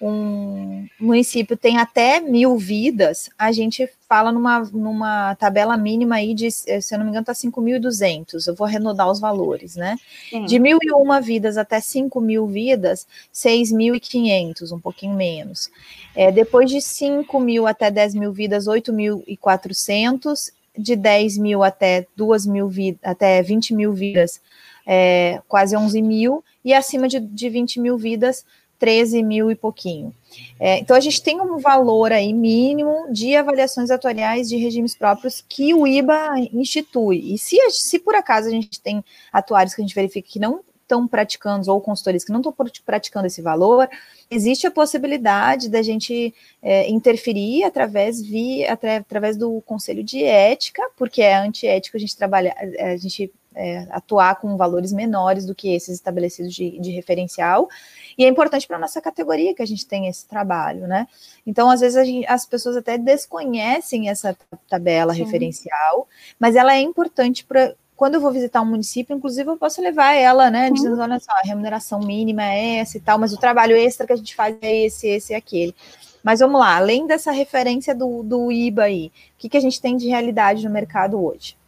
um 0.00 0.86
município 0.98 1.56
tem 1.56 1.76
até 1.76 2.20
mil 2.20 2.56
vidas, 2.56 3.28
a 3.38 3.52
gente 3.52 3.86
fala 4.08 4.32
numa, 4.32 4.60
numa 4.72 5.34
tabela 5.34 5.76
mínima 5.76 6.16
aí 6.16 6.32
de, 6.32 6.50
se 6.50 6.66
eu 6.90 6.98
não 6.98 7.04
me 7.04 7.10
engano, 7.10 7.22
está 7.22 7.34
5.200, 7.34 8.46
eu 8.46 8.54
vou 8.54 8.66
arredondar 8.66 9.10
os 9.10 9.20
valores, 9.20 9.76
né? 9.76 9.96
Sim. 10.30 10.46
De 10.46 10.58
mil 10.58 10.78
e 10.82 10.90
uma 10.92 11.20
vidas 11.20 11.58
até 11.58 11.80
5 11.80 12.18
mil 12.20 12.46
vidas, 12.46 13.06
6.500, 13.32 14.72
um 14.72 14.80
pouquinho 14.80 15.14
menos. 15.14 15.70
É, 16.16 16.32
depois 16.32 16.70
de 16.70 16.80
5 16.80 17.38
mil 17.38 17.66
até 17.66 17.90
10 17.90 18.14
mil 18.14 18.32
vidas, 18.32 18.64
8.400, 18.66 20.50
de 20.78 20.96
10 20.96 21.36
mil 21.38 21.62
até 21.62 22.06
2 22.16 22.46
mil 22.46 22.68
vidas, 22.68 23.00
até 23.04 23.42
20 23.42 23.74
mil 23.74 23.92
vidas, 23.92 24.40
é, 24.86 25.42
quase 25.46 25.76
11 25.76 26.00
mil, 26.00 26.42
e 26.64 26.72
acima 26.72 27.06
de, 27.06 27.20
de 27.20 27.48
20 27.48 27.80
mil 27.80 27.98
vidas, 27.98 28.44
13 28.80 29.22
mil 29.22 29.50
e 29.50 29.54
pouquinho. 29.54 30.12
É, 30.58 30.78
então, 30.78 30.96
a 30.96 31.00
gente 31.00 31.22
tem 31.22 31.40
um 31.40 31.58
valor 31.58 32.10
aí 32.10 32.32
mínimo 32.32 33.06
de 33.12 33.36
avaliações 33.36 33.90
atuariais 33.90 34.48
de 34.48 34.56
regimes 34.56 34.96
próprios 34.96 35.44
que 35.46 35.72
o 35.74 35.86
IBA 35.86 36.48
institui. 36.52 37.34
E 37.34 37.38
se, 37.38 37.56
se 37.70 37.98
por 37.98 38.14
acaso 38.14 38.48
a 38.48 38.50
gente 38.50 38.80
tem 38.80 39.04
atuários 39.32 39.74
que 39.74 39.82
a 39.82 39.84
gente 39.84 39.94
verifica 39.94 40.28
que 40.28 40.38
não 40.38 40.60
estão 40.90 41.06
praticando, 41.06 41.70
ou 41.70 41.80
consultores 41.80 42.24
que 42.24 42.32
não 42.32 42.40
estão 42.40 42.54
praticando 42.84 43.26
esse 43.26 43.40
valor, 43.40 43.88
existe 44.28 44.66
a 44.66 44.70
possibilidade 44.70 45.68
da 45.68 45.82
gente 45.82 46.34
é, 46.60 46.88
interferir 46.90 47.62
através, 47.62 48.20
via, 48.20 48.72
através 48.72 49.36
do 49.36 49.60
conselho 49.62 50.02
de 50.02 50.24
ética, 50.24 50.82
porque 50.96 51.22
é 51.22 51.36
antiético 51.36 51.96
a 51.96 52.00
gente 52.00 52.16
trabalhar, 52.16 52.56
a 52.80 52.96
gente 52.96 53.30
é, 53.54 53.86
atuar 53.90 54.36
com 54.36 54.56
valores 54.56 54.92
menores 54.92 55.44
do 55.44 55.54
que 55.54 55.74
esses 55.74 55.94
estabelecidos 55.96 56.54
de, 56.54 56.78
de 56.78 56.90
referencial, 56.90 57.68
e 58.16 58.24
é 58.24 58.28
importante 58.28 58.66
para 58.66 58.76
a 58.76 58.80
nossa 58.80 59.00
categoria 59.00 59.54
que 59.54 59.62
a 59.62 59.66
gente 59.66 59.86
tenha 59.86 60.10
esse 60.10 60.26
trabalho, 60.26 60.86
né? 60.86 61.06
Então, 61.46 61.70
às 61.70 61.80
vezes, 61.80 62.06
gente, 62.06 62.26
as 62.26 62.44
pessoas 62.46 62.76
até 62.76 62.98
desconhecem 62.98 64.08
essa 64.08 64.36
tabela 64.68 65.14
Sim. 65.14 65.24
referencial, 65.24 66.08
mas 66.38 66.56
ela 66.56 66.74
é 66.74 66.80
importante 66.80 67.44
para. 67.44 67.74
Quando 67.96 68.14
eu 68.14 68.20
vou 68.20 68.32
visitar 68.32 68.62
um 68.62 68.66
município, 68.66 69.14
inclusive, 69.14 69.50
eu 69.50 69.58
posso 69.58 69.82
levar 69.82 70.14
ela, 70.14 70.50
né? 70.50 70.70
Dizendo, 70.70 70.98
olha 70.98 71.20
só, 71.20 71.32
a 71.32 71.46
remuneração 71.46 72.00
mínima 72.00 72.42
é 72.44 72.76
essa 72.76 72.96
e 72.96 73.00
tal, 73.00 73.18
mas 73.18 73.32
o 73.34 73.36
trabalho 73.36 73.76
extra 73.76 74.06
que 74.06 74.12
a 74.14 74.16
gente 74.16 74.34
faz 74.34 74.56
é 74.62 74.86
esse, 74.86 75.06
esse 75.06 75.34
e 75.34 75.36
aquele. 75.36 75.74
Mas 76.22 76.40
vamos 76.40 76.58
lá, 76.60 76.76
além 76.76 77.06
dessa 77.06 77.30
referência 77.30 77.94
do, 77.94 78.22
do 78.22 78.50
IBA 78.50 78.84
aí, 78.84 79.06
o 79.06 79.38
que, 79.38 79.50
que 79.50 79.56
a 79.56 79.60
gente 79.60 79.80
tem 79.80 79.98
de 79.98 80.08
realidade 80.08 80.64
no 80.64 80.70
mercado 80.70 81.22
hoje? 81.22 81.59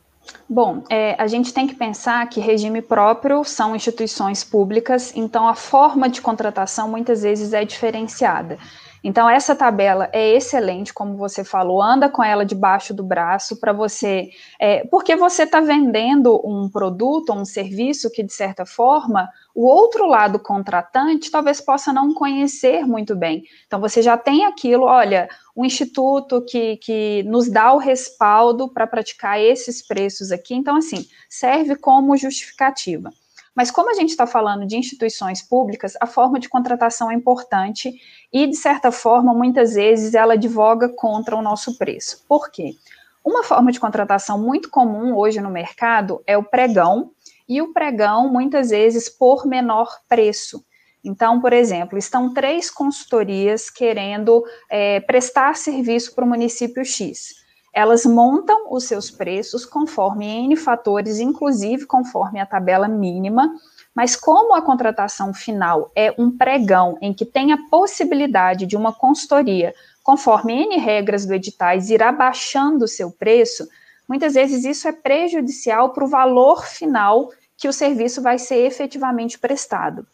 Bom, 0.48 0.84
é, 0.90 1.16
a 1.18 1.26
gente 1.26 1.52
tem 1.52 1.66
que 1.66 1.74
pensar 1.74 2.28
que 2.28 2.40
regime 2.40 2.82
próprio 2.82 3.42
são 3.44 3.74
instituições 3.74 4.44
públicas, 4.44 5.12
então 5.16 5.48
a 5.48 5.54
forma 5.54 6.08
de 6.08 6.20
contratação 6.20 6.88
muitas 6.88 7.22
vezes 7.22 7.52
é 7.52 7.64
diferenciada. 7.64 8.58
Então, 9.04 9.28
essa 9.28 9.56
tabela 9.56 10.08
é 10.12 10.34
excelente, 10.34 10.94
como 10.94 11.16
você 11.16 11.42
falou, 11.42 11.82
anda 11.82 12.08
com 12.08 12.22
ela 12.22 12.44
debaixo 12.44 12.94
do 12.94 13.02
braço 13.02 13.58
para 13.58 13.72
você. 13.72 14.30
É, 14.60 14.86
porque 14.86 15.16
você 15.16 15.42
está 15.42 15.60
vendendo 15.60 16.40
um 16.44 16.68
produto, 16.68 17.32
um 17.32 17.44
serviço 17.44 18.10
que, 18.10 18.22
de 18.22 18.32
certa 18.32 18.64
forma, 18.64 19.28
o 19.54 19.66
outro 19.66 20.06
lado 20.06 20.38
contratante 20.38 21.30
talvez 21.30 21.60
possa 21.60 21.92
não 21.92 22.14
conhecer 22.14 22.86
muito 22.86 23.16
bem. 23.16 23.42
Então, 23.66 23.80
você 23.80 24.00
já 24.00 24.16
tem 24.16 24.44
aquilo, 24.44 24.84
olha, 24.84 25.28
um 25.56 25.64
instituto 25.64 26.40
que, 26.42 26.76
que 26.76 27.24
nos 27.24 27.50
dá 27.50 27.72
o 27.72 27.78
respaldo 27.78 28.68
para 28.68 28.86
praticar 28.86 29.40
esses 29.40 29.86
preços 29.86 30.30
aqui. 30.30 30.54
Então, 30.54 30.76
assim, 30.76 31.06
serve 31.28 31.74
como 31.74 32.16
justificativa. 32.16 33.10
Mas 33.54 33.70
como 33.70 33.90
a 33.90 33.94
gente 33.94 34.10
está 34.10 34.26
falando 34.26 34.66
de 34.66 34.76
instituições 34.76 35.42
públicas, 35.42 35.94
a 36.00 36.06
forma 36.06 36.38
de 36.38 36.48
contratação 36.48 37.10
é 37.10 37.14
importante 37.14 37.94
e, 38.32 38.46
de 38.46 38.56
certa 38.56 38.90
forma, 38.90 39.34
muitas 39.34 39.74
vezes 39.74 40.14
ela 40.14 40.34
advoga 40.34 40.88
contra 40.88 41.36
o 41.36 41.42
nosso 41.42 41.76
preço. 41.76 42.24
Por 42.26 42.50
quê? 42.50 42.76
Uma 43.24 43.44
forma 43.44 43.70
de 43.70 43.78
contratação 43.78 44.40
muito 44.40 44.70
comum 44.70 45.16
hoje 45.16 45.40
no 45.40 45.50
mercado 45.50 46.22
é 46.26 46.36
o 46.36 46.42
pregão, 46.42 47.12
e 47.48 47.60
o 47.60 47.72
pregão, 47.72 48.32
muitas 48.32 48.70
vezes, 48.70 49.08
por 49.08 49.46
menor 49.46 50.00
preço. 50.08 50.64
Então, 51.04 51.40
por 51.40 51.52
exemplo, 51.52 51.98
estão 51.98 52.32
três 52.32 52.70
consultorias 52.70 53.68
querendo 53.68 54.42
é, 54.70 55.00
prestar 55.00 55.56
serviço 55.56 56.14
para 56.14 56.24
o 56.24 56.28
município 56.28 56.84
X. 56.84 57.41
Elas 57.72 58.04
montam 58.04 58.66
os 58.70 58.84
seus 58.84 59.10
preços 59.10 59.64
conforme 59.64 60.26
N 60.26 60.56
fatores, 60.56 61.18
inclusive 61.18 61.86
conforme 61.86 62.38
a 62.38 62.44
tabela 62.44 62.86
mínima, 62.86 63.50
mas 63.94 64.14
como 64.14 64.54
a 64.54 64.60
contratação 64.60 65.32
final 65.32 65.90
é 65.96 66.14
um 66.18 66.30
pregão 66.30 66.98
em 67.00 67.14
que 67.14 67.24
tem 67.24 67.52
a 67.52 67.58
possibilidade 67.70 68.66
de 68.66 68.76
uma 68.76 68.92
consultoria, 68.92 69.74
conforme 70.02 70.52
N 70.64 70.76
regras 70.76 71.24
do 71.24 71.32
editais, 71.32 71.88
ir 71.88 72.02
abaixando 72.02 72.84
o 72.84 72.88
seu 72.88 73.10
preço, 73.10 73.66
muitas 74.06 74.34
vezes 74.34 74.64
isso 74.64 74.86
é 74.86 74.92
prejudicial 74.92 75.92
para 75.94 76.04
o 76.04 76.08
valor 76.08 76.66
final 76.66 77.30
que 77.56 77.68
o 77.68 77.72
serviço 77.72 78.20
vai 78.20 78.38
ser 78.38 78.66
efetivamente 78.66 79.38
prestado. 79.38 80.06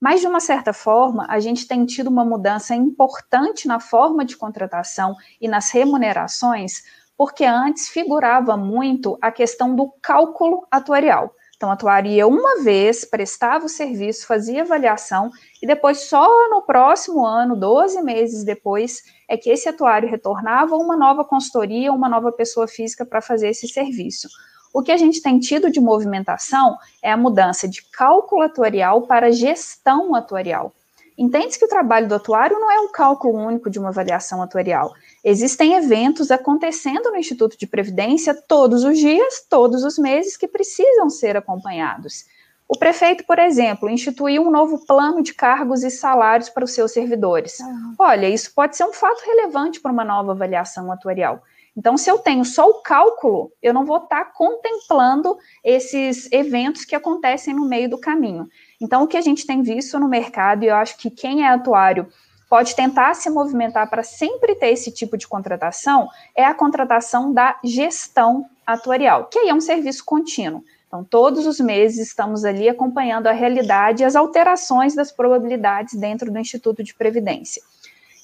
Mas, 0.00 0.20
de 0.20 0.26
uma 0.26 0.40
certa 0.40 0.72
forma, 0.72 1.26
a 1.28 1.40
gente 1.40 1.66
tem 1.66 1.84
tido 1.84 2.08
uma 2.08 2.24
mudança 2.24 2.74
importante 2.74 3.66
na 3.66 3.80
forma 3.80 4.24
de 4.24 4.36
contratação 4.36 5.16
e 5.40 5.48
nas 5.48 5.70
remunerações, 5.70 6.82
porque 7.16 7.44
antes 7.44 7.88
figurava 7.88 8.56
muito 8.56 9.18
a 9.20 9.32
questão 9.32 9.74
do 9.74 9.92
cálculo 10.00 10.66
atuarial. 10.70 11.34
Então, 11.56 11.70
o 11.70 11.72
atuário 11.72 12.08
ia 12.08 12.24
uma 12.24 12.62
vez, 12.62 13.04
prestava 13.04 13.66
o 13.66 13.68
serviço, 13.68 14.28
fazia 14.28 14.62
avaliação, 14.62 15.28
e 15.60 15.66
depois, 15.66 16.02
só 16.02 16.24
no 16.48 16.62
próximo 16.62 17.26
ano, 17.26 17.56
12 17.56 18.00
meses 18.00 18.44
depois, 18.44 19.02
é 19.28 19.36
que 19.36 19.50
esse 19.50 19.68
atuário 19.68 20.08
retornava 20.08 20.76
uma 20.76 20.96
nova 20.96 21.24
consultoria, 21.24 21.92
uma 21.92 22.08
nova 22.08 22.30
pessoa 22.30 22.68
física 22.68 23.04
para 23.04 23.20
fazer 23.20 23.48
esse 23.48 23.66
serviço. 23.66 24.28
O 24.72 24.82
que 24.82 24.92
a 24.92 24.96
gente 24.96 25.22
tem 25.22 25.38
tido 25.38 25.70
de 25.70 25.80
movimentação 25.80 26.76
é 27.02 27.10
a 27.10 27.16
mudança 27.16 27.68
de 27.68 27.82
cálculo 27.90 28.42
atuarial 28.42 29.02
para 29.02 29.32
gestão 29.32 30.14
atuarial. 30.14 30.72
Entende-se 31.18 31.58
que 31.58 31.64
o 31.64 31.68
trabalho 31.68 32.06
do 32.06 32.14
atuário 32.14 32.60
não 32.60 32.70
é 32.70 32.78
um 32.78 32.92
cálculo 32.92 33.36
único 33.36 33.68
de 33.68 33.78
uma 33.78 33.88
avaliação 33.88 34.40
atuarial. 34.40 34.94
Existem 35.24 35.74
eventos 35.74 36.30
acontecendo 36.30 37.10
no 37.10 37.16
Instituto 37.16 37.58
de 37.58 37.66
Previdência 37.66 38.32
todos 38.32 38.84
os 38.84 38.96
dias, 38.96 39.44
todos 39.50 39.82
os 39.82 39.98
meses, 39.98 40.36
que 40.36 40.46
precisam 40.46 41.10
ser 41.10 41.36
acompanhados. 41.36 42.24
O 42.68 42.78
prefeito, 42.78 43.24
por 43.24 43.38
exemplo, 43.38 43.90
instituiu 43.90 44.42
um 44.42 44.50
novo 44.50 44.84
plano 44.86 45.20
de 45.20 45.34
cargos 45.34 45.82
e 45.82 45.90
salários 45.90 46.50
para 46.50 46.64
os 46.64 46.72
seus 46.72 46.92
servidores. 46.92 47.58
Olha, 47.98 48.28
isso 48.28 48.52
pode 48.54 48.76
ser 48.76 48.84
um 48.84 48.92
fato 48.92 49.22
relevante 49.24 49.80
para 49.80 49.90
uma 49.90 50.04
nova 50.04 50.32
avaliação 50.32 50.92
atuarial. 50.92 51.42
Então, 51.78 51.96
se 51.96 52.10
eu 52.10 52.18
tenho 52.18 52.44
só 52.44 52.68
o 52.68 52.82
cálculo, 52.82 53.52
eu 53.62 53.72
não 53.72 53.86
vou 53.86 53.98
estar 53.98 54.32
contemplando 54.32 55.38
esses 55.62 56.28
eventos 56.32 56.84
que 56.84 56.96
acontecem 56.96 57.54
no 57.54 57.68
meio 57.68 57.88
do 57.88 57.96
caminho. 57.96 58.48
Então, 58.80 59.04
o 59.04 59.06
que 59.06 59.16
a 59.16 59.20
gente 59.20 59.46
tem 59.46 59.62
visto 59.62 59.96
no 59.96 60.08
mercado, 60.08 60.64
e 60.64 60.66
eu 60.66 60.74
acho 60.74 60.98
que 60.98 61.08
quem 61.08 61.44
é 61.44 61.48
atuário 61.48 62.08
pode 62.50 62.74
tentar 62.74 63.14
se 63.14 63.30
movimentar 63.30 63.88
para 63.88 64.02
sempre 64.02 64.56
ter 64.56 64.70
esse 64.70 64.90
tipo 64.90 65.16
de 65.16 65.28
contratação, 65.28 66.08
é 66.34 66.44
a 66.44 66.52
contratação 66.52 67.32
da 67.32 67.56
gestão 67.62 68.46
atuarial, 68.66 69.26
que 69.26 69.38
aí 69.38 69.48
é 69.48 69.54
um 69.54 69.60
serviço 69.60 70.04
contínuo. 70.04 70.64
Então, 70.88 71.04
todos 71.04 71.46
os 71.46 71.60
meses 71.60 72.08
estamos 72.08 72.44
ali 72.44 72.68
acompanhando 72.68 73.28
a 73.28 73.32
realidade 73.32 74.02
e 74.02 74.04
as 74.04 74.16
alterações 74.16 74.96
das 74.96 75.12
probabilidades 75.12 75.94
dentro 75.94 76.28
do 76.28 76.40
Instituto 76.40 76.82
de 76.82 76.92
Previdência. 76.92 77.62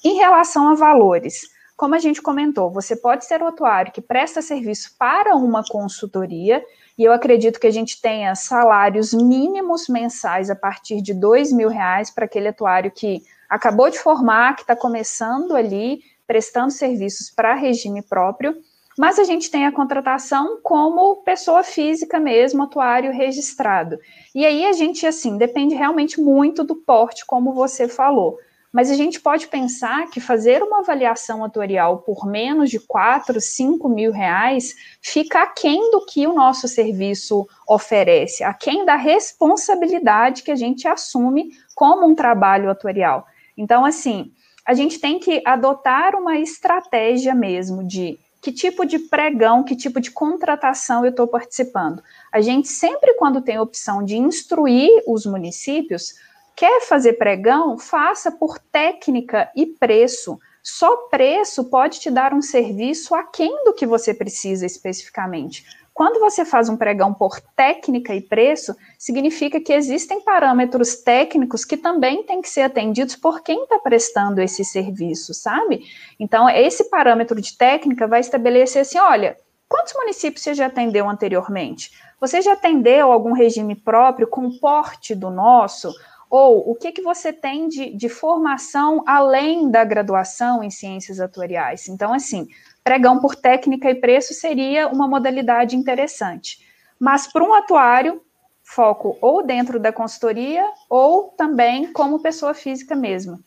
Em 0.03 0.17
relação 0.17 0.67
a 0.67 0.75
valores, 0.75 1.54
como 1.75 1.95
a 1.95 1.99
gente 1.99 2.21
comentou, 2.21 2.71
você 2.71 2.95
pode 2.95 3.25
ser 3.25 3.41
o 3.41 3.47
atuário 3.47 3.91
que 3.91 4.01
presta 4.01 4.41
serviço 4.41 4.95
para 4.97 5.35
uma 5.35 5.63
consultoria, 5.63 6.63
e 6.97 7.03
eu 7.03 7.11
acredito 7.11 7.59
que 7.59 7.67
a 7.67 7.71
gente 7.71 8.01
tenha 8.01 8.33
salários 8.35 9.13
mínimos 9.13 9.89
mensais 9.89 10.49
a 10.49 10.55
partir 10.55 11.01
de 11.01 11.13
dois 11.13 11.51
mil 11.51 11.67
reais 11.67 12.09
para 12.09 12.25
aquele 12.25 12.47
atuário 12.47 12.91
que 12.91 13.21
acabou 13.49 13.89
de 13.89 13.99
formar, 13.99 14.55
que 14.55 14.61
está 14.61 14.75
começando 14.75 15.55
ali, 15.55 16.01
prestando 16.25 16.71
serviços 16.71 17.29
para 17.29 17.53
regime 17.53 18.01
próprio, 18.01 18.55
mas 18.97 19.19
a 19.19 19.25
gente 19.25 19.51
tem 19.51 19.65
a 19.65 19.71
contratação 19.71 20.59
como 20.63 21.17
pessoa 21.17 21.63
física 21.63 22.17
mesmo, 22.17 22.63
atuário 22.63 23.11
registrado. 23.11 23.99
E 24.33 24.45
aí 24.45 24.65
a 24.65 24.71
gente, 24.71 25.05
assim, 25.05 25.37
depende 25.37 25.75
realmente 25.75 26.21
muito 26.21 26.63
do 26.63 26.75
porte, 26.75 27.25
como 27.25 27.53
você 27.53 27.89
falou. 27.89 28.39
Mas 28.75 28.91
a 28.91 28.93
gente 28.93 29.21
pode 29.21 29.47
pensar 29.47 30.09
que 30.09 30.19
fazer 30.19 30.61
uma 30.61 30.79
avaliação 30.79 31.45
atuarial 31.45 31.99
por 31.99 32.27
menos 32.27 32.69
de 32.69 32.77
4, 32.77 33.39
5 33.39 33.87
mil 33.87 34.11
reais 34.11 34.75
fica 35.01 35.43
aquém 35.43 35.91
do 35.91 36.05
que 36.05 36.27
o 36.27 36.33
nosso 36.33 36.67
serviço 36.67 37.47
oferece, 37.65 38.43
aquém 38.43 38.83
da 38.83 38.97
responsabilidade 38.97 40.43
que 40.43 40.51
a 40.51 40.57
gente 40.57 40.89
assume 40.89 41.51
como 41.73 42.05
um 42.05 42.13
trabalho 42.13 42.69
atuarial. 42.69 43.25
Então, 43.55 43.85
assim, 43.85 44.33
a 44.65 44.73
gente 44.73 44.99
tem 44.99 45.19
que 45.19 45.41
adotar 45.45 46.13
uma 46.13 46.37
estratégia 46.37 47.33
mesmo 47.33 47.81
de 47.81 48.19
que 48.41 48.51
tipo 48.51 48.85
de 48.85 48.99
pregão, 48.99 49.63
que 49.63 49.77
tipo 49.77 50.01
de 50.01 50.11
contratação 50.11 51.05
eu 51.05 51.11
estou 51.11 51.27
participando. 51.27 52.03
A 52.29 52.41
gente 52.41 52.67
sempre, 52.67 53.13
quando 53.13 53.41
tem 53.41 53.55
a 53.55 53.61
opção 53.61 54.03
de 54.03 54.17
instruir 54.17 55.01
os 55.07 55.25
municípios, 55.25 56.13
Quer 56.55 56.81
fazer 56.83 57.13
pregão? 57.13 57.77
Faça 57.77 58.31
por 58.31 58.57
técnica 58.57 59.51
e 59.53 59.65
preço. 59.65 60.39
Só 60.63 60.95
preço 61.09 61.65
pode 61.65 61.99
te 61.99 62.09
dar 62.09 62.33
um 62.33 62.41
serviço 62.41 63.13
aquém 63.13 63.63
do 63.65 63.73
que 63.73 63.85
você 63.85 64.13
precisa 64.13 64.65
especificamente. 64.65 65.65
Quando 65.93 66.19
você 66.19 66.45
faz 66.45 66.69
um 66.69 66.77
pregão 66.77 67.13
por 67.13 67.41
técnica 67.55 68.15
e 68.15 68.21
preço, 68.21 68.75
significa 68.97 69.59
que 69.59 69.73
existem 69.73 70.21
parâmetros 70.21 70.95
técnicos 70.95 71.65
que 71.65 71.77
também 71.77 72.23
têm 72.23 72.41
que 72.41 72.49
ser 72.49 72.61
atendidos 72.61 73.17
por 73.17 73.41
quem 73.41 73.63
está 73.63 73.77
prestando 73.79 74.41
esse 74.41 74.63
serviço, 74.63 75.33
sabe? 75.33 75.83
Então, 76.17 76.49
esse 76.49 76.89
parâmetro 76.89 77.39
de 77.39 77.57
técnica 77.57 78.07
vai 78.07 78.21
estabelecer 78.21 78.81
assim: 78.81 78.97
olha, 78.97 79.37
quantos 79.67 79.93
municípios 79.93 80.43
você 80.43 80.53
já 80.53 80.67
atendeu 80.67 81.09
anteriormente? 81.09 81.91
Você 82.19 82.41
já 82.41 82.53
atendeu 82.53 83.11
algum 83.11 83.33
regime 83.33 83.75
próprio 83.75 84.27
com 84.27 84.57
porte 84.57 85.13
do 85.13 85.29
nosso? 85.29 85.93
Ou 86.29 86.69
o 86.69 86.75
que, 86.75 86.91
que 86.91 87.01
você 87.01 87.31
tem 87.31 87.67
de, 87.67 87.95
de 87.95 88.09
formação 88.09 89.03
além 89.05 89.69
da 89.69 89.83
graduação 89.83 90.63
em 90.63 90.69
ciências 90.69 91.19
atuariais? 91.19 91.87
Então, 91.87 92.13
assim, 92.13 92.47
pregão 92.83 93.19
por 93.19 93.35
técnica 93.35 93.89
e 93.89 93.95
preço 93.95 94.33
seria 94.33 94.87
uma 94.87 95.07
modalidade 95.07 95.75
interessante. 95.75 96.59
Mas 96.99 97.27
para 97.31 97.43
um 97.43 97.53
atuário, 97.53 98.21
foco 98.63 99.17
ou 99.21 99.45
dentro 99.45 99.79
da 99.79 99.91
consultoria 99.91 100.65
ou 100.89 101.29
também 101.37 101.91
como 101.93 102.21
pessoa 102.21 102.53
física 102.53 102.95
mesmo. 102.95 103.39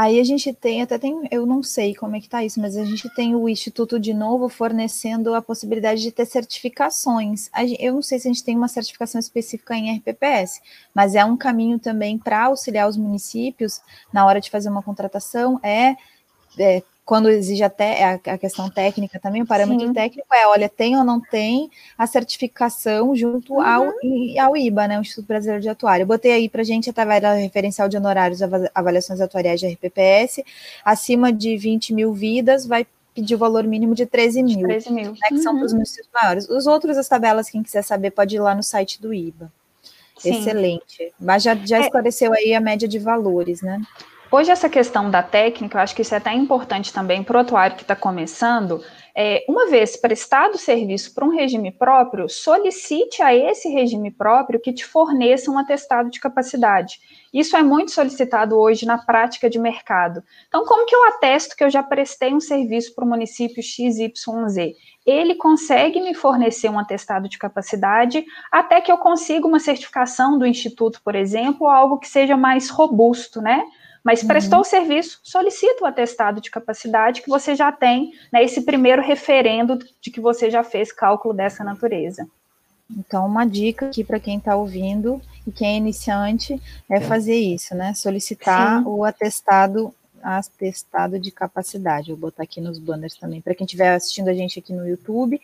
Aí 0.00 0.20
a 0.20 0.24
gente 0.24 0.52
tem, 0.52 0.80
até 0.80 0.96
tem, 0.96 1.26
eu 1.28 1.44
não 1.44 1.60
sei 1.60 1.92
como 1.92 2.14
é 2.14 2.20
que 2.20 2.26
está 2.26 2.44
isso, 2.44 2.60
mas 2.60 2.76
a 2.76 2.84
gente 2.84 3.12
tem 3.16 3.34
o 3.34 3.48
Instituto 3.48 3.98
de 3.98 4.14
novo 4.14 4.48
fornecendo 4.48 5.34
a 5.34 5.42
possibilidade 5.42 6.00
de 6.02 6.12
ter 6.12 6.24
certificações. 6.24 7.50
Eu 7.80 7.94
não 7.94 8.02
sei 8.02 8.20
se 8.20 8.28
a 8.28 8.32
gente 8.32 8.44
tem 8.44 8.56
uma 8.56 8.68
certificação 8.68 9.18
específica 9.18 9.74
em 9.74 9.96
RPPS, 9.96 10.60
mas 10.94 11.16
é 11.16 11.24
um 11.24 11.36
caminho 11.36 11.80
também 11.80 12.16
para 12.16 12.44
auxiliar 12.44 12.88
os 12.88 12.96
municípios 12.96 13.80
na 14.12 14.24
hora 14.24 14.40
de 14.40 14.50
fazer 14.50 14.68
uma 14.68 14.84
contratação, 14.84 15.58
é, 15.64 15.96
é 16.56 16.80
quando 17.08 17.30
exige 17.30 17.62
até 17.62 18.04
a, 18.04 18.36
questão 18.36 18.68
técnica 18.68 19.18
também, 19.18 19.40
o 19.40 19.46
parâmetro 19.46 19.86
Sim. 19.86 19.94
técnico 19.94 20.28
é, 20.30 20.46
olha, 20.46 20.68
tem 20.68 20.94
ou 20.94 21.02
não 21.02 21.18
tem 21.18 21.70
a 21.96 22.06
certificação 22.06 23.16
junto 23.16 23.54
uhum. 23.54 23.62
ao, 23.62 23.94
ao 24.42 24.54
IBA, 24.54 24.88
né, 24.88 24.98
o 24.98 25.00
Instituto 25.00 25.26
Brasileiro 25.26 25.62
de 25.62 25.70
Atuário. 25.70 26.02
Eu 26.02 26.06
botei 26.06 26.32
aí 26.32 26.50
para 26.50 26.62
gente, 26.62 26.90
através 26.90 27.22
da 27.22 27.32
referencial 27.32 27.88
de 27.88 27.96
honorários, 27.96 28.42
avaliações 28.74 29.22
atuariais 29.22 29.58
de 29.58 29.66
RPPS, 29.68 30.44
acima 30.84 31.32
de 31.32 31.56
20 31.56 31.94
mil 31.94 32.12
vidas, 32.12 32.66
vai 32.66 32.86
pedir 33.14 33.36
o 33.36 33.38
valor 33.38 33.64
mínimo 33.64 33.94
de 33.94 34.04
13 34.04 34.42
mil. 34.42 34.68
13 34.68 34.92
mil. 34.92 35.12
Né, 35.12 35.18
que 35.28 35.34
uhum. 35.36 35.42
são 35.42 35.56
para 35.56 35.64
os 35.64 35.72
municípios 35.72 36.10
maiores. 36.12 36.46
Os 36.46 36.66
outros, 36.66 36.98
as 36.98 37.08
tabelas, 37.08 37.48
quem 37.48 37.62
quiser 37.62 37.84
saber, 37.84 38.10
pode 38.10 38.36
ir 38.36 38.40
lá 38.40 38.54
no 38.54 38.62
site 38.62 39.00
do 39.00 39.14
IBA. 39.14 39.50
Sim. 40.18 40.38
Excelente. 40.38 41.14
Mas 41.18 41.42
já, 41.42 41.54
já 41.54 41.78
é. 41.78 41.80
esclareceu 41.80 42.34
aí 42.34 42.52
a 42.52 42.60
média 42.60 42.86
de 42.86 42.98
valores, 42.98 43.62
né? 43.62 43.80
Hoje, 44.30 44.50
essa 44.50 44.68
questão 44.68 45.10
da 45.10 45.22
técnica, 45.22 45.78
eu 45.78 45.82
acho 45.82 45.96
que 45.96 46.02
isso 46.02 46.14
é 46.14 46.18
até 46.18 46.34
importante 46.34 46.92
também 46.92 47.24
para 47.24 47.38
o 47.38 47.40
atuário 47.40 47.76
que 47.76 47.82
está 47.82 47.96
começando. 47.96 48.84
É, 49.16 49.42
uma 49.48 49.70
vez 49.70 49.96
prestado 49.96 50.56
o 50.56 50.58
serviço 50.58 51.14
para 51.14 51.24
um 51.24 51.30
regime 51.30 51.72
próprio, 51.72 52.28
solicite 52.28 53.22
a 53.22 53.34
esse 53.34 53.70
regime 53.70 54.10
próprio 54.10 54.60
que 54.60 54.70
te 54.70 54.84
forneça 54.84 55.50
um 55.50 55.58
atestado 55.58 56.10
de 56.10 56.20
capacidade. 56.20 57.00
Isso 57.32 57.56
é 57.56 57.62
muito 57.62 57.90
solicitado 57.90 58.58
hoje 58.58 58.84
na 58.84 58.98
prática 58.98 59.48
de 59.48 59.58
mercado. 59.58 60.22
Então, 60.46 60.62
como 60.66 60.84
que 60.84 60.94
eu 60.94 61.08
atesto 61.08 61.56
que 61.56 61.64
eu 61.64 61.70
já 61.70 61.82
prestei 61.82 62.34
um 62.34 62.40
serviço 62.40 62.94
para 62.94 63.06
o 63.06 63.08
município 63.08 63.62
XYZ? 63.62 64.74
Ele 65.06 65.36
consegue 65.36 66.02
me 66.02 66.12
fornecer 66.12 66.68
um 66.68 66.78
atestado 66.78 67.30
de 67.30 67.38
capacidade 67.38 68.26
até 68.52 68.82
que 68.82 68.92
eu 68.92 68.98
consiga 68.98 69.46
uma 69.46 69.58
certificação 69.58 70.38
do 70.38 70.46
instituto, 70.46 71.00
por 71.02 71.14
exemplo, 71.14 71.66
algo 71.66 71.98
que 71.98 72.06
seja 72.06 72.36
mais 72.36 72.68
robusto, 72.68 73.40
né? 73.40 73.64
Mas 74.04 74.22
prestou 74.22 74.60
o 74.60 74.64
serviço, 74.64 75.20
solicita 75.22 75.84
o 75.84 75.86
atestado 75.86 76.40
de 76.40 76.50
capacidade 76.50 77.22
que 77.22 77.28
você 77.28 77.54
já 77.54 77.70
tem, 77.72 78.12
né, 78.32 78.42
esse 78.42 78.62
primeiro 78.62 79.02
referendo 79.02 79.78
de 80.00 80.10
que 80.10 80.20
você 80.20 80.50
já 80.50 80.62
fez 80.62 80.92
cálculo 80.92 81.34
dessa 81.34 81.62
natureza. 81.64 82.26
Então, 82.90 83.26
uma 83.26 83.44
dica 83.44 83.86
aqui 83.86 84.02
para 84.02 84.18
quem 84.18 84.38
está 84.38 84.56
ouvindo 84.56 85.20
e 85.46 85.52
quem 85.52 85.74
é 85.74 85.76
iniciante 85.76 86.60
é 86.88 87.00
fazer 87.00 87.36
isso, 87.36 87.74
né? 87.74 87.92
Solicitar 87.94 88.78
Sim. 88.78 88.84
o 88.86 89.04
atestado 89.04 89.94
atestado 90.22 91.18
de 91.18 91.30
capacidade. 91.30 92.10
Vou 92.10 92.16
botar 92.16 92.42
aqui 92.42 92.60
nos 92.60 92.78
banners 92.78 93.14
também 93.14 93.40
para 93.40 93.54
quem 93.54 93.64
estiver 93.64 93.94
assistindo 93.94 94.28
a 94.28 94.34
gente 94.34 94.58
aqui 94.58 94.72
no 94.72 94.88
YouTube 94.88 95.40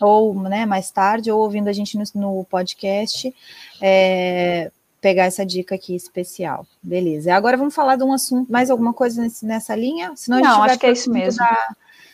ou 0.00 0.34
né, 0.34 0.66
mais 0.66 0.90
tarde, 0.90 1.30
ou 1.30 1.40
ouvindo 1.40 1.68
a 1.68 1.72
gente 1.72 1.96
no, 1.96 2.04
no 2.14 2.44
podcast, 2.44 3.32
é, 3.80 4.70
pegar 5.02 5.24
essa 5.24 5.44
dica 5.44 5.74
aqui 5.74 5.96
especial. 5.96 6.64
Beleza. 6.80 7.34
Agora 7.34 7.56
vamos 7.56 7.74
falar 7.74 7.96
de 7.96 8.04
um 8.04 8.12
assunto, 8.12 8.50
mais 8.50 8.70
alguma 8.70 8.94
coisa 8.94 9.20
nesse, 9.20 9.44
nessa 9.44 9.74
linha? 9.74 10.12
Senão 10.14 10.40
Não, 10.40 10.62
acho 10.62 10.78
que 10.78 10.86
é 10.86 10.92
isso 10.92 11.10
mesmo. 11.10 11.44
Da, 11.44 11.68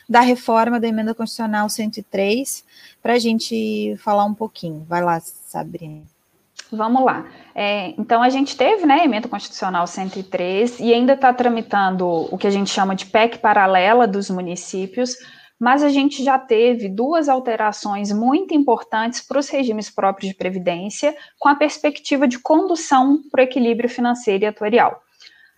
da 0.09 0.21
reforma 0.21 0.81
da 0.81 0.89
emenda 0.89 1.15
constitucional 1.15 1.69
103, 1.69 2.65
para 3.03 3.13
a 3.13 3.19
gente 3.19 3.95
falar 3.99 4.25
um 4.25 4.33
pouquinho. 4.33 4.87
Vai 4.89 5.05
lá, 5.05 5.21
Sabrina. 5.21 6.01
Vamos 6.73 7.05
lá. 7.05 7.27
É, 7.55 7.89
então, 7.99 8.23
a 8.23 8.31
gente 8.31 8.57
teve 8.57 8.87
né, 8.87 9.01
a 9.01 9.05
emenda 9.05 9.29
constitucional 9.29 9.87
103 9.87 10.81
e 10.81 10.93
ainda 10.93 11.13
está 11.13 11.33
tramitando 11.33 12.07
o 12.07 12.39
que 12.39 12.47
a 12.47 12.51
gente 12.51 12.71
chama 12.71 12.97
de 12.97 13.05
PEC 13.05 13.39
paralela 13.39 14.07
dos 14.07 14.31
municípios, 14.31 15.15
mas 15.59 15.83
a 15.83 15.89
gente 15.89 16.23
já 16.23 16.39
teve 16.39 16.89
duas 16.89 17.29
alterações 17.29 18.13
muito 18.13 18.55
importantes 18.55 19.21
para 19.21 19.39
os 19.39 19.49
regimes 19.49 19.91
próprios 19.91 20.31
de 20.31 20.37
previdência, 20.37 21.17
com 21.39 21.49
a 21.49 21.55
perspectiva 21.55 22.29
de 22.29 22.39
condução 22.39 23.21
para 23.31 23.41
o 23.41 23.45
equilíbrio 23.45 23.89
financeiro 23.89 24.45
e 24.45 24.47
atuarial. 24.47 25.03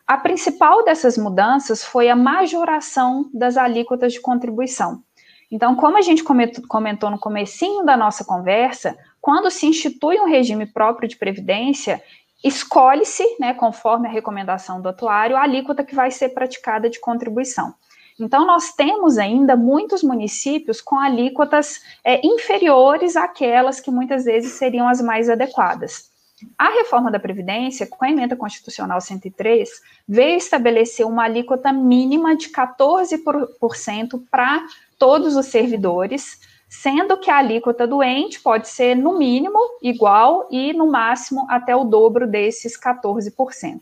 A 0.06 0.16
principal 0.16 0.84
dessas 0.84 1.16
mudanças 1.16 1.84
foi 1.84 2.08
a 2.08 2.16
majoração 2.16 3.30
das 3.32 3.56
alíquotas 3.56 4.12
de 4.12 4.20
contribuição. 4.20 5.02
Então, 5.50 5.76
como 5.76 5.96
a 5.96 6.00
gente 6.00 6.24
comentou 6.24 7.10
no 7.10 7.18
comecinho 7.18 7.84
da 7.84 7.96
nossa 7.96 8.24
conversa, 8.24 8.96
quando 9.20 9.50
se 9.50 9.66
institui 9.66 10.18
um 10.18 10.28
regime 10.28 10.64
próprio 10.64 11.08
de 11.08 11.16
previdência, 11.16 12.02
escolhe-se, 12.42 13.24
né, 13.38 13.52
conforme 13.52 14.08
a 14.08 14.10
recomendação 14.10 14.80
do 14.80 14.88
atuário, 14.88 15.36
a 15.36 15.42
alíquota 15.42 15.84
que 15.84 15.94
vai 15.94 16.10
ser 16.10 16.30
praticada 16.30 16.88
de 16.88 16.98
contribuição. 16.98 17.74
Então, 18.20 18.46
nós 18.46 18.72
temos 18.74 19.16
ainda 19.16 19.56
muitos 19.56 20.02
municípios 20.02 20.82
com 20.82 20.98
alíquotas 20.98 21.80
é, 22.04 22.20
inferiores 22.24 23.16
àquelas 23.16 23.80
que 23.80 23.90
muitas 23.90 24.26
vezes 24.26 24.52
seriam 24.52 24.86
as 24.86 25.00
mais 25.00 25.30
adequadas. 25.30 26.10
A 26.58 26.68
reforma 26.70 27.10
da 27.10 27.18
Previdência, 27.18 27.86
com 27.86 28.04
a 28.04 28.10
emenda 28.10 28.36
constitucional 28.36 29.00
103, 29.00 29.70
veio 30.06 30.36
estabelecer 30.36 31.06
uma 31.06 31.24
alíquota 31.24 31.72
mínima 31.72 32.36
de 32.36 32.50
14% 32.50 34.22
para 34.30 34.66
todos 34.98 35.34
os 35.34 35.46
servidores, 35.46 36.40
sendo 36.68 37.16
que 37.18 37.30
a 37.30 37.38
alíquota 37.38 37.86
do 37.86 38.02
ente 38.02 38.40
pode 38.40 38.68
ser, 38.68 38.94
no 38.94 39.18
mínimo, 39.18 39.58
igual 39.82 40.46
e, 40.50 40.72
no 40.74 40.90
máximo, 40.90 41.46
até 41.48 41.74
o 41.74 41.84
dobro 41.84 42.26
desses 42.26 42.78
14%. 42.78 43.80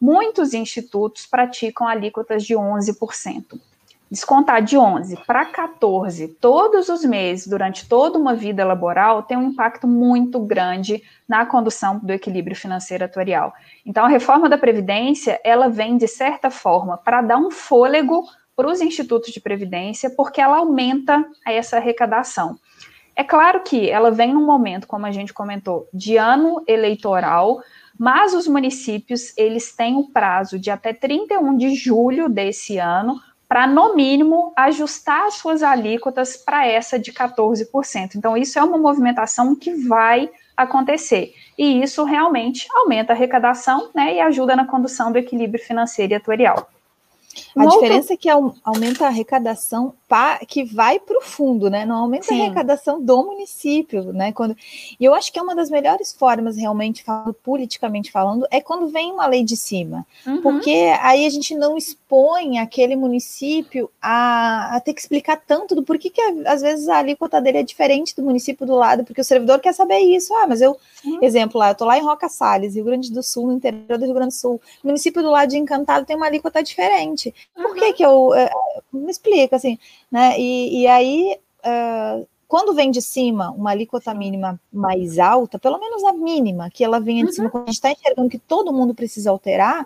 Muitos 0.00 0.54
institutos 0.54 1.26
praticam 1.26 1.86
alíquotas 1.86 2.44
de 2.44 2.54
11%. 2.54 3.58
Descontar 4.08 4.62
de 4.62 4.78
11 4.78 5.16
para 5.26 5.44
14 5.46 6.28
todos 6.40 6.88
os 6.88 7.04
meses, 7.04 7.48
durante 7.48 7.88
toda 7.88 8.16
uma 8.16 8.34
vida 8.34 8.64
laboral, 8.64 9.24
tem 9.24 9.36
um 9.36 9.48
impacto 9.48 9.88
muito 9.88 10.38
grande 10.38 11.02
na 11.28 11.44
condução 11.44 11.98
do 11.98 12.12
equilíbrio 12.12 12.54
financeiro 12.54 13.04
atuarial. 13.04 13.52
Então, 13.84 14.04
a 14.04 14.08
reforma 14.08 14.48
da 14.48 14.56
Previdência, 14.56 15.40
ela 15.42 15.68
vem, 15.68 15.96
de 15.96 16.06
certa 16.06 16.52
forma, 16.52 16.96
para 16.96 17.20
dar 17.20 17.38
um 17.38 17.50
fôlego 17.50 18.24
para 18.54 18.68
os 18.68 18.80
institutos 18.80 19.32
de 19.32 19.40
previdência, 19.40 20.08
porque 20.08 20.40
ela 20.40 20.58
aumenta 20.58 21.26
essa 21.44 21.76
arrecadação. 21.76 22.58
É 23.14 23.24
claro 23.24 23.62
que 23.62 23.90
ela 23.90 24.10
vem 24.10 24.32
num 24.32 24.46
momento, 24.46 24.86
como 24.86 25.04
a 25.04 25.10
gente 25.10 25.32
comentou, 25.34 25.88
de 25.92 26.16
ano 26.16 26.62
eleitoral, 26.66 27.60
mas 27.98 28.34
os 28.34 28.46
municípios 28.46 29.32
eles 29.36 29.74
têm 29.74 29.96
o 29.96 30.08
prazo 30.10 30.58
de 30.58 30.70
até 30.70 30.92
31 30.92 31.56
de 31.56 31.74
julho 31.74 32.28
desse 32.28 32.78
ano 32.78 33.20
para, 33.48 33.66
no 33.66 33.94
mínimo, 33.94 34.52
ajustar 34.56 35.26
as 35.26 35.34
suas 35.34 35.62
alíquotas 35.62 36.36
para 36.36 36.66
essa 36.66 36.98
de 36.98 37.12
14%. 37.12 38.16
Então, 38.16 38.36
isso 38.36 38.58
é 38.58 38.62
uma 38.62 38.76
movimentação 38.76 39.54
que 39.54 39.72
vai 39.86 40.28
acontecer. 40.56 41.32
E 41.56 41.82
isso 41.82 42.02
realmente 42.02 42.66
aumenta 42.72 43.12
a 43.12 43.16
arrecadação 43.16 43.90
né, 43.94 44.14
e 44.14 44.20
ajuda 44.20 44.56
na 44.56 44.66
condução 44.66 45.12
do 45.12 45.18
equilíbrio 45.18 45.62
financeiro 45.62 46.12
e 46.12 46.16
atuarial. 46.16 46.68
A 47.54 47.60
Uma 47.60 47.70
diferença 47.70 48.12
outra... 48.12 48.14
é 48.14 48.16
que 48.16 48.28
aumenta 48.28 49.04
a 49.04 49.08
arrecadação 49.08 49.94
que 50.46 50.64
vai 50.64 51.00
para 51.00 51.18
o 51.18 51.22
fundo, 51.22 51.68
né? 51.68 51.84
Não 51.84 51.96
aumenta 51.96 52.26
Sim. 52.26 52.40
a 52.40 52.44
arrecadação 52.44 53.02
do 53.02 53.24
município, 53.24 54.12
né? 54.12 54.32
Quando... 54.32 54.56
E 54.98 55.04
eu 55.04 55.14
acho 55.14 55.32
que 55.32 55.38
é 55.38 55.42
uma 55.42 55.54
das 55.54 55.70
melhores 55.70 56.12
formas, 56.12 56.56
realmente, 56.56 57.02
falando, 57.02 57.34
politicamente 57.34 58.10
falando, 58.10 58.46
é 58.50 58.60
quando 58.60 58.88
vem 58.88 59.12
uma 59.12 59.26
lei 59.26 59.42
de 59.42 59.56
cima. 59.56 60.06
Uhum. 60.26 60.42
Porque 60.42 60.92
aí 61.00 61.26
a 61.26 61.30
gente 61.30 61.54
não 61.54 61.76
expõe 61.76 62.58
aquele 62.58 62.96
município 62.96 63.90
a, 64.00 64.76
a, 64.76 64.80
ter 64.80 64.94
que 64.94 65.00
explicar 65.00 65.40
tanto 65.46 65.74
do 65.74 65.82
porquê 65.82 66.10
que 66.10 66.20
às 66.46 66.62
vezes 66.62 66.88
a 66.88 66.98
alíquota 66.98 67.40
dele 67.40 67.58
é 67.58 67.62
diferente 67.62 68.14
do 68.14 68.22
município 68.22 68.66
do 68.66 68.74
lado, 68.74 69.04
porque 69.04 69.20
o 69.20 69.24
servidor 69.24 69.60
quer 69.60 69.72
saber 69.72 69.98
isso. 69.98 70.34
Ah, 70.34 70.46
mas 70.46 70.60
eu, 70.60 70.76
exemplo 71.20 71.58
lá, 71.58 71.70
eu 71.70 71.74
tô 71.74 71.84
lá 71.84 71.98
em 71.98 72.02
Roca 72.02 72.28
Salles, 72.28 72.74
Rio 72.74 72.84
Grande 72.84 73.12
do 73.12 73.22
Sul, 73.22 73.48
no 73.48 73.52
interior 73.54 73.98
do 73.98 74.04
Rio 74.04 74.14
Grande 74.14 74.34
do 74.34 74.38
Sul. 74.38 74.60
O 74.82 74.86
município 74.86 75.22
do 75.22 75.30
lado 75.30 75.50
de 75.50 75.58
Encantado 75.58 76.06
tem 76.06 76.16
uma 76.16 76.26
alíquota 76.26 76.62
diferente. 76.62 77.25
Por 77.54 77.66
uhum. 77.66 77.74
que 77.74 77.92
que 77.94 78.04
eu. 78.04 78.34
É, 78.34 78.50
me 78.92 79.10
explica, 79.10 79.56
assim, 79.56 79.78
né? 80.10 80.38
E, 80.38 80.82
e 80.82 80.86
aí. 80.86 81.38
Uh, 81.64 82.26
quando 82.48 82.74
vem 82.74 82.92
de 82.92 83.02
cima 83.02 83.50
uma 83.50 83.72
alíquota 83.72 84.14
mínima 84.14 84.60
mais 84.72 85.18
alta, 85.18 85.58
pelo 85.58 85.78
menos 85.78 86.04
a 86.04 86.12
mínima, 86.12 86.70
que 86.70 86.84
ela 86.84 87.00
venha 87.00 87.24
de 87.24 87.32
cima, 87.32 87.46
uhum. 87.46 87.50
quando 87.50 87.64
a 87.64 87.66
gente 87.66 87.74
está 87.74 87.90
enxergando 87.90 88.28
que 88.28 88.38
todo 88.38 88.72
mundo 88.72 88.94
precisa 88.94 89.30
alterar, 89.30 89.84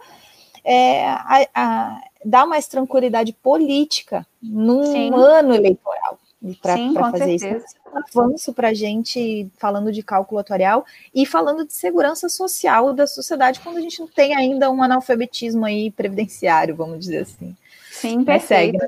é, 0.63 1.09
a, 1.09 1.49
a, 1.55 2.01
dá 2.23 2.45
mais 2.45 2.69
tranquilidade 2.69 3.33
política 3.33 4.27
num 4.43 4.85
Sim. 4.85 5.11
ano 5.15 5.55
eleitoral 5.55 6.20
para 6.63 7.11
fazer 7.11 7.39
certeza. 7.39 7.65
isso. 7.65 7.77
Um 7.93 7.99
avanço 7.99 8.53
para 8.53 8.69
a 8.69 8.75
gente 8.75 9.51
falando 9.59 9.93
de 9.93 10.03
cálculo 10.03 10.41
atuarial 10.41 10.85
e 11.15 11.27
falando 11.27 11.67
de 11.67 11.73
segurança 11.73 12.29
social 12.29 12.93
da 12.93 13.07
sociedade 13.07 13.61
quando 13.61 13.77
a 13.77 13.81
gente 13.81 14.01
não 14.01 14.09
tem 14.09 14.35
ainda 14.35 14.71
um 14.71 14.83
analfabetismo 14.83 15.65
aí 15.65 15.91
previdenciário, 15.91 16.75
vamos 16.75 17.01
dizer 17.01 17.23
assim. 17.23 17.57
Sim, 17.91 18.25
perfeito. 18.25 18.79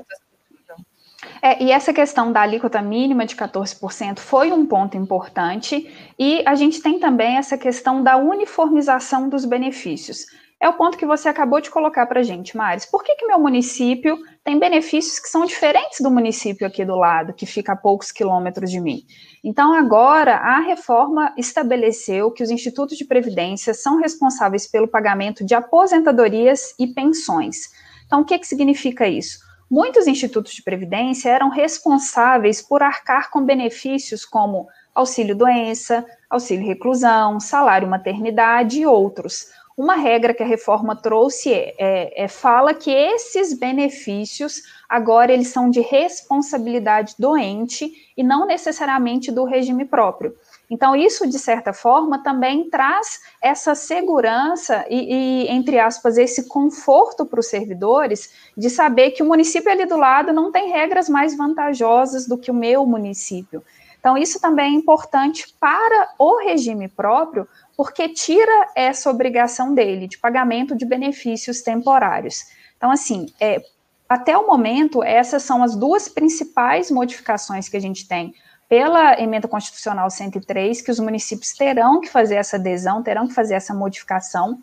É, 1.41 1.61
e 1.61 1.71
essa 1.71 1.93
questão 1.93 2.31
da 2.31 2.41
alíquota 2.41 2.81
mínima 2.81 3.25
de 3.25 3.35
14% 3.35 4.19
foi 4.19 4.51
um 4.51 4.65
ponto 4.65 4.97
importante, 4.97 5.89
e 6.17 6.41
a 6.45 6.55
gente 6.55 6.81
tem 6.81 6.99
também 6.99 7.37
essa 7.37 7.57
questão 7.57 8.01
da 8.01 8.15
uniformização 8.17 9.27
dos 9.27 9.43
benefícios. 9.43 10.25
É 10.63 10.69
o 10.69 10.73
ponto 10.75 10.97
que 10.97 11.05
você 11.05 11.27
acabou 11.27 11.59
de 11.59 11.69
colocar 11.69 12.05
para 12.05 12.21
a 12.21 12.23
gente, 12.23 12.55
Maris. 12.55 12.85
Por 12.85 13.03
que, 13.03 13.17
que 13.17 13.27
meu 13.27 13.37
município 13.37 14.17
tem 14.45 14.57
benefícios 14.57 15.19
que 15.19 15.27
são 15.27 15.43
diferentes 15.45 15.99
do 15.99 16.09
município 16.09 16.65
aqui 16.65 16.85
do 16.85 16.95
lado, 16.95 17.33
que 17.33 17.45
fica 17.45 17.73
a 17.73 17.75
poucos 17.75 18.13
quilômetros 18.13 18.71
de 18.71 18.79
mim? 18.79 19.03
Então, 19.43 19.73
agora, 19.73 20.37
a 20.37 20.61
reforma 20.61 21.33
estabeleceu 21.37 22.31
que 22.31 22.41
os 22.41 22.49
institutos 22.49 22.97
de 22.97 23.03
previdência 23.03 23.73
são 23.73 23.97
responsáveis 23.97 24.65
pelo 24.65 24.87
pagamento 24.87 25.45
de 25.45 25.53
aposentadorias 25.53 26.73
e 26.79 26.87
pensões. 26.87 27.69
Então, 28.05 28.21
o 28.21 28.25
que, 28.25 28.39
que 28.39 28.47
significa 28.47 29.05
isso? 29.05 29.39
Muitos 29.69 30.07
institutos 30.07 30.53
de 30.53 30.63
previdência 30.63 31.29
eram 31.29 31.49
responsáveis 31.49 32.61
por 32.61 32.81
arcar 32.81 33.29
com 33.29 33.43
benefícios 33.43 34.23
como 34.23 34.69
auxílio-doença, 34.95 36.05
auxílio-reclusão, 36.29 37.39
salário-maternidade 37.39 38.79
e 38.79 38.85
outros. 38.85 39.47
Uma 39.75 39.95
regra 39.95 40.35
que 40.35 40.43
a 40.43 40.45
reforma 40.45 40.95
trouxe 40.95 41.51
é, 41.51 41.73
é, 41.79 42.23
é, 42.25 42.27
fala 42.27 42.75
que 42.75 42.91
esses 42.91 43.57
benefícios 43.57 44.61
agora 44.87 45.33
eles 45.33 45.47
são 45.47 45.67
de 45.67 45.81
responsabilidade 45.81 47.15
doente 47.17 47.91
e 48.15 48.21
não 48.21 48.45
necessariamente 48.45 49.31
do 49.31 49.45
regime 49.45 49.83
próprio. 49.83 50.35
Então, 50.69 50.95
isso, 50.95 51.27
de 51.27 51.39
certa 51.39 51.73
forma, 51.73 52.23
também 52.23 52.69
traz 52.69 53.21
essa 53.41 53.73
segurança 53.73 54.85
e, 54.89 55.45
e 55.45 55.47
entre 55.49 55.79
aspas, 55.79 56.17
esse 56.17 56.47
conforto 56.47 57.25
para 57.25 57.39
os 57.39 57.47
servidores 57.47 58.31
de 58.55 58.69
saber 58.69 59.11
que 59.11 59.23
o 59.23 59.25
município 59.25 59.71
ali 59.71 59.85
do 59.85 59.97
lado 59.97 60.31
não 60.31 60.51
tem 60.51 60.71
regras 60.71 61.09
mais 61.09 61.35
vantajosas 61.35 62.27
do 62.27 62.37
que 62.37 62.51
o 62.51 62.55
meu 62.55 62.85
município. 62.85 63.63
Então, 64.03 64.17
isso 64.17 64.37
também 64.37 64.73
é 64.73 64.77
importante 64.77 65.55
para 65.57 66.09
o 66.19 66.43
regime 66.43 66.89
próprio, 66.89 67.47
porque 67.77 68.09
tira 68.09 68.67
essa 68.75 69.09
obrigação 69.09 69.73
dele 69.73 70.09
de 70.09 70.17
pagamento 70.17 70.75
de 70.75 70.85
benefícios 70.85 71.61
temporários. 71.61 72.43
Então, 72.75 72.91
assim, 72.91 73.27
é, 73.39 73.63
até 74.09 74.37
o 74.37 74.45
momento, 74.45 75.01
essas 75.01 75.43
são 75.43 75.63
as 75.63 75.73
duas 75.73 76.09
principais 76.09 76.91
modificações 76.91 77.69
que 77.69 77.77
a 77.77 77.79
gente 77.79 78.05
tem 78.05 78.33
pela 78.67 79.17
emenda 79.21 79.47
constitucional 79.47 80.09
103, 80.09 80.81
que 80.81 80.91
os 80.91 80.99
municípios 80.99 81.53
terão 81.53 82.01
que 82.01 82.09
fazer 82.09 82.35
essa 82.35 82.57
adesão, 82.57 83.01
terão 83.01 83.25
que 83.25 83.33
fazer 83.33 83.53
essa 83.53 83.73
modificação. 83.73 84.59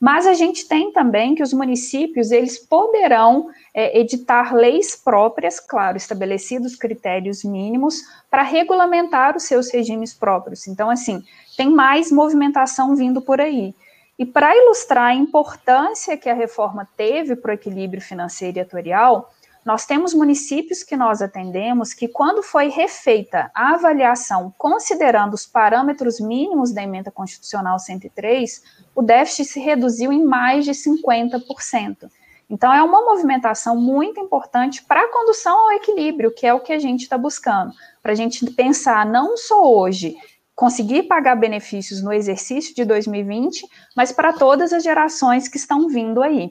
Mas 0.00 0.26
a 0.26 0.32
gente 0.32 0.66
tem 0.66 0.90
também 0.90 1.34
que 1.34 1.42
os 1.42 1.52
municípios 1.52 2.30
eles 2.30 2.58
poderão 2.58 3.50
é, 3.74 4.00
editar 4.00 4.54
leis 4.54 4.96
próprias, 4.96 5.60
claro, 5.60 5.98
estabelecidos 5.98 6.74
critérios 6.74 7.44
mínimos 7.44 8.00
para 8.30 8.42
regulamentar 8.42 9.36
os 9.36 9.42
seus 9.42 9.70
regimes 9.70 10.14
próprios. 10.14 10.66
Então, 10.66 10.88
assim, 10.88 11.22
tem 11.54 11.68
mais 11.68 12.10
movimentação 12.10 12.96
vindo 12.96 13.20
por 13.20 13.42
aí. 13.42 13.74
E 14.18 14.24
para 14.24 14.56
ilustrar 14.56 15.08
a 15.08 15.14
importância 15.14 16.16
que 16.16 16.30
a 16.30 16.34
reforma 16.34 16.88
teve 16.96 17.36
para 17.36 17.50
o 17.50 17.54
equilíbrio 17.54 18.00
financeiro 18.00 18.56
e 18.56 18.60
atuarial, 18.60 19.30
nós 19.64 19.84
temos 19.84 20.14
municípios 20.14 20.82
que 20.82 20.96
nós 20.96 21.20
atendemos 21.20 21.92
que, 21.92 22.08
quando 22.08 22.42
foi 22.42 22.68
refeita 22.68 23.50
a 23.54 23.74
avaliação 23.74 24.54
considerando 24.56 25.34
os 25.34 25.46
parâmetros 25.46 26.18
mínimos 26.18 26.72
da 26.72 26.82
emenda 26.82 27.10
constitucional 27.10 27.78
103, 27.78 28.62
o 28.94 29.02
déficit 29.02 29.44
se 29.44 29.60
reduziu 29.60 30.12
em 30.12 30.24
mais 30.24 30.64
de 30.64 30.72
50%. 30.72 32.10
Então, 32.48 32.72
é 32.72 32.82
uma 32.82 33.04
movimentação 33.04 33.76
muito 33.76 34.18
importante 34.18 34.82
para 34.82 35.02
a 35.02 35.12
condução 35.12 35.56
ao 35.56 35.72
equilíbrio, 35.72 36.34
que 36.34 36.46
é 36.46 36.52
o 36.52 36.60
que 36.60 36.72
a 36.72 36.78
gente 36.80 37.02
está 37.02 37.16
buscando, 37.16 37.72
para 38.02 38.10
a 38.12 38.14
gente 38.16 38.44
pensar 38.52 39.06
não 39.06 39.36
só 39.36 39.62
hoje 39.62 40.16
conseguir 40.56 41.04
pagar 41.04 41.36
benefícios 41.36 42.02
no 42.02 42.12
exercício 42.12 42.74
de 42.74 42.84
2020, 42.84 43.66
mas 43.96 44.10
para 44.10 44.32
todas 44.32 44.72
as 44.72 44.82
gerações 44.82 45.48
que 45.48 45.56
estão 45.56 45.88
vindo 45.88 46.22
aí. 46.22 46.50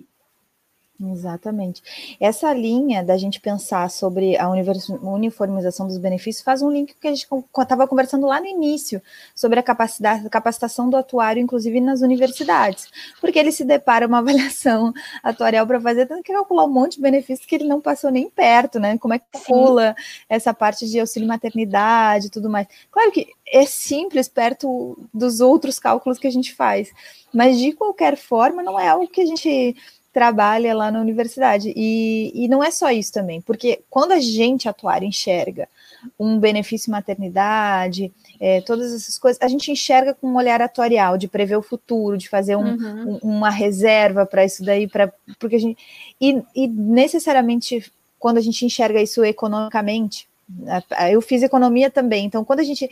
Exatamente. 1.02 1.82
Essa 2.20 2.54
linha 2.54 3.02
da 3.02 3.18
gente 3.18 3.40
pensar 3.40 3.90
sobre 3.90 4.38
a 4.38 4.50
uniformização 4.50 5.88
dos 5.88 5.98
benefícios 5.98 6.44
faz 6.44 6.62
um 6.62 6.70
link 6.70 6.94
que 7.00 7.08
a 7.08 7.12
gente 7.12 7.26
estava 7.58 7.88
conversando 7.88 8.28
lá 8.28 8.42
no 8.42 8.46
início, 8.46 9.02
sobre 9.34 9.62
a 9.62 9.64
capacitação 9.64 10.90
do 10.90 10.98
atuário, 10.98 11.42
inclusive 11.42 11.80
nas 11.80 12.02
universidades, 12.02 12.90
porque 13.22 13.40
ele 13.40 13.54
se 13.54 13.64
depara 13.64 14.08
uma 14.08 14.18
avaliação 14.20 14.92
atuarial 15.24 15.66
para 15.66 15.80
fazer, 15.80 16.06
tem 16.06 16.22
que 16.22 16.34
calcular 16.34 16.66
um 16.66 16.70
monte 16.70 16.96
de 16.96 17.02
benefícios 17.02 17.48
que 17.48 17.56
ele 17.56 17.66
não 17.66 17.80
passou 17.80 18.12
nem 18.12 18.30
perto, 18.30 18.78
né? 18.78 18.98
Como 18.98 19.14
é 19.14 19.20
que 19.20 19.26
calcula 19.32 19.96
essa 20.28 20.54
parte 20.54 20.86
de 20.86 21.00
auxílio 21.00 21.30
maternidade 21.30 22.28
e 22.28 22.30
tudo 22.30 22.50
mais. 22.50 22.68
Claro 22.92 23.10
que 23.12 23.28
é 23.48 23.66
simples 23.66 24.28
perto 24.28 24.98
dos 25.14 25.40
outros 25.40 25.80
cálculos 25.80 26.20
que 26.20 26.28
a 26.28 26.32
gente 26.32 26.54
faz, 26.54 26.92
mas 27.34 27.58
de 27.58 27.72
qualquer 27.72 28.18
forma 28.18 28.62
não 28.62 28.78
é 28.78 28.90
algo 28.90 29.08
que 29.08 29.22
a 29.22 29.26
gente 29.26 29.76
trabalha 30.12 30.74
lá 30.74 30.92
na 30.92 31.00
universidade. 31.00 31.74
E, 31.76 32.32
e 32.34 32.48
não 32.48 32.64
é 32.64 32.72
só 32.72 32.92
isso 32.92 33.14
também, 33.14 33.42
porque 33.42 33.82
quando 33.90 34.12
a 34.12 34.20
gente 34.20 34.68
atuar 34.68 35.04
enxerga 35.04 35.68
um 36.20 36.40
benefício 36.40 36.92
maternidade, 36.92 38.12
é, 38.40 38.62
todas 38.62 38.94
essas 38.94 39.18
coisas, 39.18 39.42
a 39.42 39.48
gente 39.48 39.72
enxerga 39.72 40.14
com 40.14 40.28
um 40.28 40.36
olhar 40.36 40.62
atuarial, 40.62 41.18
de 41.18 41.28
prever 41.28 41.58
o 41.58 41.62
futuro, 41.62 42.18
de 42.18 42.30
fazer 42.30 42.56
um, 42.56 42.74
uhum. 42.74 43.20
um, 43.24 43.36
uma 43.36 43.50
reserva 43.50 44.26
para 44.26 44.46
isso 44.46 44.64
daí, 44.64 44.88
para 44.88 45.12
porque 45.38 45.58
a 45.58 45.60
gente. 45.60 45.78
E, 46.20 46.42
e 46.56 46.68
necessariamente, 46.68 47.92
quando 48.18 48.38
a 48.38 48.42
gente 48.42 48.66
enxerga 48.66 49.02
isso 49.02 49.24
economicamente, 49.24 50.28
eu 51.12 51.22
fiz 51.22 51.44
economia 51.44 51.92
também, 51.92 52.26
então 52.26 52.44
quando 52.44 52.62
a 52.62 52.64
gente 52.64 52.90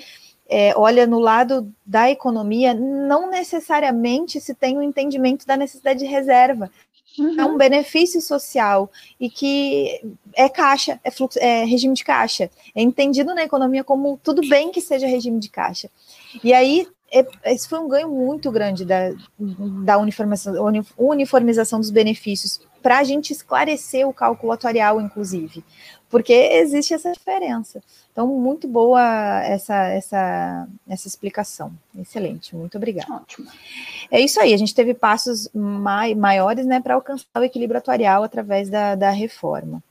é, 0.49 0.74
olha 0.76 1.05
no 1.05 1.20
lado 1.20 1.72
da 1.86 2.09
economia, 2.09 2.74
não 2.74 3.30
necessariamente 3.30 4.39
se 4.39 4.53
tem 4.53 4.78
o 4.78 4.80
um 4.80 4.84
entendimento 4.84 5.45
da 5.45 5.57
necessidade 5.57 5.99
de 5.99 6.05
reserva. 6.05 6.72
Uhum. 7.18 7.39
É 7.39 7.45
um 7.45 7.57
benefício 7.57 8.22
social 8.22 8.91
e 9.20 9.30
que 9.30 10.01
é 10.36 10.47
caixa, 10.47 10.99
é, 11.03 11.09
fluxo, 11.09 11.39
é 11.39 11.63
regime 11.63 11.93
de 11.93 12.03
caixa. 12.03 12.49
É 12.76 12.82
entendido 12.82 13.34
na 13.34 13.43
economia 13.43 13.84
como 13.84 14.20
tudo 14.22 14.47
bem 14.47 14.72
que 14.72 14.82
seja 14.82 15.07
regime 15.07 15.39
de 15.39 15.49
caixa. 15.49 15.89
E 16.43 16.53
aí, 16.53 16.88
é, 17.11 17.26
esse 17.45 17.68
foi 17.68 17.80
um 17.80 17.88
ganho 17.88 18.09
muito 18.09 18.51
grande 18.51 18.86
da, 18.86 19.13
da 19.84 19.97
uniformização, 19.97 20.65
uniformização 20.97 21.80
dos 21.80 21.89
benefícios, 21.89 22.59
para 22.82 22.99
a 22.99 23.03
gente 23.03 23.32
esclarecer 23.32 24.07
o 24.07 24.13
cálculo 24.13 24.51
atuarial, 24.51 25.01
inclusive, 25.01 25.63
porque 26.10 26.34
existe 26.34 26.93
essa 26.93 27.12
diferença. 27.12 27.82
Então, 28.12 28.28
muito 28.28 28.68
boa 28.68 29.01
essa, 29.43 29.76
essa, 29.89 30.68
essa 30.88 31.08
explicação. 31.08 31.72
Excelente, 31.97 32.55
muito 32.55 32.78
obrigada. 32.78 33.14
Ótimo. 33.14 33.47
É 34.10 34.20
isso 34.20 34.39
aí, 34.39 34.53
a 34.53 34.58
gente 34.58 34.74
teve 34.74 34.93
passos 34.93 35.49
mai, 35.53 36.16
maiores 36.16 36.66
né, 36.66 36.80
para 36.80 36.95
alcançar 36.95 37.26
o 37.36 37.43
equilíbrio 37.43 37.78
atuarial 37.78 38.24
através 38.24 38.70
da, 38.70 38.95
da 38.95 39.12
reforma. 39.12 39.84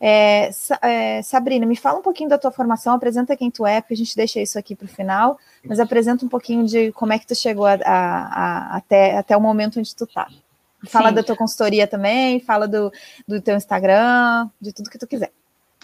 É, 0.00 0.50
é, 0.82 1.22
Sabrina, 1.22 1.66
me 1.66 1.76
fala 1.76 1.98
um 1.98 2.02
pouquinho 2.02 2.30
da 2.30 2.38
tua 2.38 2.50
formação, 2.50 2.94
apresenta 2.94 3.36
quem 3.36 3.50
tu 3.50 3.66
é, 3.66 3.80
porque 3.80 3.94
a 3.94 3.96
gente 3.96 4.16
deixa 4.16 4.40
isso 4.40 4.58
aqui 4.58 4.74
para 4.74 4.86
o 4.86 4.88
final, 4.88 5.38
mas 5.64 5.80
apresenta 5.80 6.24
um 6.24 6.28
pouquinho 6.28 6.64
de 6.64 6.92
como 6.92 7.12
é 7.12 7.18
que 7.18 7.26
tu 7.26 7.34
chegou 7.34 7.66
a, 7.66 7.74
a, 7.74 7.84
a, 7.84 8.76
até, 8.76 9.16
até 9.18 9.36
o 9.36 9.40
momento 9.40 9.78
onde 9.78 9.94
tu 9.94 10.04
está. 10.04 10.28
Fala 10.86 11.08
Sim. 11.08 11.14
da 11.16 11.22
tua 11.24 11.36
consultoria 11.36 11.88
também, 11.88 12.38
fala 12.38 12.68
do, 12.68 12.92
do 13.26 13.40
teu 13.40 13.56
Instagram, 13.56 14.48
de 14.60 14.72
tudo 14.72 14.88
que 14.88 14.98
tu 14.98 15.08
quiser. 15.08 15.32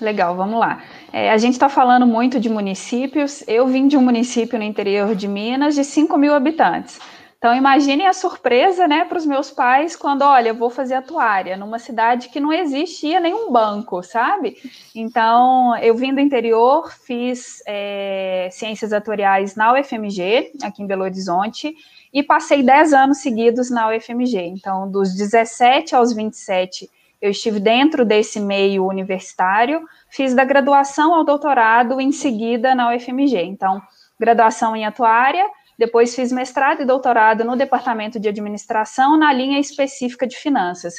Legal, 0.01 0.35
vamos 0.35 0.59
lá. 0.59 0.83
É, 1.13 1.31
a 1.31 1.39
gente 1.39 1.53
está 1.53 1.69
falando 1.69 2.05
muito 2.05 2.41
de 2.41 2.49
municípios. 2.49 3.45
Eu 3.47 3.69
vim 3.69 3.87
de 3.87 3.97
um 3.97 4.03
município 4.03 4.59
no 4.59 4.65
interior 4.65 5.15
de 5.15 5.29
Minas 5.29 5.77
de 5.77 5.85
5 5.85 6.19
mil 6.19 6.35
habitantes. 6.35 6.99
Então, 7.39 7.55
imaginem 7.55 8.07
a 8.07 8.13
surpresa 8.13 8.89
né, 8.89 9.05
para 9.05 9.19
os 9.19 9.27
meus 9.27 9.51
pais 9.51 9.95
quando, 9.95 10.23
olha, 10.23 10.53
vou 10.53 10.71
fazer 10.71 10.95
atuária 10.95 11.57
numa 11.57 11.79
cidade 11.79 12.31
que 12.31 12.41
não 12.41 12.53
existia 12.53 13.21
nenhum 13.21 13.53
banco, 13.53 14.03
sabe? 14.03 14.57
Então, 14.95 15.77
eu 15.77 15.95
vim 15.95 16.13
do 16.13 16.21
interior, 16.21 16.91
fiz 16.91 17.63
é, 17.67 18.49
ciências 18.51 18.95
atuariais 18.95 19.55
na 19.55 19.75
UFMG, 19.75 20.53
aqui 20.63 20.83
em 20.83 20.87
Belo 20.87 21.05
Horizonte, 21.05 21.73
e 22.13 22.23
passei 22.23 22.63
10 22.63 22.95
anos 22.95 23.19
seguidos 23.19 23.71
na 23.71 23.91
UFMG. 23.91 24.39
Então, 24.41 24.91
dos 24.91 25.15
17 25.15 25.95
aos 25.95 26.15
27 26.15 26.89
eu 27.25 27.31
estive 27.31 27.59
dentro 27.59 28.05
desse 28.05 28.39
meio 28.39 28.87
universitário, 28.87 29.83
fiz 30.11 30.35
da 30.35 30.45
graduação 30.45 31.15
ao 31.15 31.25
doutorado 31.25 31.99
em 31.99 32.13
seguida 32.13 32.75
na 32.75 32.95
UFMG. 32.95 33.45
Então, 33.45 33.81
graduação 34.21 34.77
em 34.77 34.85
atuária, 34.85 35.43
depois 35.79 36.15
fiz 36.15 36.31
mestrado 36.31 36.83
e 36.83 36.85
doutorado 36.85 37.43
no 37.43 37.57
departamento 37.57 38.21
de 38.21 38.29
administração 38.29 39.17
na 39.17 39.33
linha 39.33 39.59
específica 39.59 40.27
de 40.27 40.37
finanças, 40.37 40.97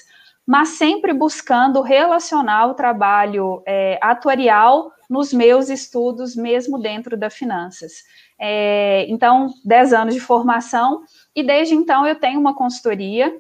mas 0.48 0.70
sempre 0.70 1.14
buscando 1.14 1.80
relacionar 1.84 2.66
o 2.72 2.74
trabalho 2.74 3.62
é, 3.64 4.00
atuarial 4.02 4.92
nos 5.08 5.32
meus 5.32 5.70
estudos, 5.70 6.36
mesmo 6.36 6.80
dentro 6.80 7.16
da 7.16 7.30
finanças. 7.30 8.04
É, 8.40 9.06
então, 9.10 9.54
10 9.64 9.94
anos 9.94 10.16
de 10.16 10.20
formação, 10.20 11.04
e 11.36 11.44
desde 11.44 11.76
então 11.76 12.04
eu 12.08 12.16
tenho 12.16 12.40
uma 12.40 12.56
consultoria 12.56 13.32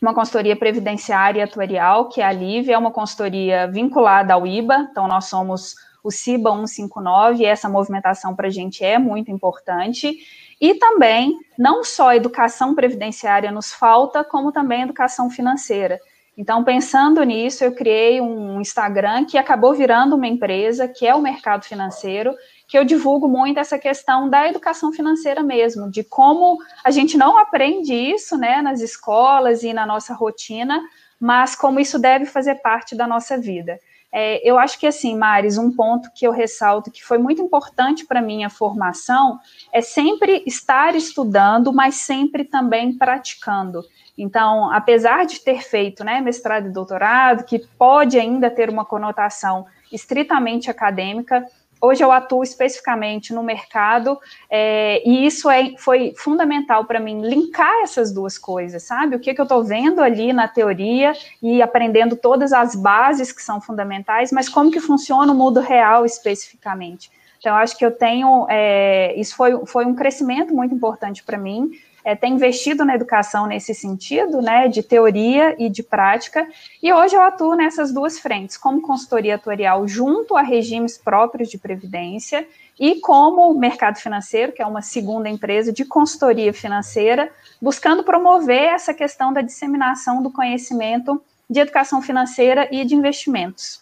uma 0.00 0.14
consultoria 0.14 0.56
previdenciária 0.56 1.40
e 1.40 1.42
atuarial, 1.42 2.08
que 2.08 2.20
é 2.20 2.24
a 2.24 2.32
Live, 2.32 2.72
é 2.72 2.78
uma 2.78 2.90
consultoria 2.90 3.66
vinculada 3.66 4.34
ao 4.34 4.46
IBA, 4.46 4.88
então 4.90 5.06
nós 5.06 5.26
somos 5.26 5.74
o 6.02 6.10
CIBA 6.10 6.50
159, 6.50 7.42
e 7.42 7.44
essa 7.44 7.68
movimentação 7.68 8.34
para 8.34 8.48
a 8.48 8.50
gente 8.50 8.82
é 8.82 8.98
muito 8.98 9.30
importante. 9.30 10.18
E 10.58 10.74
também, 10.74 11.38
não 11.58 11.84
só 11.84 12.14
educação 12.14 12.74
previdenciária 12.74 13.50
nos 13.50 13.72
falta, 13.72 14.24
como 14.24 14.52
também 14.52 14.82
educação 14.82 15.28
financeira. 15.28 16.00
Então, 16.36 16.64
pensando 16.64 17.22
nisso, 17.22 17.62
eu 17.64 17.74
criei 17.74 18.18
um 18.20 18.60
Instagram 18.62 19.26
que 19.26 19.36
acabou 19.36 19.74
virando 19.74 20.16
uma 20.16 20.26
empresa, 20.26 20.88
que 20.88 21.06
é 21.06 21.14
o 21.14 21.20
mercado 21.20 21.64
financeiro, 21.64 22.34
que 22.70 22.78
eu 22.78 22.84
divulgo 22.84 23.26
muito 23.26 23.58
essa 23.58 23.76
questão 23.76 24.30
da 24.30 24.48
educação 24.48 24.92
financeira 24.92 25.42
mesmo, 25.42 25.90
de 25.90 26.04
como 26.04 26.56
a 26.84 26.92
gente 26.92 27.18
não 27.18 27.36
aprende 27.36 27.92
isso, 27.92 28.38
né, 28.38 28.62
nas 28.62 28.80
escolas 28.80 29.64
e 29.64 29.72
na 29.72 29.84
nossa 29.84 30.14
rotina, 30.14 30.80
mas 31.18 31.56
como 31.56 31.80
isso 31.80 31.98
deve 31.98 32.26
fazer 32.26 32.62
parte 32.62 32.94
da 32.94 33.08
nossa 33.08 33.36
vida. 33.36 33.80
É, 34.12 34.48
eu 34.48 34.56
acho 34.56 34.78
que, 34.78 34.86
assim, 34.86 35.16
Maris, 35.16 35.58
um 35.58 35.72
ponto 35.72 36.12
que 36.14 36.24
eu 36.24 36.30
ressalto 36.30 36.92
que 36.92 37.04
foi 37.04 37.18
muito 37.18 37.42
importante 37.42 38.06
para 38.06 38.22
minha 38.22 38.48
formação 38.48 39.40
é 39.72 39.80
sempre 39.80 40.44
estar 40.46 40.94
estudando, 40.94 41.72
mas 41.72 41.96
sempre 41.96 42.44
também 42.44 42.96
praticando. 42.96 43.82
Então, 44.16 44.70
apesar 44.72 45.26
de 45.26 45.40
ter 45.40 45.60
feito 45.62 46.04
né, 46.04 46.20
mestrado 46.20 46.68
e 46.68 46.72
doutorado, 46.72 47.44
que 47.44 47.58
pode 47.76 48.16
ainda 48.16 48.48
ter 48.48 48.70
uma 48.70 48.84
conotação 48.84 49.66
estritamente 49.92 50.70
acadêmica, 50.70 51.44
hoje 51.80 52.04
eu 52.04 52.12
atuo 52.12 52.42
especificamente 52.42 53.32
no 53.32 53.42
mercado, 53.42 54.18
é, 54.48 55.02
e 55.08 55.26
isso 55.26 55.48
é, 55.48 55.74
foi 55.78 56.12
fundamental 56.16 56.84
para 56.84 57.00
mim, 57.00 57.22
linkar 57.22 57.82
essas 57.82 58.12
duas 58.12 58.36
coisas, 58.36 58.82
sabe? 58.82 59.16
O 59.16 59.20
que, 59.20 59.32
que 59.32 59.40
eu 59.40 59.44
estou 59.44 59.64
vendo 59.64 60.00
ali 60.00 60.32
na 60.32 60.46
teoria 60.46 61.12
e 61.42 61.62
aprendendo 61.62 62.16
todas 62.16 62.52
as 62.52 62.74
bases 62.74 63.32
que 63.32 63.42
são 63.42 63.60
fundamentais, 63.60 64.30
mas 64.30 64.48
como 64.48 64.70
que 64.70 64.80
funciona 64.80 65.32
o 65.32 65.34
mundo 65.34 65.60
real 65.60 66.04
especificamente. 66.04 67.10
Então, 67.38 67.56
acho 67.56 67.76
que 67.76 67.84
eu 67.84 67.90
tenho, 67.90 68.46
é, 68.50 69.18
isso 69.18 69.34
foi, 69.34 69.64
foi 69.64 69.86
um 69.86 69.94
crescimento 69.94 70.54
muito 70.54 70.74
importante 70.74 71.22
para 71.22 71.38
mim, 71.38 71.70
é, 72.10 72.16
tem 72.16 72.34
investido 72.34 72.84
na 72.84 72.94
educação 72.94 73.46
nesse 73.46 73.72
sentido, 73.72 74.42
né, 74.42 74.66
de 74.66 74.82
teoria 74.82 75.54
e 75.58 75.68
de 75.68 75.82
prática, 75.82 76.46
e 76.82 76.92
hoje 76.92 77.14
eu 77.14 77.22
atuo 77.22 77.54
nessas 77.54 77.92
duas 77.92 78.18
frentes, 78.18 78.56
como 78.56 78.82
consultoria 78.82 79.36
atuarial 79.36 79.86
junto 79.86 80.36
a 80.36 80.42
regimes 80.42 80.98
próprios 80.98 81.48
de 81.48 81.56
previdência 81.56 82.46
e 82.78 82.96
como 83.00 83.54
mercado 83.54 83.98
financeiro, 83.98 84.52
que 84.52 84.62
é 84.62 84.66
uma 84.66 84.82
segunda 84.82 85.28
empresa 85.28 85.72
de 85.72 85.84
consultoria 85.84 86.52
financeira, 86.52 87.30
buscando 87.62 88.02
promover 88.02 88.74
essa 88.74 88.92
questão 88.92 89.32
da 89.32 89.40
disseminação 89.40 90.22
do 90.22 90.30
conhecimento 90.30 91.22
de 91.48 91.60
educação 91.60 92.02
financeira 92.02 92.68
e 92.72 92.84
de 92.84 92.94
investimentos. 92.94 93.80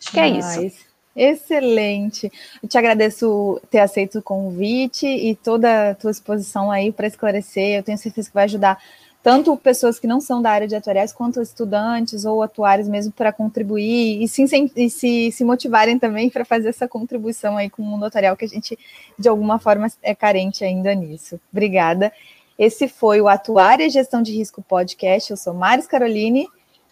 Acho 0.00 0.10
que 0.12 0.20
é 0.20 0.28
isso. 0.28 0.85
Excelente. 1.16 2.30
Eu 2.62 2.68
te 2.68 2.76
agradeço 2.76 3.60
ter 3.70 3.78
aceito 3.78 4.18
o 4.18 4.22
convite 4.22 5.06
e 5.06 5.34
toda 5.34 5.90
a 5.90 5.94
tua 5.94 6.10
exposição 6.10 6.70
aí 6.70 6.92
para 6.92 7.06
esclarecer. 7.06 7.78
Eu 7.78 7.82
tenho 7.82 7.96
certeza 7.96 8.28
que 8.28 8.34
vai 8.34 8.44
ajudar 8.44 8.78
tanto 9.22 9.56
pessoas 9.56 9.98
que 9.98 10.06
não 10.06 10.20
são 10.20 10.40
da 10.40 10.52
área 10.52 10.68
de 10.68 10.76
atuariais, 10.76 11.12
quanto 11.12 11.42
estudantes 11.42 12.24
ou 12.24 12.44
atuários 12.44 12.86
mesmo 12.86 13.12
para 13.12 13.32
contribuir 13.32 14.22
e, 14.22 14.28
se, 14.28 14.44
e 14.76 14.88
se, 14.88 15.32
se 15.32 15.44
motivarem 15.44 15.98
também 15.98 16.30
para 16.30 16.44
fazer 16.44 16.68
essa 16.68 16.86
contribuição 16.86 17.56
aí 17.56 17.68
com 17.68 17.82
o 17.82 17.84
mundo 17.84 18.04
atuarial, 18.04 18.36
que 18.36 18.44
a 18.44 18.48
gente, 18.48 18.78
de 19.18 19.28
alguma 19.28 19.58
forma, 19.58 19.88
é 20.00 20.14
carente 20.14 20.62
ainda 20.62 20.94
nisso. 20.94 21.40
Obrigada. 21.50 22.12
Esse 22.56 22.86
foi 22.86 23.20
o 23.20 23.26
Atuária 23.26 23.90
Gestão 23.90 24.22
de 24.22 24.32
Risco 24.32 24.62
Podcast. 24.62 25.30
Eu 25.30 25.36
sou 25.36 25.52
Maris 25.52 25.88
Caroline. 25.88 26.46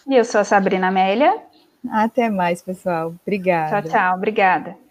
E 0.07 0.15
eu 0.17 0.25
sou 0.25 0.41
a 0.41 0.45
Sabrina 0.45 0.89
Amélia. 0.89 1.41
Até 1.91 2.31
mais, 2.31 2.63
pessoal. 2.63 3.15
Obrigada. 3.23 3.83
Tchau, 3.83 3.91
tchau. 3.91 4.15
Obrigada. 4.17 4.85